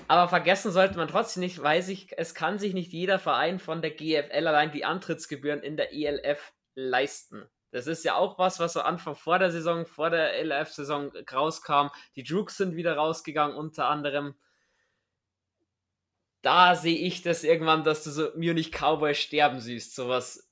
Aber 0.07 0.29
vergessen 0.29 0.71
sollte 0.71 0.99
man 0.99 1.09
trotzdem 1.09 1.43
nicht, 1.43 1.63
weiß 1.63 1.89
ich, 1.89 2.11
es 2.19 2.35
kann 2.35 2.59
sich 2.59 2.75
nicht 2.75 2.93
jeder 2.93 3.19
Verein 3.19 3.59
von 3.59 3.81
der 3.81 3.91
GFL 3.91 4.47
allein 4.47 4.71
die 4.71 4.85
Antrittsgebühren 4.85 5.63
in 5.63 5.79
der 5.79 5.95
ELF 5.95 6.53
leisten. 6.75 7.49
Das 7.71 7.87
ist 7.87 8.05
ja 8.05 8.15
auch 8.15 8.39
was, 8.39 8.61
was 8.61 8.75
so 8.75 8.83
Anfang 8.83 9.17
vor 9.17 9.39
der 9.39 9.51
Saison, 9.51 9.87
vor 9.87 10.11
der 10.11 10.35
ELF-Saison 10.35 11.11
rauskam. 11.33 11.89
Die 12.17 12.23
Drukes 12.23 12.59
sind 12.59 12.77
wieder 12.77 12.97
rausgegangen, 12.97 13.57
unter 13.57 13.89
anderem 13.89 14.35
da 16.43 16.75
sehe 16.75 16.99
ich 16.99 17.23
das 17.23 17.45
irgendwann, 17.45 17.85
dass 17.85 18.05
du 18.05 18.11
so 18.11 18.31
Munich 18.37 18.71
Cowboy 18.71 19.15
sterben 19.15 19.61
siehst. 19.61 19.95
Sowas, 19.95 20.51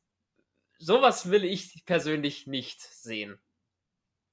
sowas 0.78 1.30
will 1.30 1.44
ich 1.44 1.84
persönlich 1.86 2.46
nicht 2.46 2.80
sehen. 2.80 3.38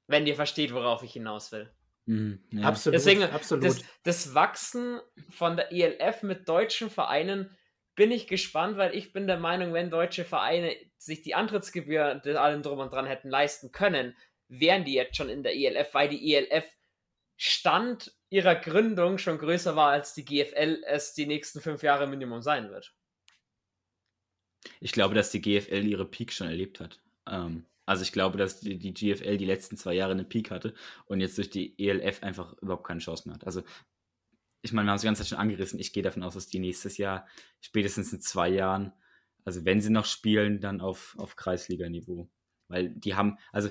Wenn 0.08 0.28
ihr 0.28 0.36
versteht, 0.36 0.74
worauf 0.74 1.04
ich 1.04 1.14
hinaus 1.14 1.52
will. 1.52 1.72
Mhm, 2.06 2.44
ja. 2.52 2.68
Absolut. 2.68 2.96
Deswegen, 2.96 3.24
absolut. 3.24 3.64
Das, 3.64 3.82
das 4.04 4.36
Wachsen 4.36 5.00
von 5.30 5.56
der 5.56 5.72
ELF 5.72 6.24
mit 6.24 6.50
deutschen 6.50 6.90
Vereinen 6.90 7.56
bin 7.96 8.12
ich 8.12 8.28
gespannt, 8.28 8.78
weil 8.78 8.96
ich 8.96 9.14
bin 9.14 9.28
der 9.28 9.38
Meinung, 9.38 9.74
wenn 9.74 9.90
deutsche 9.90 10.26
Vereine 10.26 10.76
sich 10.98 11.22
die 11.22 11.36
Antrittsgebühr 11.36 12.22
allem 12.26 12.64
drum 12.64 12.80
und 12.80 12.92
dran 12.92 13.06
hätten 13.06 13.30
leisten 13.30 13.72
können, 13.72 14.16
wären 14.48 14.84
die 14.84 14.94
jetzt 14.94 15.16
schon 15.16 15.30
in 15.30 15.44
der 15.44 15.56
ELF, 15.56 15.94
weil 15.94 16.10
die 16.10 16.34
ELF 16.34 16.66
Stand 17.38 18.14
ihrer 18.34 18.56
Gründung 18.56 19.20
schon 19.20 19.38
größer 19.38 19.76
war, 19.76 19.92
als 19.92 20.16
die 20.16 20.26
GFL 20.26 20.82
es 20.88 21.14
die 21.14 21.28
nächsten 21.28 21.62
fünf 21.62 21.84
Jahre 21.84 22.08
Minimum 22.08 22.42
sein 22.42 22.72
wird. 22.72 22.96
Ich 24.80 24.92
glaube, 24.92 25.14
dass 25.14 25.30
die 25.30 25.40
GFL 25.40 25.86
ihre 25.86 26.06
Peak 26.06 26.34
schon 26.34 26.48
erlebt 26.48 26.80
hat. 26.80 27.00
Ähm, 27.28 27.68
also 27.86 28.02
ich 28.02 28.12
glaube, 28.12 28.40
dass 28.40 28.60
die, 28.60 28.80
die, 28.80 28.94
GFL 28.94 29.38
die 29.38 29.46
letzten 29.46 29.78
zwei 29.78 29.94
Jahre 29.94 30.14
eine 30.14 30.24
Peak 30.24 30.50
hatte 30.50 30.74
und 31.06 31.20
jetzt 31.20 31.38
durch 31.38 31.52
die 31.52 31.78
ELF 31.78 32.24
einfach 32.24 32.54
überhaupt 32.60 32.88
keine 32.88 33.02
Chance 33.02 33.28
mehr 33.28 33.36
hat. 33.36 33.46
Also 33.46 33.62
ich 34.64 34.74
meine, 34.74 34.88
wir 34.88 34.92
haben 34.92 34.96
es 34.96 35.02
die 35.02 35.08
ganze 35.08 35.22
Zeit 35.22 35.30
schon 35.30 35.38
angerissen. 35.38 35.80
Ich 35.80 35.94
gehe 35.94 36.02
davon 36.02 36.24
aus, 36.24 36.34
dass 36.34 36.48
die 36.48 36.60
nächstes 36.60 36.98
Jahr, 36.98 37.28
spätestens 37.62 38.14
in 38.14 38.22
zwei 38.22 38.50
Jahren, 38.50 38.94
also 39.46 39.64
wenn 39.64 39.80
sie 39.80 39.92
noch 39.92 40.06
spielen, 40.06 40.60
dann 40.60 40.82
auf, 40.82 41.16
auf 41.20 41.36
Kreisliga-Niveau. 41.36 42.28
Weil 42.68 42.90
die 42.90 43.14
haben, 43.14 43.38
also 43.52 43.70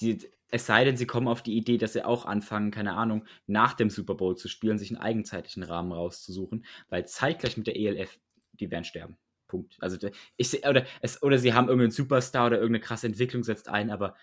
die, 0.00 0.18
es 0.50 0.66
sei 0.66 0.84
denn, 0.84 0.96
sie 0.96 1.06
kommen 1.06 1.28
auf 1.28 1.42
die 1.42 1.56
Idee, 1.56 1.78
dass 1.78 1.94
sie 1.94 2.04
auch 2.04 2.26
anfangen, 2.26 2.70
keine 2.70 2.94
Ahnung, 2.94 3.26
nach 3.46 3.74
dem 3.74 3.90
Super 3.90 4.14
Bowl 4.14 4.36
zu 4.36 4.48
spielen, 4.48 4.78
sich 4.78 4.90
einen 4.90 5.00
eigenzeitlichen 5.00 5.62
Rahmen 5.62 5.92
rauszusuchen, 5.92 6.64
weil 6.88 7.06
zeitgleich 7.06 7.56
mit 7.56 7.66
der 7.66 7.76
ELF, 7.76 8.18
die 8.52 8.70
werden 8.70 8.84
sterben. 8.84 9.16
Punkt. 9.48 9.76
Also 9.80 9.98
ich 10.36 10.66
oder 10.66 10.86
es 11.00 11.22
oder 11.22 11.38
sie 11.38 11.54
haben 11.54 11.68
irgendeinen 11.68 11.90
Superstar 11.90 12.46
oder 12.46 12.56
irgendeine 12.56 12.84
krasse 12.84 13.06
Entwicklung 13.06 13.44
setzt 13.44 13.68
ein, 13.68 13.90
aber 13.90 14.16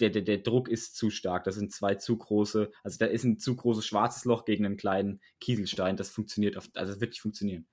der, 0.00 0.10
der, 0.10 0.22
der 0.22 0.38
Druck 0.38 0.68
ist 0.68 0.96
zu 0.96 1.10
stark. 1.10 1.44
Das 1.44 1.54
sind 1.54 1.72
zwei 1.72 1.94
zu 1.94 2.16
große, 2.16 2.70
also 2.82 2.98
da 2.98 3.06
ist 3.06 3.24
ein 3.24 3.38
zu 3.38 3.56
großes 3.56 3.86
schwarzes 3.86 4.24
Loch 4.24 4.44
gegen 4.44 4.66
einen 4.66 4.76
kleinen 4.76 5.20
Kieselstein. 5.40 5.96
Das 5.96 6.10
funktioniert 6.10 6.56
auf, 6.56 6.68
also 6.74 6.92
das 6.92 7.00
wird 7.00 7.12
nicht 7.12 7.22
funktionieren. 7.22 7.66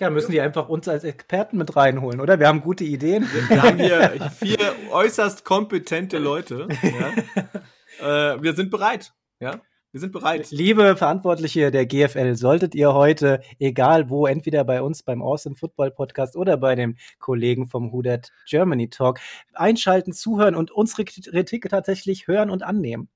Ja, 0.00 0.08
müssen 0.08 0.32
die 0.32 0.40
einfach 0.40 0.68
uns 0.68 0.88
als 0.88 1.04
Experten 1.04 1.58
mit 1.58 1.76
reinholen, 1.76 2.20
oder? 2.20 2.38
Wir 2.40 2.48
haben 2.48 2.62
gute 2.62 2.84
Ideen. 2.84 3.28
Wir 3.48 3.62
haben 3.62 3.78
hier 3.78 4.30
vier 4.38 4.74
äußerst 4.90 5.44
kompetente 5.44 6.18
Leute. 6.18 6.66
Ja. 8.00 8.34
äh, 8.34 8.42
wir 8.42 8.54
sind 8.54 8.70
bereit. 8.70 9.12
Ja. 9.38 9.60
Wir 9.92 10.00
sind 10.00 10.12
bereit. 10.12 10.50
Liebe 10.50 10.96
Verantwortliche 10.96 11.70
der 11.70 11.84
GFL, 11.84 12.34
solltet 12.34 12.74
ihr 12.74 12.94
heute, 12.94 13.42
egal 13.58 14.08
wo, 14.08 14.26
entweder 14.26 14.64
bei 14.64 14.80
uns 14.80 15.02
beim 15.02 15.20
Awesome 15.20 15.54
Football 15.54 15.90
Podcast 15.90 16.34
oder 16.34 16.56
bei 16.56 16.74
dem 16.74 16.96
Kollegen 17.18 17.68
vom 17.68 17.92
Hudat 17.92 18.30
Germany 18.48 18.88
Talk 18.88 19.20
einschalten, 19.52 20.14
zuhören 20.14 20.54
und 20.54 20.70
unsere 20.70 21.04
Kritik 21.04 21.68
tatsächlich 21.68 22.26
hören 22.26 22.48
und 22.48 22.62
annehmen 22.62 23.10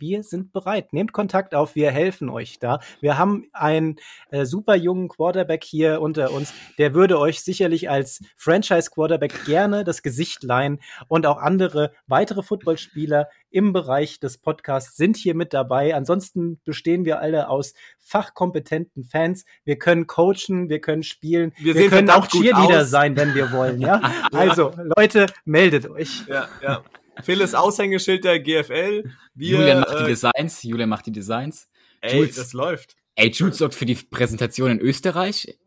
wir 0.00 0.22
sind 0.22 0.52
bereit. 0.52 0.92
Nehmt 0.92 1.12
Kontakt 1.12 1.54
auf, 1.54 1.74
wir 1.74 1.90
helfen 1.90 2.28
euch 2.28 2.58
da. 2.58 2.80
Wir 3.00 3.18
haben 3.18 3.46
einen 3.52 3.96
äh, 4.30 4.44
super 4.44 4.74
jungen 4.74 5.08
Quarterback 5.08 5.64
hier 5.64 6.00
unter 6.00 6.32
uns, 6.32 6.52
der 6.78 6.94
würde 6.94 7.18
euch 7.18 7.42
sicherlich 7.42 7.90
als 7.90 8.20
Franchise-Quarterback 8.36 9.44
gerne 9.44 9.84
das 9.84 10.02
Gesicht 10.02 10.42
leihen 10.42 10.80
und 11.08 11.26
auch 11.26 11.38
andere 11.38 11.92
weitere 12.06 12.42
Footballspieler 12.42 13.28
im 13.50 13.72
Bereich 13.72 14.20
des 14.20 14.38
Podcasts 14.38 14.96
sind 14.96 15.16
hier 15.16 15.34
mit 15.34 15.52
dabei. 15.52 15.94
Ansonsten 15.94 16.60
bestehen 16.64 17.04
wir 17.04 17.20
alle 17.20 17.48
aus 17.48 17.74
fachkompetenten 17.98 19.04
Fans. 19.04 19.44
Wir 19.64 19.78
können 19.78 20.06
coachen, 20.06 20.68
wir 20.68 20.80
können 20.80 21.02
spielen, 21.02 21.52
wir, 21.58 21.74
wir 21.74 21.90
können 21.90 22.10
auch 22.10 22.26
Cheerleader 22.26 22.84
sein, 22.84 23.16
wenn 23.16 23.34
wir 23.34 23.52
wollen. 23.52 23.80
Ja, 23.80 24.00
also 24.32 24.72
Leute, 24.96 25.26
meldet 25.44 25.88
euch. 25.90 26.26
Ja, 26.28 26.48
ja. 26.62 26.82
Phils 27.22 27.54
Aushängeschild 27.54 28.24
der 28.24 28.40
GFL. 28.40 29.10
Wir, 29.34 29.58
Julian 29.58 29.80
macht 29.80 29.94
äh, 29.94 29.98
die 30.02 30.06
Designs. 30.08 30.62
Julian 30.62 30.88
macht 30.88 31.06
die 31.06 31.12
Designs. 31.12 31.68
Ey, 32.00 32.18
Jules, 32.18 32.36
das 32.36 32.52
läuft. 32.52 32.96
Ey, 33.14 33.30
Jules 33.30 33.58
sorgt 33.58 33.74
für 33.74 33.86
die 33.86 33.94
Präsentation 33.94 34.70
in 34.70 34.80
Österreich. 34.80 35.58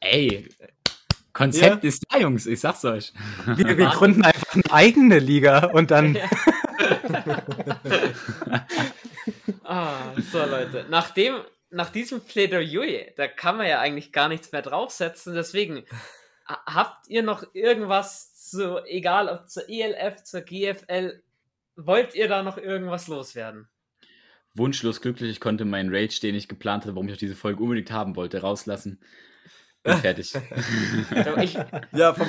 Ey, 0.00 0.48
Konzept 1.32 1.84
ja. 1.84 1.88
ist 1.88 2.04
da, 2.10 2.18
Jungs, 2.18 2.46
ich 2.46 2.60
sag's 2.60 2.84
euch. 2.84 3.12
Wir, 3.46 3.78
wir 3.78 3.86
gründen 3.86 4.22
einfach 4.24 4.54
eine 4.54 4.70
eigene 4.70 5.18
Liga 5.18 5.66
und 5.66 5.90
dann. 5.90 6.18
ah, 9.64 10.12
so, 10.30 10.44
Leute. 10.44 10.86
Nachdem, 10.90 11.36
nach 11.70 11.88
diesem 11.88 12.20
Plädoyer, 12.20 13.06
da 13.16 13.28
kann 13.28 13.56
man 13.56 13.66
ja 13.66 13.80
eigentlich 13.80 14.12
gar 14.12 14.28
nichts 14.28 14.52
mehr 14.52 14.60
draufsetzen. 14.60 15.34
Deswegen, 15.34 15.84
habt 16.46 17.08
ihr 17.08 17.22
noch 17.22 17.44
irgendwas 17.54 18.31
zu, 18.50 18.84
egal 18.84 19.28
ob 19.28 19.48
zur 19.48 19.68
ELF, 19.68 20.22
zur 20.22 20.40
GFL, 20.42 21.22
wollt 21.76 22.14
ihr 22.14 22.28
da 22.28 22.42
noch 22.42 22.58
irgendwas 22.58 23.08
loswerden? 23.08 23.68
Wunschlos 24.54 25.00
glücklich, 25.00 25.30
ich 25.30 25.40
konnte 25.40 25.64
meinen 25.64 25.94
Rage, 25.94 26.20
den 26.20 26.34
ich 26.34 26.48
geplant 26.48 26.84
hatte, 26.84 26.94
warum 26.94 27.08
ich 27.08 27.14
auch 27.14 27.18
diese 27.18 27.34
Folge 27.34 27.62
unbedingt 27.62 27.90
haben 27.90 28.16
wollte, 28.16 28.42
rauslassen. 28.42 29.00
Bin 29.82 29.96
fertig. 29.96 30.34
ich, 31.40 31.58
ja, 31.92 32.12
vom, 32.12 32.28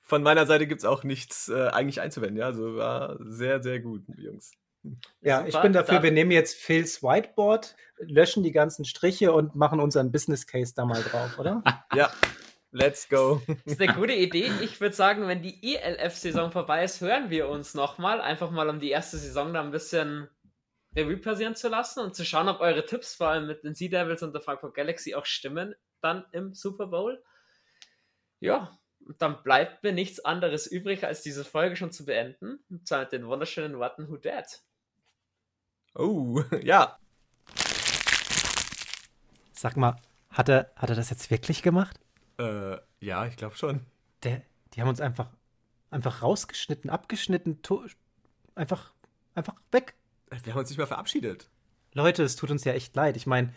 von 0.00 0.22
meiner 0.22 0.46
Seite 0.46 0.66
gibt 0.66 0.80
es 0.80 0.84
auch 0.84 1.04
nichts 1.04 1.48
äh, 1.48 1.68
eigentlich 1.68 2.00
einzuwenden. 2.00 2.36
Ja, 2.36 2.46
also 2.46 2.76
war 2.76 3.16
sehr, 3.20 3.62
sehr 3.62 3.80
gut, 3.80 4.02
Jungs. 4.16 4.52
Ja, 5.20 5.46
ich 5.46 5.56
bin 5.60 5.72
dafür, 5.72 6.02
wir 6.02 6.10
nehmen 6.10 6.30
jetzt 6.30 6.56
Phils 6.56 7.02
Whiteboard, 7.02 7.76
löschen 7.98 8.42
die 8.42 8.52
ganzen 8.52 8.84
Striche 8.84 9.32
und 9.32 9.54
machen 9.54 9.78
unseren 9.78 10.10
Business 10.10 10.46
Case 10.46 10.72
da 10.74 10.84
mal 10.84 11.02
drauf, 11.02 11.38
oder? 11.38 11.62
ja, 11.94 12.10
Let's 12.72 13.08
go. 13.08 13.42
Das 13.46 13.74
ist 13.74 13.80
eine 13.80 13.94
gute 13.94 14.12
Idee. 14.12 14.50
Ich 14.62 14.80
würde 14.80 14.94
sagen, 14.94 15.26
wenn 15.26 15.42
die 15.42 15.74
ELF-Saison 15.74 16.52
vorbei 16.52 16.84
ist, 16.84 17.00
hören 17.00 17.28
wir 17.28 17.48
uns 17.48 17.74
nochmal. 17.74 18.20
Einfach 18.20 18.50
mal, 18.50 18.68
um 18.68 18.78
die 18.78 18.90
erste 18.90 19.18
Saison 19.18 19.52
da 19.52 19.60
ein 19.60 19.72
bisschen 19.72 20.28
Revue 20.94 21.16
passieren 21.16 21.56
zu 21.56 21.68
lassen 21.68 22.00
und 22.00 22.14
zu 22.14 22.24
schauen, 22.24 22.48
ob 22.48 22.60
eure 22.60 22.84
Tipps 22.84 23.14
vor 23.14 23.28
allem 23.28 23.48
mit 23.48 23.64
den 23.64 23.74
Sea 23.74 23.88
Devils 23.88 24.22
und 24.22 24.32
der 24.32 24.40
Frankfurt 24.40 24.74
Galaxy 24.74 25.14
auch 25.14 25.26
stimmen, 25.26 25.74
dann 26.00 26.24
im 26.32 26.54
Super 26.54 26.86
Bowl. 26.86 27.22
Ja, 28.38 28.78
dann 29.18 29.42
bleibt 29.42 29.82
mir 29.82 29.92
nichts 29.92 30.24
anderes 30.24 30.66
übrig, 30.66 31.04
als 31.04 31.22
diese 31.22 31.44
Folge 31.44 31.76
schon 31.76 31.90
zu 31.90 32.04
beenden. 32.04 32.60
Und 32.70 32.86
zwar 32.86 33.00
mit 33.00 33.12
den 33.12 33.26
wunderschönen 33.26 33.78
Worten 33.78 34.08
Who 34.08 34.16
Dat? 34.16 34.62
Oh, 35.94 36.42
ja. 36.62 36.98
Sag 39.52 39.76
mal, 39.76 39.96
hat 40.30 40.48
er, 40.48 40.72
hat 40.76 40.90
er 40.90 40.96
das 40.96 41.10
jetzt 41.10 41.30
wirklich 41.30 41.62
gemacht? 41.62 41.98
Äh, 42.40 42.78
ja, 43.00 43.26
ich 43.26 43.36
glaube 43.36 43.56
schon. 43.56 43.80
Der, 44.22 44.42
die 44.72 44.80
haben 44.80 44.88
uns 44.88 45.00
einfach, 45.00 45.28
einfach 45.90 46.22
rausgeschnitten, 46.22 46.90
abgeschnitten, 46.90 47.60
einfach, 48.54 48.92
einfach 49.34 49.54
weg. 49.72 49.94
Wir 50.44 50.52
haben 50.52 50.60
uns 50.60 50.70
nicht 50.70 50.78
mal 50.78 50.86
verabschiedet. 50.86 51.50
Leute, 51.92 52.22
es 52.22 52.36
tut 52.36 52.50
uns 52.50 52.64
ja 52.64 52.72
echt 52.72 52.94
leid. 52.94 53.16
Ich 53.16 53.26
meine, 53.26 53.52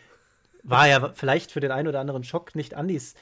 war 0.63 0.87
ja 0.87 1.13
vielleicht 1.13 1.51
für 1.51 1.59
den 1.59 1.71
einen 1.71 1.87
oder 1.87 1.99
anderen 1.99 2.23
Schock 2.23 2.55
nicht 2.55 2.73
Andis 2.73 3.15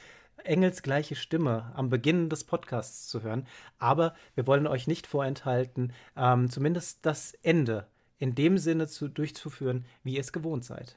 engelsgleiche 0.44 1.14
Stimme 1.14 1.70
am 1.74 1.88
Beginn 1.88 2.28
des 2.28 2.44
Podcasts 2.44 3.06
zu 3.08 3.22
hören. 3.22 3.46
Aber 3.78 4.14
wir 4.34 4.46
wollen 4.46 4.66
euch 4.66 4.86
nicht 4.86 5.06
vorenthalten, 5.06 5.92
ähm, 6.16 6.50
zumindest 6.50 7.06
das 7.06 7.34
Ende 7.42 7.86
in 8.18 8.34
dem 8.34 8.58
Sinne 8.58 8.88
zu, 8.88 9.08
durchzuführen, 9.08 9.84
wie 10.02 10.14
ihr 10.14 10.20
es 10.20 10.32
gewohnt 10.32 10.64
seid. 10.64 10.96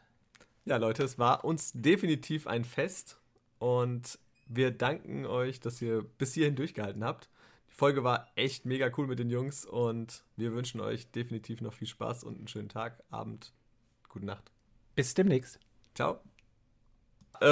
Ja, 0.64 0.78
Leute, 0.78 1.04
es 1.04 1.20
war 1.20 1.46
uns 1.46 1.72
definitiv 1.74 2.48
ein 2.48 2.66
Fest 2.66 3.20
und 3.60 4.18
wir 4.46 4.72
danken 4.72 5.26
euch, 5.26 5.60
dass 5.60 5.82
ihr 5.82 6.04
bis 6.04 6.34
hierhin 6.34 6.56
durchgehalten 6.56 7.04
habt. 7.04 7.30
Die 7.70 7.74
Folge 7.74 8.04
war 8.04 8.28
echt 8.36 8.66
mega 8.66 8.90
cool 8.98 9.08
mit 9.08 9.20
den 9.20 9.30
Jungs 9.30 9.66
und 9.66 10.24
wir 10.38 10.54
wünschen 10.54 10.80
euch 10.82 11.12
definitiv 11.12 11.62
noch 11.62 11.74
viel 11.74 11.88
Spaß 11.88 12.24
und 12.24 12.38
einen 12.38 12.48
schönen 12.48 12.70
Tag, 12.70 13.04
Abend, 13.10 13.54
gute 14.08 14.26
Nacht. 14.26 14.52
Bis 14.96 15.14
demnächst. 15.14 15.60
Ciao. 15.94 16.20